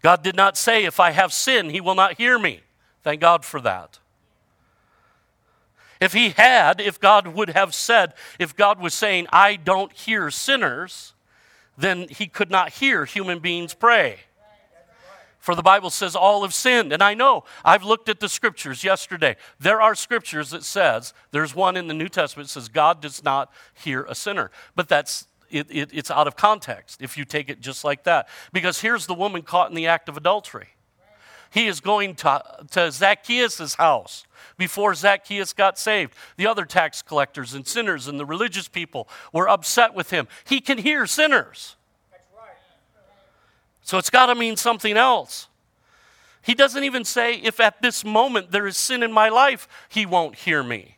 God 0.03 0.23
did 0.23 0.37
not 0.37 0.59
say, 0.59 0.85
If 0.85 1.01
I 1.01 1.13
have 1.13 1.33
sin, 1.33 1.71
he 1.71 1.81
will 1.81 1.95
not 1.95 2.19
hear 2.19 2.39
me. 2.39 2.61
Thank 3.03 3.23
God 3.23 3.43
for 3.43 3.59
that. 3.63 4.01
If 5.99 6.13
he 6.13 6.31
had, 6.31 6.79
if 6.79 7.01
God 7.01 7.27
would 7.29 7.51
have 7.51 7.75
said, 7.75 8.15
if 8.39 8.55
God 8.55 8.81
was 8.81 8.93
saying, 8.93 9.27
I 9.33 9.57
don't 9.57 9.93
hear 9.93 10.31
sinners, 10.31 11.15
then 11.79 12.07
he 12.09 12.27
could 12.27 12.51
not 12.51 12.73
hear 12.73 13.07
human 13.07 13.39
beings 13.39 13.73
pray. 13.73 14.21
For 15.41 15.55
the 15.55 15.63
Bible 15.63 15.89
says 15.89 16.15
all 16.15 16.43
have 16.43 16.55
sinned. 16.55 16.93
And 16.93 17.03
I 17.03 17.15
know, 17.15 17.45
I've 17.65 17.83
looked 17.83 18.09
at 18.11 18.21
the 18.21 18.29
scriptures 18.29 18.85
yesterday. 18.85 19.37
There 19.59 19.81
are 19.81 19.95
scriptures 19.95 20.51
that 20.51 20.65
says, 20.65 21.15
there's 21.31 21.55
one 21.55 21.77
in 21.77 21.89
the 21.89 21.95
New 21.95 22.09
Testament 22.09 22.49
that 22.49 22.53
says 22.53 22.69
God 22.69 23.01
does 23.01 23.25
not 23.25 23.51
hear 23.75 24.05
a 24.05 24.15
sinner. 24.15 24.51
But 24.77 24.89
that's 24.89 25.27
it, 25.51 25.67
it, 25.71 25.91
it's 25.93 26.11
out 26.11 26.27
of 26.29 26.37
context 26.37 27.01
if 27.03 27.17
you 27.17 27.25
take 27.25 27.49
it 27.49 27.61
just 27.61 27.85
like 27.85 28.05
that. 28.05 28.29
Because 28.53 28.83
here's 28.83 29.07
the 29.07 29.15
woman 29.15 29.43
caught 29.43 29.71
in 29.71 29.75
the 29.75 29.87
act 29.87 30.09
of 30.09 30.17
adultery. 30.17 30.69
He 31.53 31.67
is 31.67 31.81
going 31.81 32.15
to, 32.17 32.43
to 32.71 32.93
Zacchaeus' 32.93 33.75
house 33.75 34.25
before 34.57 34.95
Zacchaeus 34.95 35.53
got 35.53 35.79
saved. 35.79 36.15
The 36.37 36.47
other 36.47 36.65
tax 36.65 37.03
collectors 37.03 37.55
and 37.55 37.67
sinners 37.67 38.07
and 38.07 38.21
the 38.21 38.27
religious 38.27 38.69
people 38.69 39.09
were 39.33 39.49
upset 39.49 39.95
with 39.95 40.11
him. 40.11 40.29
He 40.45 40.61
can 40.61 40.79
hear 40.79 41.07
sinners. 41.07 41.77
So 43.91 43.99
it's 43.99 44.09
got 44.09 44.27
to 44.27 44.37
mean 44.37 44.57
something 44.57 44.97
else. 44.97 45.49
He 46.43 46.55
doesn't 46.55 46.85
even 46.85 47.05
say, 47.05 47.35
if 47.35 47.59
at 47.59 47.83
this 47.83 48.05
moment 48.05 48.53
there 48.53 48.69
is 48.69 48.77
sin 48.77 49.03
in 49.03 49.11
my 49.11 49.29
life, 49.31 49.67
he 49.89 50.07
won't 50.07 50.37
hear 50.37 50.63
me. 50.63 50.97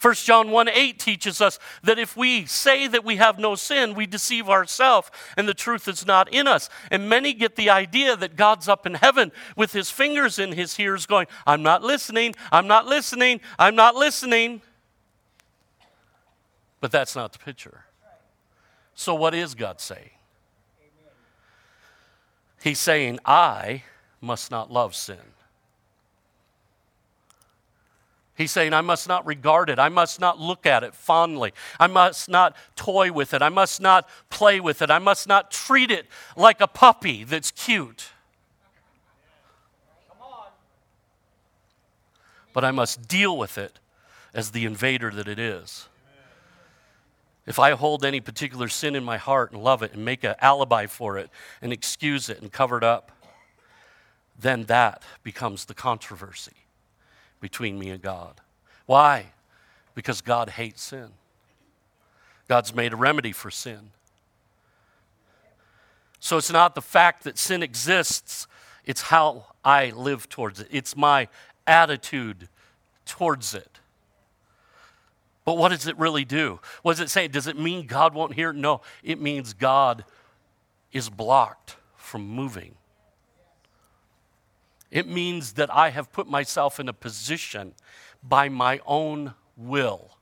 1 0.00 0.14
John 0.14 0.50
1 0.50 0.70
8 0.70 0.98
teaches 0.98 1.42
us 1.42 1.58
that 1.82 1.98
if 1.98 2.16
we 2.16 2.46
say 2.46 2.86
that 2.86 3.04
we 3.04 3.16
have 3.16 3.38
no 3.38 3.56
sin, 3.56 3.92
we 3.92 4.06
deceive 4.06 4.48
ourselves 4.48 5.10
and 5.36 5.46
the 5.46 5.52
truth 5.52 5.86
is 5.86 6.06
not 6.06 6.32
in 6.32 6.48
us. 6.48 6.70
And 6.90 7.10
many 7.10 7.34
get 7.34 7.56
the 7.56 7.68
idea 7.68 8.16
that 8.16 8.36
God's 8.36 8.68
up 8.68 8.86
in 8.86 8.94
heaven 8.94 9.30
with 9.54 9.74
his 9.74 9.90
fingers 9.90 10.38
in 10.38 10.52
his 10.52 10.80
ears 10.80 11.04
going, 11.04 11.26
I'm 11.46 11.62
not 11.62 11.82
listening, 11.82 12.34
I'm 12.50 12.66
not 12.66 12.86
listening, 12.86 13.42
I'm 13.58 13.76
not 13.76 13.96
listening. 13.96 14.62
But 16.80 16.90
that's 16.90 17.14
not 17.14 17.34
the 17.34 17.38
picture. 17.38 17.84
So, 18.94 19.14
what 19.14 19.34
is 19.34 19.54
God 19.54 19.78
saying? 19.78 20.12
He's 22.62 22.78
saying, 22.78 23.18
I 23.24 23.82
must 24.20 24.50
not 24.50 24.70
love 24.70 24.94
sin. 24.94 25.16
He's 28.34 28.50
saying, 28.50 28.72
I 28.72 28.80
must 28.80 29.08
not 29.08 29.26
regard 29.26 29.68
it. 29.68 29.78
I 29.78 29.88
must 29.88 30.20
not 30.20 30.40
look 30.40 30.64
at 30.64 30.82
it 30.82 30.94
fondly. 30.94 31.52
I 31.78 31.86
must 31.86 32.28
not 32.28 32.56
toy 32.76 33.12
with 33.12 33.34
it. 33.34 33.42
I 33.42 33.50
must 33.50 33.80
not 33.80 34.08
play 34.30 34.58
with 34.58 34.80
it. 34.80 34.90
I 34.90 34.98
must 34.98 35.28
not 35.28 35.50
treat 35.50 35.90
it 35.90 36.06
like 36.36 36.60
a 36.60 36.66
puppy 36.66 37.24
that's 37.24 37.50
cute. 37.50 38.10
But 42.52 42.64
I 42.64 42.70
must 42.70 43.08
deal 43.08 43.36
with 43.36 43.58
it 43.58 43.78
as 44.34 44.52
the 44.52 44.64
invader 44.64 45.10
that 45.10 45.28
it 45.28 45.38
is. 45.38 45.88
If 47.46 47.58
I 47.58 47.72
hold 47.72 48.04
any 48.04 48.20
particular 48.20 48.68
sin 48.68 48.94
in 48.94 49.02
my 49.02 49.16
heart 49.16 49.52
and 49.52 49.62
love 49.62 49.82
it 49.82 49.94
and 49.94 50.04
make 50.04 50.22
an 50.22 50.36
alibi 50.40 50.86
for 50.86 51.18
it 51.18 51.28
and 51.60 51.72
excuse 51.72 52.28
it 52.28 52.40
and 52.40 52.52
cover 52.52 52.78
it 52.78 52.84
up, 52.84 53.10
then 54.38 54.64
that 54.64 55.02
becomes 55.22 55.64
the 55.64 55.74
controversy 55.74 56.52
between 57.40 57.78
me 57.78 57.90
and 57.90 58.00
God. 58.00 58.40
Why? 58.86 59.26
Because 59.94 60.20
God 60.20 60.50
hates 60.50 60.82
sin. 60.82 61.08
God's 62.48 62.74
made 62.74 62.92
a 62.92 62.96
remedy 62.96 63.32
for 63.32 63.50
sin. 63.50 63.90
So 66.20 66.36
it's 66.36 66.52
not 66.52 66.74
the 66.76 66.82
fact 66.82 67.24
that 67.24 67.36
sin 67.36 67.62
exists, 67.62 68.46
it's 68.84 69.02
how 69.02 69.46
I 69.64 69.90
live 69.90 70.28
towards 70.28 70.60
it, 70.60 70.68
it's 70.70 70.96
my 70.96 71.28
attitude 71.66 72.48
towards 73.04 73.54
it. 73.54 73.71
But 75.44 75.58
what 75.58 75.70
does 75.70 75.86
it 75.86 75.98
really 75.98 76.24
do? 76.24 76.60
What 76.82 76.92
does 76.92 77.00
it 77.00 77.10
say? 77.10 77.26
Does 77.28 77.46
it 77.46 77.58
mean 77.58 77.86
God 77.86 78.14
won't 78.14 78.34
hear? 78.34 78.52
No, 78.52 78.80
it 79.02 79.20
means 79.20 79.54
God 79.54 80.04
is 80.92 81.08
blocked 81.10 81.76
from 81.96 82.28
moving. 82.28 82.76
It 84.90 85.08
means 85.08 85.54
that 85.54 85.74
I 85.74 85.88
have 85.90 86.12
put 86.12 86.28
myself 86.28 86.78
in 86.78 86.88
a 86.88 86.92
position 86.92 87.72
by 88.22 88.48
my 88.48 88.80
own 88.86 89.34
will, 89.56 90.18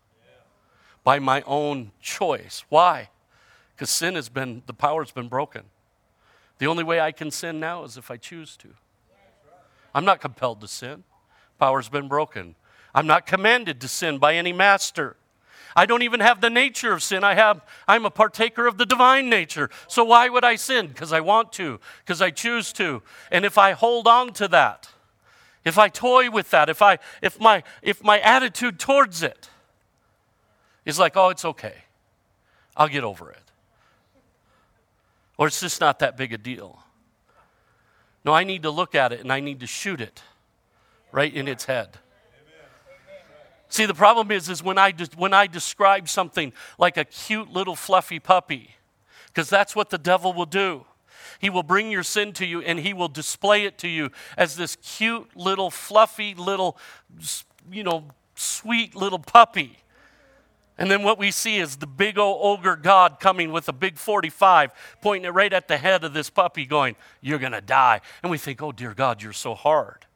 by 1.03 1.19
my 1.19 1.43
own 1.43 1.91
choice. 2.01 2.65
Why? 2.69 3.11
Because 3.75 3.91
sin 3.91 4.15
has 4.15 4.29
been, 4.29 4.63
the 4.67 4.73
power's 4.73 5.11
been 5.11 5.29
broken. 5.29 5.65
The 6.59 6.67
only 6.67 6.85
way 6.85 7.01
I 7.01 7.11
can 7.11 7.31
sin 7.31 7.59
now 7.59 7.85
is 7.85 7.97
if 7.97 8.11
I 8.11 8.17
choose 8.17 8.57
to. 8.59 8.69
I'm 9.95 10.05
not 10.05 10.21
compelled 10.21 10.61
to 10.61 10.69
sin. 10.69 11.03
Power's 11.59 11.89
been 11.89 12.07
broken. 12.07 12.55
I'm 12.95 13.07
not 13.07 13.27
commanded 13.27 13.81
to 13.81 13.89
sin 13.89 14.19
by 14.19 14.35
any 14.35 14.53
master. 14.53 15.17
I 15.77 15.87
don't 15.87 16.03
even 16.03 16.21
have 16.21 16.41
the 16.41 16.51
nature 16.51 16.93
of 16.93 17.03
sin. 17.03 17.23
I 17.23 17.35
have 17.35 17.65
I'm 17.87 18.05
a 18.05 18.11
partaker 18.11 18.67
of 18.67 18.77
the 18.77 18.87
divine 18.87 19.31
nature. 19.31 19.71
So 19.87 20.05
why 20.05 20.29
would 20.29 20.45
I 20.45 20.57
sin? 20.57 20.89
Because 20.89 21.13
I 21.13 21.21
want 21.21 21.53
to, 21.55 21.79
because 22.05 22.21
I 22.21 22.31
choose 22.31 22.73
to. 22.75 23.03
And 23.31 23.45
if 23.45 23.57
I 23.57 23.73
hold 23.73 24.09
on 24.09 24.33
to 24.35 24.49
that, 24.49 24.89
if 25.65 25.79
I 25.79 25.89
toy 25.89 26.31
with 26.31 26.51
that, 26.51 26.69
if 26.69 26.83
I 26.83 26.99
if 27.23 27.39
my 27.39 27.63
if 27.83 28.03
my 28.03 28.19
attitude 28.21 28.79
towards 28.79 29.23
it 29.23 29.49
is 30.85 30.99
like, 30.99 31.17
"Oh, 31.17 31.29
it's 31.29 31.45
okay. 31.45 31.85
I'll 32.77 32.89
get 32.89 33.05
over 33.05 33.31
it." 33.31 33.39
Or 35.37 35.47
it's 35.47 35.61
just 35.61 35.81
not 35.81 36.01
that 36.01 36.17
big 36.17 36.33
a 36.33 36.39
deal. 36.39 36.83
No, 38.25 38.33
I 38.33 38.45
need 38.45 38.63
to 38.65 38.71
look 38.71 38.95
at 38.95 39.13
it 39.13 39.21
and 39.21 39.33
I 39.33 39.41
need 39.41 39.61
to 39.61 39.67
shoot 39.67 40.01
it 40.01 40.23
right 41.13 41.33
in 41.33 41.49
its 41.49 41.65
head. 41.65 41.99
See, 43.71 43.87
the 43.87 43.95
problem 43.95 44.31
is, 44.33 44.49
is 44.49 44.63
when 44.63 44.79
I, 44.79 44.91
de- 44.91 45.09
when 45.17 45.33
I 45.33 45.47
describe 45.47 46.09
something 46.09 46.53
like 46.77 46.97
a 46.97 47.05
cute 47.05 47.51
little 47.51 47.77
fluffy 47.77 48.19
puppy, 48.19 48.75
because 49.29 49.49
that's 49.49 49.75
what 49.77 49.91
the 49.91 49.99
devil 49.99 50.33
will 50.33 50.47
do. 50.47 50.85
He 51.39 51.49
will 51.49 51.63
bring 51.63 51.91
your 51.91 52.03
sin 52.03 52.33
to 52.35 52.45
you 52.45 52.61
and 52.61 52.81
he 52.81 52.93
will 52.93 53.09
display 53.09 53.65
it 53.65 53.79
to 53.79 53.89
you 53.89 54.11
as 54.37 54.57
this 54.57 54.77
cute 54.77 55.37
little 55.37 55.71
fluffy 55.71 56.35
little, 56.35 56.77
you 57.71 57.83
know, 57.83 58.11
sweet 58.35 58.95
little 58.97 59.19
puppy. 59.19 59.79
And 60.77 60.91
then 60.91 61.03
what 61.03 61.19
we 61.19 61.31
see 61.31 61.59
is 61.59 61.77
the 61.77 61.87
big 61.87 62.19
old 62.19 62.39
ogre 62.43 62.75
God 62.75 63.21
coming 63.21 63.53
with 63.53 63.69
a 63.69 63.73
big 63.73 63.99
45, 63.99 64.73
pointing 65.01 65.29
it 65.29 65.35
right 65.35 65.53
at 65.53 65.69
the 65.69 65.77
head 65.77 66.05
of 66.05 66.15
this 66.15 66.31
puppy, 66.31 66.67
going, 66.67 66.97
You're 67.21 67.39
going 67.39 67.53
to 67.53 67.61
die. 67.61 68.01
And 68.23 68.31
we 68.31 68.39
think, 68.39 68.63
Oh, 68.63 68.73
dear 68.73 68.95
God, 68.95 69.23
you're 69.23 69.35
so 69.35 69.55
hard. 69.55 70.07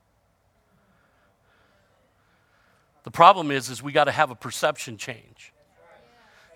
The 3.04 3.10
problem 3.10 3.50
is, 3.50 3.68
is 3.70 3.82
we 3.82 3.92
got 3.92 4.04
to 4.04 4.12
have 4.12 4.30
a 4.30 4.34
perception 4.34 4.96
change. 4.96 5.52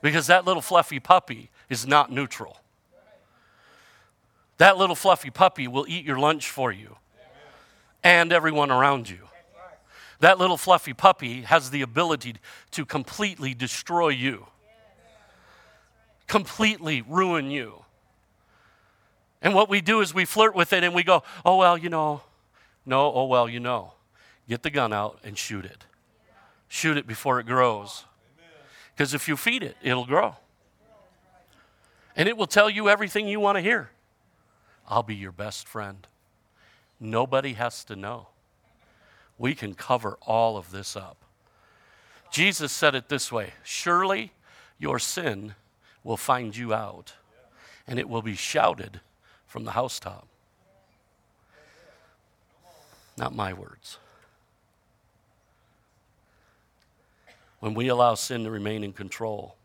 Because 0.02 0.26
that 0.28 0.44
little 0.44 0.62
fluffy 0.62 0.98
puppy 0.98 1.50
is 1.68 1.86
not 1.86 2.10
neutral. 2.10 2.58
That 4.56 4.76
little 4.76 4.96
fluffy 4.96 5.30
puppy 5.30 5.68
will 5.68 5.86
eat 5.88 6.04
your 6.04 6.18
lunch 6.18 6.50
for 6.50 6.72
you 6.72 6.96
and 8.02 8.32
everyone 8.32 8.70
around 8.70 9.08
you. 9.08 9.18
That 10.20 10.38
little 10.38 10.56
fluffy 10.56 10.94
puppy 10.94 11.42
has 11.42 11.70
the 11.70 11.82
ability 11.82 12.36
to 12.72 12.84
completely 12.84 13.54
destroy 13.54 14.08
you, 14.08 14.46
completely 16.26 17.02
ruin 17.02 17.50
you. 17.50 17.84
And 19.42 19.54
what 19.54 19.68
we 19.68 19.80
do 19.80 20.00
is 20.00 20.12
we 20.12 20.24
flirt 20.24 20.56
with 20.56 20.72
it 20.72 20.82
and 20.82 20.94
we 20.94 21.04
go, 21.04 21.22
oh, 21.44 21.56
well, 21.56 21.78
you 21.78 21.88
know, 21.88 22.22
no, 22.84 23.12
oh, 23.12 23.26
well, 23.26 23.48
you 23.48 23.60
know. 23.60 23.92
Get 24.48 24.62
the 24.62 24.70
gun 24.70 24.92
out 24.92 25.18
and 25.22 25.36
shoot 25.36 25.64
it 25.64 25.84
shoot 26.68 26.96
it 26.96 27.06
before 27.06 27.40
it 27.40 27.46
grows. 27.46 28.04
Because 28.94 29.14
if 29.14 29.28
you 29.28 29.36
feed 29.36 29.62
it, 29.62 29.76
it'll 29.82 30.06
grow. 30.06 30.36
And 32.16 32.28
it 32.28 32.36
will 32.36 32.46
tell 32.46 32.68
you 32.68 32.88
everything 32.88 33.28
you 33.28 33.40
want 33.40 33.56
to 33.56 33.62
hear. 33.62 33.90
I'll 34.88 35.02
be 35.02 35.14
your 35.14 35.32
best 35.32 35.68
friend. 35.68 36.06
Nobody 36.98 37.52
has 37.52 37.84
to 37.84 37.96
know. 37.96 38.28
We 39.38 39.54
can 39.54 39.74
cover 39.74 40.18
all 40.22 40.56
of 40.56 40.72
this 40.72 40.96
up. 40.96 41.16
Jesus 42.30 42.72
said 42.72 42.94
it 42.94 43.08
this 43.08 43.30
way 43.30 43.52
Surely 43.62 44.32
your 44.78 44.98
sin 44.98 45.54
will 46.02 46.16
find 46.16 46.56
you 46.56 46.74
out, 46.74 47.12
and 47.86 47.98
it 47.98 48.08
will 48.08 48.22
be 48.22 48.34
shouted 48.34 49.00
from 49.46 49.64
the 49.64 49.72
housetop. 49.72 50.26
Not 53.16 53.34
my 53.34 53.52
words. 53.52 53.98
When 57.60 57.74
we 57.74 57.88
allow 57.88 58.14
sin 58.14 58.44
to 58.44 58.50
remain 58.50 58.84
in 58.84 58.92
control, 58.92 59.56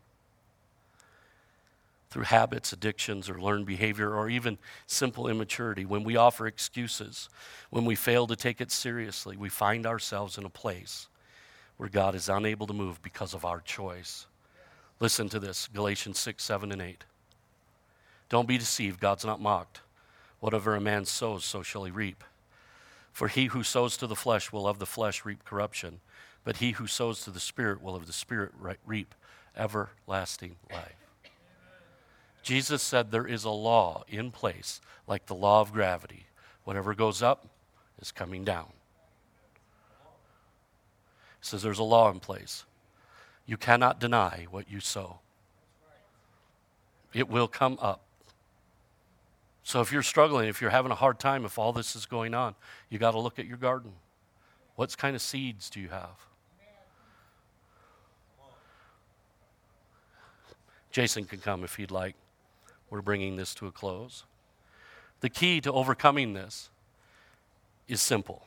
through 2.14 2.24
habits, 2.24 2.72
addictions, 2.72 3.28
or 3.28 3.40
learned 3.40 3.66
behavior, 3.66 4.14
or 4.14 4.28
even 4.28 4.56
simple 4.86 5.26
immaturity, 5.26 5.84
when 5.84 6.04
we 6.04 6.16
offer 6.16 6.46
excuses, 6.46 7.28
when 7.70 7.84
we 7.84 7.96
fail 7.96 8.28
to 8.28 8.36
take 8.36 8.60
it 8.60 8.70
seriously, 8.70 9.36
we 9.36 9.48
find 9.48 9.84
ourselves 9.84 10.38
in 10.38 10.44
a 10.44 10.48
place 10.48 11.08
where 11.76 11.88
God 11.88 12.14
is 12.14 12.28
unable 12.28 12.68
to 12.68 12.72
move 12.72 13.02
because 13.02 13.34
of 13.34 13.44
our 13.44 13.60
choice. 13.60 14.26
Listen 15.00 15.28
to 15.28 15.40
this 15.40 15.68
Galatians 15.74 16.18
6, 16.20 16.42
7, 16.44 16.70
and 16.70 16.80
8. 16.80 17.04
Don't 18.28 18.46
be 18.46 18.58
deceived, 18.58 19.00
God's 19.00 19.24
not 19.24 19.40
mocked. 19.40 19.80
Whatever 20.38 20.76
a 20.76 20.80
man 20.80 21.04
sows, 21.04 21.44
so 21.44 21.62
shall 21.62 21.84
he 21.84 21.90
reap. 21.90 22.22
For 23.12 23.26
he 23.28 23.46
who 23.46 23.64
sows 23.64 23.96
to 23.96 24.06
the 24.06 24.14
flesh 24.14 24.52
will 24.52 24.68
of 24.68 24.78
the 24.78 24.86
flesh 24.86 25.24
reap 25.24 25.44
corruption, 25.44 26.00
but 26.44 26.58
he 26.58 26.72
who 26.72 26.86
sows 26.86 27.24
to 27.24 27.30
the 27.30 27.40
Spirit 27.40 27.82
will 27.82 27.96
of 27.96 28.06
the 28.06 28.12
Spirit 28.12 28.52
reap 28.86 29.14
everlasting 29.56 30.56
life. 30.70 30.94
Jesus 32.42 32.82
said 32.82 33.10
there 33.10 33.26
is 33.26 33.44
a 33.44 33.50
law 33.50 34.04
in 34.06 34.30
place, 34.30 34.80
like 35.06 35.26
the 35.26 35.34
law 35.34 35.62
of 35.62 35.72
gravity. 35.72 36.26
Whatever 36.64 36.94
goes 36.94 37.22
up 37.22 37.46
is 38.00 38.12
coming 38.12 38.44
down. 38.44 38.66
He 41.40 41.46
says 41.48 41.62
there's 41.62 41.78
a 41.78 41.84
law 41.84 42.10
in 42.10 42.20
place. 42.20 42.64
You 43.46 43.56
cannot 43.56 43.98
deny 43.98 44.46
what 44.50 44.70
you 44.70 44.80
sow, 44.80 45.20
it 47.14 47.28
will 47.28 47.48
come 47.48 47.78
up. 47.80 48.02
So 49.62 49.80
if 49.80 49.90
you're 49.90 50.02
struggling, 50.02 50.48
if 50.48 50.60
you're 50.60 50.70
having 50.70 50.92
a 50.92 50.96
hard 50.96 51.18
time, 51.18 51.46
if 51.46 51.58
all 51.58 51.72
this 51.72 51.96
is 51.96 52.04
going 52.04 52.34
on, 52.34 52.54
you 52.90 52.98
got 52.98 53.12
to 53.12 53.18
look 53.18 53.38
at 53.38 53.46
your 53.46 53.56
garden. 53.56 53.92
What 54.76 54.94
kind 54.98 55.16
of 55.16 55.22
seeds 55.22 55.70
do 55.70 55.80
you 55.80 55.88
have? 55.88 56.26
Jason 60.94 61.24
can 61.24 61.40
come 61.40 61.64
if 61.64 61.74
he'd 61.74 61.90
like. 61.90 62.14
We're 62.88 63.02
bringing 63.02 63.34
this 63.34 63.52
to 63.56 63.66
a 63.66 63.72
close. 63.72 64.22
The 65.22 65.28
key 65.28 65.60
to 65.62 65.72
overcoming 65.72 66.34
this 66.34 66.70
is 67.88 68.00
simple. 68.00 68.46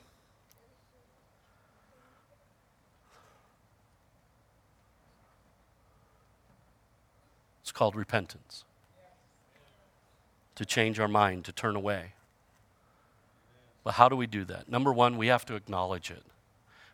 It's 7.64 7.74
called 7.74 7.98
repentance. 7.98 8.64
To 10.56 10.64
change 10.64 11.02
our 11.02 11.10
mind, 11.10 11.44
to 11.44 11.52
turn 11.52 11.76
away. 11.76 12.14
But 13.84 13.96
how 13.96 14.08
do 14.08 14.16
we 14.16 14.26
do 14.26 14.46
that? 14.46 14.70
Number 14.70 14.94
one, 14.94 15.18
we 15.18 15.28
have 15.28 15.46
to 15.48 15.56
acknowledge 15.56 16.12
it. 16.12 16.24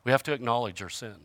We 0.03 0.11
have 0.11 0.23
to 0.23 0.33
acknowledge 0.33 0.81
our 0.81 0.89
sin. 0.89 1.17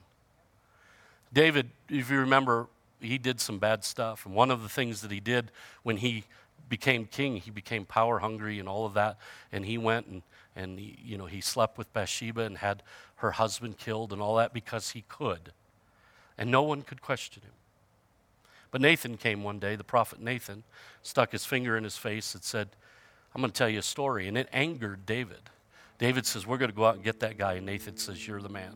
David, 1.33 1.71
if 1.89 2.11
you 2.11 2.19
remember, 2.19 2.67
he 3.01 3.19
did 3.19 3.41
some 3.41 3.59
bad 3.59 3.85
stuff. 3.85 4.27
And 4.27 4.35
one 4.35 4.51
of 4.51 4.63
the 4.63 4.69
things 4.69 5.01
that 5.03 5.11
he 5.11 5.21
did 5.21 5.51
when 5.83 5.99
he 5.99 6.25
became 6.69 7.07
king, 7.07 7.37
he 7.37 7.51
became 7.51 7.85
power 7.85 8.19
hungry 8.19 8.59
and 8.59 8.69
all 8.69 8.87
of 8.87 8.95
that. 8.95 9.19
And 9.53 9.65
he 9.65 9.79
went 9.79 10.07
and, 10.07 10.23
and 10.57 10.79
he, 10.79 10.99
you 11.03 11.19
know, 11.19 11.27
he 11.27 11.41
slept 11.41 11.79
with 11.79 11.93
Bathsheba 11.93 12.43
and 12.43 12.59
had 12.59 12.83
her 13.17 13.33
husband 13.33 13.79
killed 13.79 14.13
and 14.13 14.21
all 14.21 14.37
that 14.37 14.53
because 14.53 14.91
he 14.91 15.05
could. 15.09 15.53
And 16.37 16.51
no 16.51 16.63
one 16.63 16.83
could 16.83 17.03
question 17.03 17.43
him. 17.43 17.53
But 18.71 18.81
Nathan 18.81 19.17
came 19.17 19.43
one 19.43 19.59
day, 19.59 19.77
the 19.77 19.85
prophet 19.85 20.21
Nathan, 20.21 20.63
stuck 21.03 21.33
his 21.33 21.45
finger 21.45 21.77
in 21.77 21.85
his 21.85 21.97
face 21.97 22.35
and 22.35 22.45
said, 22.45 22.69
I'm 23.35 23.41
going 23.41 23.51
to 23.51 23.57
tell 23.57 23.69
you 23.69 23.79
a 23.79 23.83
story. 23.83 24.29
And 24.29 24.37
it 24.37 24.49
angered 24.53 25.07
David. 25.07 25.51
David 25.99 26.27
says, 26.27 26.47
We're 26.47 26.59
going 26.59 26.71
to 26.71 26.77
go 26.77 26.85
out 26.85 26.95
and 26.95 27.05
get 27.05 27.21
that 27.21 27.39
guy. 27.39 27.55
And 27.55 27.67
Nathan 27.67 27.97
says, 27.97 28.27
You're 28.27 28.43
the 28.43 28.49
man. 28.49 28.75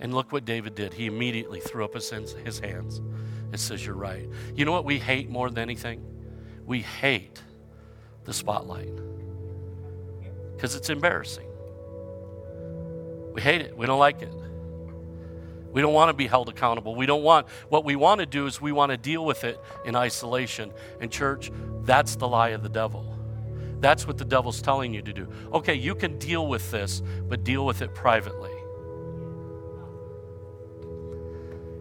And 0.00 0.12
look 0.12 0.32
what 0.32 0.44
David 0.44 0.74
did. 0.74 0.92
He 0.92 1.06
immediately 1.06 1.60
threw 1.60 1.84
up 1.84 1.94
his 1.94 2.10
hands, 2.10 2.34
and 2.34 3.60
says, 3.60 3.84
You're 3.84 3.94
right. 3.94 4.28
You 4.54 4.64
know 4.64 4.72
what 4.72 4.84
we 4.84 4.98
hate 4.98 5.30
more 5.30 5.48
than 5.48 5.58
anything? 5.58 6.04
We 6.66 6.80
hate 6.80 7.42
the 8.24 8.32
spotlight 8.32 8.94
because 10.56 10.74
it's 10.74 10.90
embarrassing. 10.90 11.46
We 13.32 13.42
hate 13.42 13.60
it. 13.60 13.76
We 13.76 13.86
don't 13.86 13.98
like 13.98 14.22
it. 14.22 14.32
We 15.72 15.82
don't 15.82 15.92
want 15.92 16.08
to 16.08 16.14
be 16.14 16.28
held 16.28 16.48
accountable. 16.48 16.94
We 16.94 17.04
don't 17.04 17.24
want, 17.24 17.48
what 17.68 17.84
we 17.84 17.96
want 17.96 18.20
to 18.20 18.26
do 18.26 18.46
is 18.46 18.60
we 18.60 18.70
want 18.70 18.92
to 18.92 18.96
deal 18.96 19.24
with 19.24 19.42
it 19.42 19.60
in 19.84 19.96
isolation. 19.96 20.72
And, 21.00 21.10
church, 21.10 21.50
that's 21.82 22.14
the 22.14 22.28
lie 22.28 22.50
of 22.50 22.62
the 22.62 22.68
devil. 22.68 23.04
That's 23.80 24.06
what 24.06 24.16
the 24.16 24.24
devil's 24.24 24.62
telling 24.62 24.94
you 24.94 25.02
to 25.02 25.12
do. 25.12 25.28
Okay, 25.52 25.74
you 25.74 25.96
can 25.96 26.16
deal 26.18 26.46
with 26.46 26.70
this, 26.70 27.02
but 27.28 27.42
deal 27.42 27.66
with 27.66 27.82
it 27.82 27.92
privately. 27.92 28.53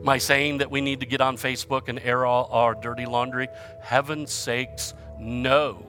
I 0.10 0.18
saying 0.18 0.58
that 0.58 0.70
we 0.70 0.82
need 0.82 1.00
to 1.00 1.06
get 1.06 1.22
on 1.22 1.38
Facebook 1.38 1.88
and 1.88 2.00
air 2.00 2.26
all 2.26 2.50
our 2.52 2.76
dirty 2.76 3.06
laundry? 3.06 3.48
Heaven's 3.82 4.32
sakes, 4.32 4.94
no. 5.20 5.88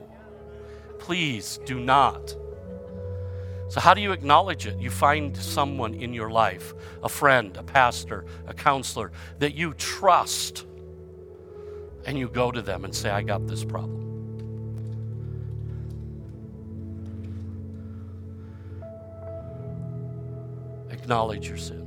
Please 0.99 1.59
do 1.67 1.81
not. 1.81 2.37
So, 3.69 3.81
how 3.81 3.93
do 3.93 4.01
you 4.01 4.13
acknowledge 4.13 4.67
it? 4.67 4.79
You 4.79 4.91
find 4.91 5.37
someone 5.37 5.95
in 5.95 6.15
your 6.15 6.31
life, 6.31 6.75
a 7.03 7.09
friend, 7.09 7.57
a 7.57 7.63
pastor, 7.63 8.25
a 8.47 8.55
counselor, 8.55 9.11
that 9.41 9.55
you 9.55 9.75
trust, 9.75 10.65
and 12.07 12.17
you 12.17 12.29
go 12.29 12.53
to 12.53 12.63
them 12.63 12.85
and 12.85 12.95
say, 12.95 13.11
I 13.11 13.23
got 13.23 13.47
this 13.49 13.65
problem. 13.65 14.03
Acknowledge 20.91 21.49
your 21.49 21.59
sin. 21.59 21.84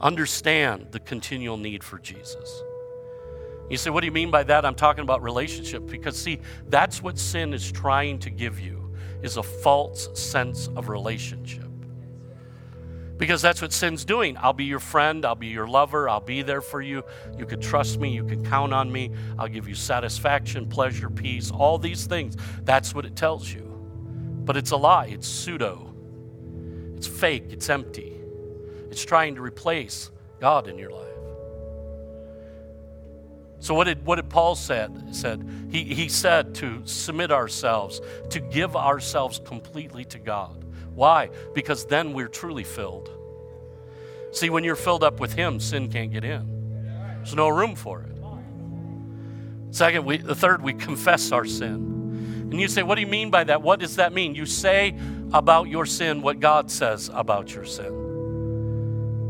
Understand 0.00 0.88
the 0.90 1.00
continual 1.00 1.56
need 1.56 1.82
for 1.82 1.98
Jesus. 1.98 2.62
You 3.70 3.76
say, 3.76 3.90
What 3.90 4.00
do 4.00 4.06
you 4.06 4.12
mean 4.12 4.30
by 4.30 4.44
that? 4.44 4.64
I'm 4.64 4.74
talking 4.74 5.02
about 5.02 5.22
relationship 5.22 5.86
because, 5.86 6.20
see, 6.20 6.40
that's 6.68 7.02
what 7.02 7.18
sin 7.18 7.54
is 7.54 7.70
trying 7.70 8.18
to 8.20 8.30
give 8.30 8.60
you 8.60 8.94
is 9.22 9.38
a 9.38 9.42
false 9.42 10.08
sense 10.20 10.68
of 10.76 10.88
relationship. 10.88 11.64
Because 13.16 13.40
that's 13.40 13.62
what 13.62 13.72
sin's 13.72 14.04
doing. 14.04 14.36
I'll 14.38 14.52
be 14.52 14.64
your 14.64 14.80
friend, 14.80 15.24
I'll 15.24 15.36
be 15.36 15.46
your 15.46 15.68
lover, 15.68 16.08
I'll 16.08 16.20
be 16.20 16.42
there 16.42 16.60
for 16.60 16.82
you. 16.82 17.04
You 17.38 17.46
can 17.46 17.60
trust 17.60 18.00
me, 18.00 18.10
you 18.10 18.24
can 18.24 18.44
count 18.44 18.74
on 18.74 18.90
me. 18.90 19.12
I'll 19.38 19.48
give 19.48 19.68
you 19.68 19.74
satisfaction, 19.74 20.68
pleasure, 20.68 21.08
peace, 21.08 21.50
all 21.50 21.78
these 21.78 22.06
things. 22.06 22.36
That's 22.64 22.94
what 22.94 23.06
it 23.06 23.14
tells 23.14 23.50
you. 23.50 23.62
But 24.44 24.56
it's 24.56 24.72
a 24.72 24.76
lie, 24.76 25.06
it's 25.06 25.28
pseudo, 25.28 25.94
it's 26.96 27.06
fake, 27.06 27.46
it's 27.48 27.70
empty. 27.70 28.20
It's 28.94 29.04
trying 29.04 29.34
to 29.34 29.42
replace 29.42 30.12
God 30.38 30.68
in 30.68 30.78
your 30.78 30.92
life. 30.92 31.02
So 33.58 33.74
what 33.74 33.88
did 33.88 34.06
what 34.06 34.16
did 34.16 34.30
Paul 34.30 34.54
said 34.54 35.12
said 35.12 35.44
he 35.68 35.82
he 35.82 36.08
said 36.08 36.54
to 36.56 36.80
submit 36.84 37.32
ourselves 37.32 38.00
to 38.30 38.38
give 38.38 38.76
ourselves 38.76 39.40
completely 39.44 40.04
to 40.04 40.20
God. 40.20 40.64
Why? 40.94 41.30
Because 41.54 41.86
then 41.86 42.12
we're 42.12 42.28
truly 42.28 42.62
filled. 42.62 43.10
See, 44.30 44.48
when 44.48 44.62
you're 44.62 44.76
filled 44.76 45.02
up 45.02 45.18
with 45.18 45.32
Him, 45.32 45.58
sin 45.58 45.90
can't 45.90 46.12
get 46.12 46.22
in. 46.22 46.84
There's 47.16 47.34
no 47.34 47.48
room 47.48 47.74
for 47.74 48.02
it. 48.02 48.16
Second, 49.74 50.04
we, 50.04 50.18
the 50.18 50.36
third, 50.36 50.62
we 50.62 50.72
confess 50.72 51.32
our 51.32 51.44
sin. 51.44 52.48
And 52.52 52.60
you 52.60 52.68
say, 52.68 52.84
what 52.84 52.94
do 52.94 53.00
you 53.00 53.08
mean 53.08 53.30
by 53.30 53.42
that? 53.42 53.60
What 53.60 53.80
does 53.80 53.96
that 53.96 54.12
mean? 54.12 54.36
You 54.36 54.46
say 54.46 54.96
about 55.32 55.68
your 55.68 55.84
sin 55.84 56.22
what 56.22 56.38
God 56.38 56.70
says 56.70 57.10
about 57.12 57.52
your 57.52 57.64
sin. 57.64 58.03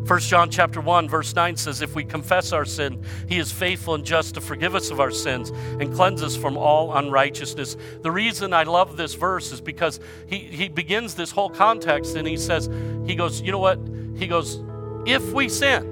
1 0.07 0.21
John 0.21 0.51
chapter 0.51 0.81
1 0.81 1.09
verse 1.09 1.35
9 1.35 1.57
says 1.57 1.81
if 1.81 1.95
we 1.95 2.05
confess 2.05 2.53
our 2.53 2.65
sin 2.67 3.03
he 3.27 3.39
is 3.39 3.51
faithful 3.51 3.95
and 3.95 4.05
just 4.05 4.35
to 4.35 4.41
forgive 4.41 4.75
us 4.75 4.91
of 4.91 5.01
our 5.01 5.11
sins 5.11 5.51
and 5.51 5.95
cleanse 5.95 6.23
us 6.23 6.37
from 6.37 6.59
all 6.59 6.95
unrighteousness. 6.97 7.77
The 8.03 8.11
reason 8.11 8.53
I 8.53 8.65
love 8.65 8.97
this 8.97 9.15
verse 9.15 9.51
is 9.51 9.61
because 9.61 10.01
he 10.27 10.39
he 10.39 10.69
begins 10.69 11.15
this 11.15 11.31
whole 11.31 11.49
context 11.49 12.17
and 12.17 12.29
he 12.29 12.37
says 12.37 12.69
he 13.07 13.15
goes 13.15 13.41
you 13.41 13.51
know 13.51 13.59
what? 13.59 13.79
He 14.17 14.27
goes 14.27 14.63
if 15.07 15.33
we 15.33 15.49
sin 15.49 15.91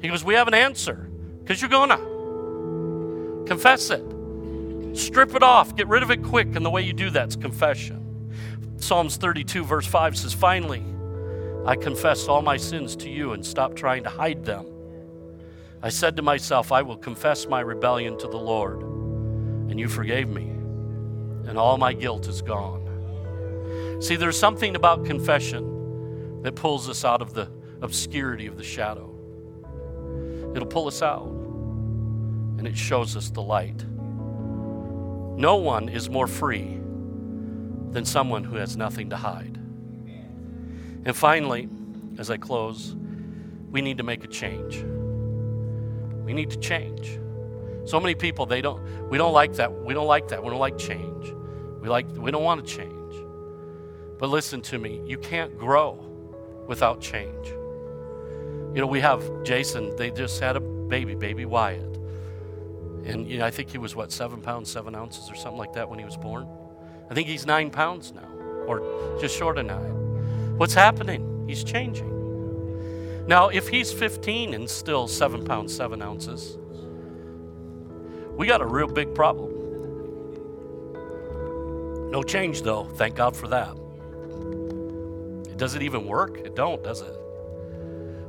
he 0.00 0.08
goes 0.08 0.24
we 0.24 0.34
have 0.34 0.48
an 0.48 0.54
answer 0.54 1.08
because 1.40 1.60
you're 1.60 1.70
going 1.70 1.90
to 1.90 3.44
confess 3.46 3.90
it. 3.90 4.04
Strip 4.96 5.34
it 5.34 5.42
off, 5.42 5.74
get 5.76 5.88
rid 5.88 6.02
of 6.02 6.10
it 6.10 6.22
quick 6.22 6.54
and 6.56 6.64
the 6.64 6.70
way 6.70 6.82
you 6.82 6.92
do 6.92 7.10
that's 7.10 7.36
confession. 7.36 8.06
Psalms 8.80 9.18
32, 9.18 9.62
verse 9.62 9.86
5 9.86 10.16
says, 10.16 10.32
Finally, 10.32 10.82
I 11.66 11.76
confess 11.76 12.26
all 12.28 12.40
my 12.40 12.56
sins 12.56 12.96
to 12.96 13.10
you 13.10 13.34
and 13.34 13.44
stop 13.44 13.76
trying 13.76 14.02
to 14.04 14.08
hide 14.08 14.44
them. 14.44 14.66
I 15.82 15.90
said 15.90 16.16
to 16.16 16.22
myself, 16.22 16.72
I 16.72 16.80
will 16.82 16.96
confess 16.96 17.46
my 17.46 17.60
rebellion 17.60 18.18
to 18.18 18.26
the 18.26 18.38
Lord, 18.38 18.80
and 18.80 19.78
you 19.78 19.86
forgave 19.86 20.28
me, 20.28 20.48
and 21.46 21.58
all 21.58 21.76
my 21.76 21.92
guilt 21.92 22.26
is 22.26 22.40
gone. 22.40 23.98
See, 24.00 24.16
there's 24.16 24.38
something 24.38 24.74
about 24.74 25.04
confession 25.04 26.40
that 26.42 26.56
pulls 26.56 26.88
us 26.88 27.04
out 27.04 27.20
of 27.20 27.34
the 27.34 27.50
obscurity 27.82 28.46
of 28.46 28.56
the 28.56 28.64
shadow. 28.64 29.14
It'll 30.54 30.66
pull 30.66 30.88
us 30.88 31.02
out, 31.02 31.26
and 31.26 32.66
it 32.66 32.76
shows 32.76 33.14
us 33.14 33.28
the 33.28 33.42
light. 33.42 33.84
No 35.36 35.56
one 35.56 35.90
is 35.90 36.08
more 36.08 36.26
free 36.26 36.79
than 37.90 38.04
someone 38.04 38.44
who 38.44 38.56
has 38.56 38.76
nothing 38.76 39.10
to 39.10 39.16
hide. 39.16 39.56
And 41.04 41.16
finally, 41.16 41.68
as 42.18 42.30
I 42.30 42.36
close, 42.36 42.94
we 43.70 43.80
need 43.80 43.98
to 43.98 44.04
make 44.04 44.24
a 44.24 44.28
change. 44.28 44.84
We 46.24 46.32
need 46.32 46.50
to 46.50 46.58
change. 46.58 47.18
So 47.86 47.98
many 47.98 48.14
people 48.14 48.46
they 48.46 48.60
don't 48.60 49.08
we 49.08 49.18
don't 49.18 49.32
like 49.32 49.54
that. 49.54 49.72
We 49.72 49.94
don't 49.94 50.06
like 50.06 50.28
that. 50.28 50.42
We 50.42 50.50
don't 50.50 50.58
like 50.58 50.78
change. 50.78 51.34
We 51.80 51.88
like 51.88 52.06
we 52.16 52.30
don't 52.30 52.44
want 52.44 52.64
to 52.64 52.72
change. 52.72 52.96
But 54.18 54.28
listen 54.28 54.60
to 54.62 54.78
me, 54.78 55.00
you 55.06 55.16
can't 55.18 55.56
grow 55.58 55.94
without 56.66 57.00
change. 57.00 57.46
You 57.46 58.80
know, 58.80 58.86
we 58.86 59.00
have 59.00 59.24
Jason, 59.42 59.96
they 59.96 60.10
just 60.10 60.38
had 60.40 60.56
a 60.56 60.60
baby, 60.60 61.14
baby 61.14 61.46
Wyatt. 61.46 61.96
And 63.04 63.28
you 63.28 63.38
know, 63.38 63.46
I 63.46 63.50
think 63.50 63.70
he 63.70 63.78
was 63.78 63.96
what, 63.96 64.12
seven 64.12 64.40
pounds, 64.42 64.70
seven 64.70 64.94
ounces 64.94 65.30
or 65.30 65.34
something 65.34 65.58
like 65.58 65.72
that 65.72 65.88
when 65.88 65.98
he 65.98 66.04
was 66.04 66.16
born? 66.16 66.46
I 67.10 67.14
think 67.14 67.26
he's 67.26 67.44
nine 67.44 67.70
pounds 67.70 68.12
now, 68.12 68.28
or 68.66 69.18
just 69.20 69.36
short 69.36 69.58
of 69.58 69.66
nine. 69.66 70.56
What's 70.56 70.74
happening? 70.74 71.44
He's 71.48 71.64
changing. 71.64 73.26
Now, 73.26 73.48
if 73.48 73.66
he's 73.68 73.92
15 73.92 74.54
and 74.54 74.70
still 74.70 75.08
seven 75.08 75.44
pounds, 75.44 75.74
seven 75.74 76.02
ounces, 76.02 76.56
we 78.36 78.46
got 78.46 78.60
a 78.60 78.66
real 78.66 78.86
big 78.86 79.12
problem. 79.14 79.50
No 82.12 82.22
change, 82.22 82.62
though. 82.62 82.84
Thank 82.84 83.16
God 83.16 83.36
for 83.36 83.48
that. 83.48 83.76
It 85.50 85.56
Does 85.56 85.74
it 85.74 85.82
even 85.82 86.06
work? 86.06 86.38
It 86.38 86.54
don't, 86.54 86.82
does 86.82 87.00
it? 87.00 87.14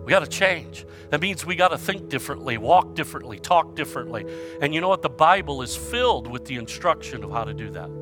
We 0.04 0.10
got 0.10 0.20
to 0.22 0.28
change. 0.28 0.88
That 1.12 1.22
means 1.22 1.46
we 1.46 1.56
got 1.56 1.68
to 1.70 1.78
think 1.78 2.10
differently, 2.10 2.58
walk 2.58 2.96
differently, 2.96 3.38
talk 3.38 3.76
differently. 3.76 4.26
And 4.60 4.74
you 4.74 4.82
know 4.82 4.90
what? 4.90 5.04
The 5.04 5.10
Bible 5.10 5.62
is 5.62 5.76
filled 5.76 6.26
with 6.26 6.46
the 6.46 6.56
instruction 6.56 7.24
of 7.24 7.32
how 7.32 7.44
to 7.44 7.54
do 7.54 7.70
that. 7.72 8.01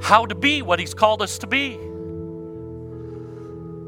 How 0.00 0.26
to 0.26 0.34
be 0.34 0.62
what 0.62 0.78
He's 0.78 0.94
called 0.94 1.22
us 1.22 1.38
to 1.38 1.46
be. 1.46 1.78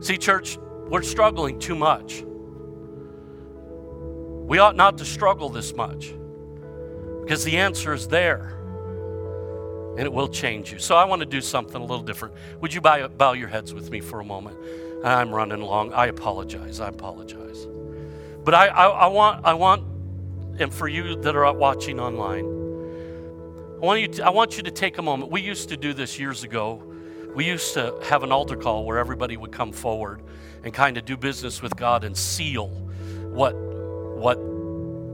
See, 0.01 0.17
church, 0.17 0.59
we're 0.89 1.03
struggling 1.03 1.59
too 1.59 1.75
much. 1.75 2.25
We 4.47 4.59
ought 4.59 4.77
not 4.77 4.99
to 4.99 5.05
struggle 5.05 5.51
this 5.51 5.75
much 5.75 6.15
because 7.23 7.45
the 7.45 7.59
answer 7.59 7.93
is 7.93 8.09
there 8.09 8.55
and 9.99 10.07
it 10.07 10.13
will 10.13 10.29
change 10.29 10.73
you. 10.73 10.79
So 10.79 10.97
I 10.97 11.05
want 11.05 11.21
to 11.21 11.27
do 11.27 11.41
something 11.41 11.77
a 11.77 11.85
little 11.85 12.05
different. 12.05 12.35
Would 12.61 12.73
you 12.73 12.81
bow, 12.81 13.09
bow 13.09 13.33
your 13.33 13.49
heads 13.49 13.75
with 13.75 13.91
me 13.91 14.01
for 14.01 14.21
a 14.21 14.25
moment? 14.25 14.57
I'm 15.05 15.35
running 15.35 15.61
long. 15.61 15.93
I 15.93 16.07
apologize. 16.07 16.81
I 16.81 16.89
apologize. 16.89 17.67
But 18.45 18.55
I, 18.55 18.69
I, 18.69 18.87
I 18.87 19.07
want, 19.09 19.45
I 19.45 19.55
want, 19.55 19.83
and 20.61 20.73
for 20.73 20.89
you 20.89 21.17
that 21.17 21.37
are 21.37 21.53
watching 21.53 22.01
online, 22.01 22.58
I 23.81 23.87
want, 23.87 24.01
you 24.01 24.09
to, 24.09 24.27
I 24.27 24.31
want 24.31 24.57
you 24.57 24.65
to 24.65 24.73
take 24.73 24.99
a 24.99 25.03
moment. 25.03 25.31
We 25.31 25.41
used 25.41 25.69
to 25.69 25.77
do 25.77 25.93
this 25.93 26.19
years 26.19 26.43
ago. 26.43 26.83
We 27.37 27.45
used 27.45 27.75
to 27.75 27.95
have 28.07 28.25
an 28.25 28.33
altar 28.33 28.57
call 28.57 28.85
where 28.85 28.99
everybody 28.99 29.37
would 29.37 29.53
come 29.53 29.71
forward 29.71 30.21
and 30.65 30.75
kind 30.75 30.97
of 30.97 31.05
do 31.05 31.17
business 31.17 31.63
with 31.63 31.77
God 31.77 32.03
and 32.03 32.17
seal 32.17 32.67
what, 32.67 33.55
what 33.55 34.37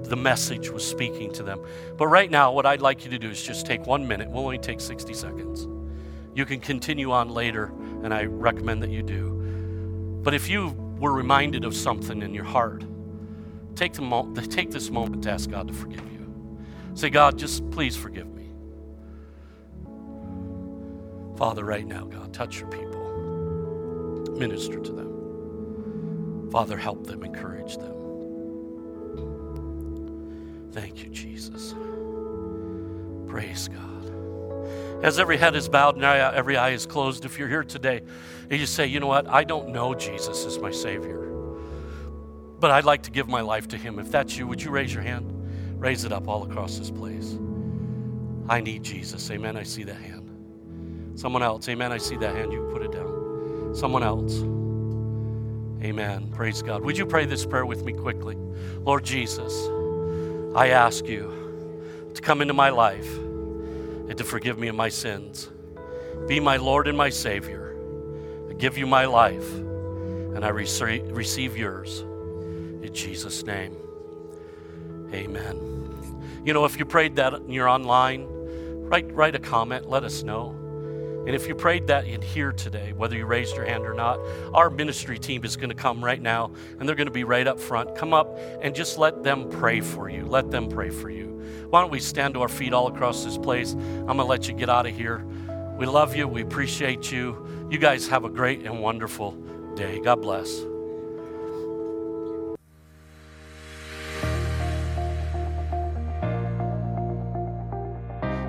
the 0.09 0.17
message 0.17 0.71
was 0.71 0.83
speaking 0.83 1.31
to 1.35 1.43
them. 1.43 1.61
But 1.99 2.07
right 2.07 2.31
now, 2.31 2.53
what 2.53 2.65
I'd 2.65 2.81
like 2.81 3.05
you 3.05 3.11
to 3.11 3.19
do 3.19 3.29
is 3.29 3.43
just 3.43 3.67
take 3.67 3.87
one 3.87 4.09
minute. 4.09 4.31
We'll 4.31 4.45
only 4.45 4.59
take 4.59 4.81
60 4.81 5.13
seconds. 5.13 5.69
You 6.35 6.47
can 6.47 6.59
continue 6.59 7.13
on 7.13 7.29
later, 7.29 7.71
and 8.03 8.15
I 8.15 8.25
recommend 8.25 8.83
that 8.83 8.91
you 8.91 9.03
do. 9.03 10.21
But 10.23 10.33
if 10.33 10.49
you 10.49 10.71
were 10.99 11.13
reminded 11.13 11.67
of 11.67 11.77
something 11.77 12.23
in 12.23 12.33
your 12.33 12.45
heart, 12.45 12.83
take, 13.77 13.93
the 13.93 14.03
mo- 14.03 14.33
take 14.35 14.71
this 14.71 14.89
moment 14.89 15.23
to 15.25 15.31
ask 15.31 15.51
God 15.51 15.69
to 15.69 15.75
forgive 15.75 16.01
you. 16.13 16.35
Say, 16.95 17.11
God, 17.11 17.39
just 17.39 17.71
please 17.71 17.95
forgive 17.95 18.27
me. 18.27 18.34
Father, 21.37 21.65
right 21.65 21.87
now, 21.87 22.05
God, 22.05 22.33
touch 22.33 22.61
your 22.61 22.69
people, 22.69 24.37
minister 24.39 24.79
to 24.79 24.93
them. 24.93 26.49
Father, 26.51 26.77
help 26.77 27.07
them, 27.07 27.25
encourage 27.25 27.77
them. 27.77 27.93
Thank 30.73 31.03
you, 31.03 31.11
Jesus. 31.11 31.75
Praise 33.27 33.69
God. 33.69 35.05
As 35.05 35.19
every 35.19 35.37
head 35.37 35.57
is 35.57 35.69
bowed 35.69 35.97
and 35.97 36.05
every 36.05 36.57
eye 36.57 36.71
is 36.71 36.87
closed, 36.87 37.25
if 37.25 37.39
you're 37.39 37.49
here 37.49 37.65
today 37.65 38.01
and 38.49 38.61
you 38.61 38.67
say, 38.67 38.87
you 38.87 39.01
know 39.01 39.07
what, 39.07 39.29
I 39.29 39.45
don't 39.45 39.71
know 39.71 39.95
Jesus 39.95 40.47
as 40.47 40.59
my 40.59 40.71
Savior, 40.71 41.19
but 42.61 42.71
I'd 42.71 42.85
like 42.85 43.03
to 43.03 43.11
give 43.11 43.29
my 43.29 43.41
life 43.41 43.69
to 43.69 43.77
Him. 43.77 43.99
If 43.99 44.11
that's 44.11 44.37
you, 44.37 44.47
would 44.47 44.63
you 44.63 44.71
raise 44.71 44.95
your 44.95 45.03
hand? 45.03 45.31
Raise 45.79 46.05
it 46.05 46.13
up 46.13 46.29
all 46.29 46.45
across 46.45 46.79
this 46.79 46.91
place. 46.91 47.37
I 48.49 48.61
need 48.61 48.83
Jesus. 48.83 49.31
Amen. 49.31 49.57
I 49.57 49.65
see 49.65 49.83
that 49.83 49.97
hand. 49.97 50.24
Someone 51.17 51.43
else. 51.43 51.69
Amen. 51.69 51.93
I 51.93 51.99
see 51.99 52.17
that 52.17 52.35
hand. 52.35 52.53
You 52.53 52.69
put 52.73 52.83
it 52.83 52.93
down. 52.93 53.73
Someone 53.75 54.03
else. 54.03 54.43
Amen. 55.83 56.31
Praise 56.33 56.63
God. 56.63 56.83
Would 56.83 56.97
you 56.97 57.07
pray 57.07 57.27
this 57.27 57.45
prayer 57.45 57.67
with 57.67 57.85
me 57.85 57.93
quickly? 57.93 58.37
Lord 58.79 59.05
Jesus, 59.05 59.69
I 60.57 60.69
ask 60.69 61.07
you 61.07 62.11
to 62.15 62.23
come 62.23 62.41
into 62.41 62.55
my 62.55 62.71
life 62.71 63.15
and 63.17 64.17
to 64.17 64.25
forgive 64.25 64.59
me 64.59 64.69
of 64.69 64.77
my 64.77 64.89
sins. 64.89 65.51
Be 66.27 66.41
my 66.41 66.57
Lord 66.57 66.89
and 66.89 66.97
my 66.97 67.11
Savior. 67.11 67.77
I 68.49 68.55
give 68.55 68.79
you 68.79 68.87
my 68.87 69.05
life 69.05 69.53
and 69.55 70.45
I 70.45 70.49
receive 70.49 71.57
yours. 71.57 72.01
In 72.01 72.91
Jesus' 72.95 73.43
name, 73.45 73.77
amen. 75.13 76.43
You 76.45 76.53
know, 76.55 76.65
if 76.65 76.79
you 76.79 76.85
prayed 76.85 77.17
that 77.17 77.35
and 77.35 77.53
you're 77.53 77.69
online, 77.69 78.27
write, 78.89 79.13
write 79.13 79.35
a 79.35 79.39
comment, 79.39 79.89
let 79.89 80.05
us 80.05 80.23
know. 80.23 80.55
And 81.27 81.35
if 81.35 81.49
you 81.49 81.55
prayed 81.55 81.87
that 81.87 82.07
in 82.07 82.21
here 82.21 82.53
today, 82.53 82.93
whether 82.93 83.17
you 83.17 83.25
raised 83.25 83.57
your 83.57 83.65
hand 83.65 83.85
or 83.85 83.95
not, 83.95 84.21
our 84.53 84.69
ministry 84.69 85.19
team 85.19 85.45
is 85.45 85.57
going 85.57 85.71
to 85.71 85.75
come 85.75 86.05
right 86.05 86.21
now 86.21 86.53
and 86.79 86.89
they're 86.89 86.97
going 86.97 87.07
to 87.07 87.13
be 87.13 87.25
right 87.25 87.47
up 87.47 87.59
front. 87.59 87.97
Come 87.97 88.13
up 88.13 88.39
and 88.61 88.75
just 88.75 88.99
let 88.99 89.23
them 89.23 89.49
pray 89.49 89.81
for 89.81 90.11
you. 90.11 90.27
Let 90.27 90.51
them 90.51 90.69
pray 90.69 90.91
for 90.91 91.09
you. 91.09 91.43
Why 91.71 91.81
don't 91.81 91.91
we 91.91 92.01
stand 92.01 92.35
to 92.35 92.43
our 92.43 92.49
feet 92.49 92.73
all 92.73 92.89
across 92.89 93.25
this 93.25 93.39
place? 93.39 93.73
I'm 93.73 94.07
going 94.07 94.19
to 94.19 94.25
let 94.25 94.49
you 94.49 94.55
get 94.55 94.69
out 94.69 94.87
of 94.87 94.95
here. 94.95 95.25
We 95.79 95.87
love 95.87 96.15
you. 96.15 96.29
We 96.29 96.43
appreciate 96.43 97.11
you. 97.11 97.69
You 97.71 97.79
guys 97.79 98.07
have 98.09 98.25
a 98.25 98.31
great 98.31 98.65
and 98.65 98.81
wonderful 98.81 99.33
day. 99.75 100.01
God 100.01 100.23
bless. 100.23 100.74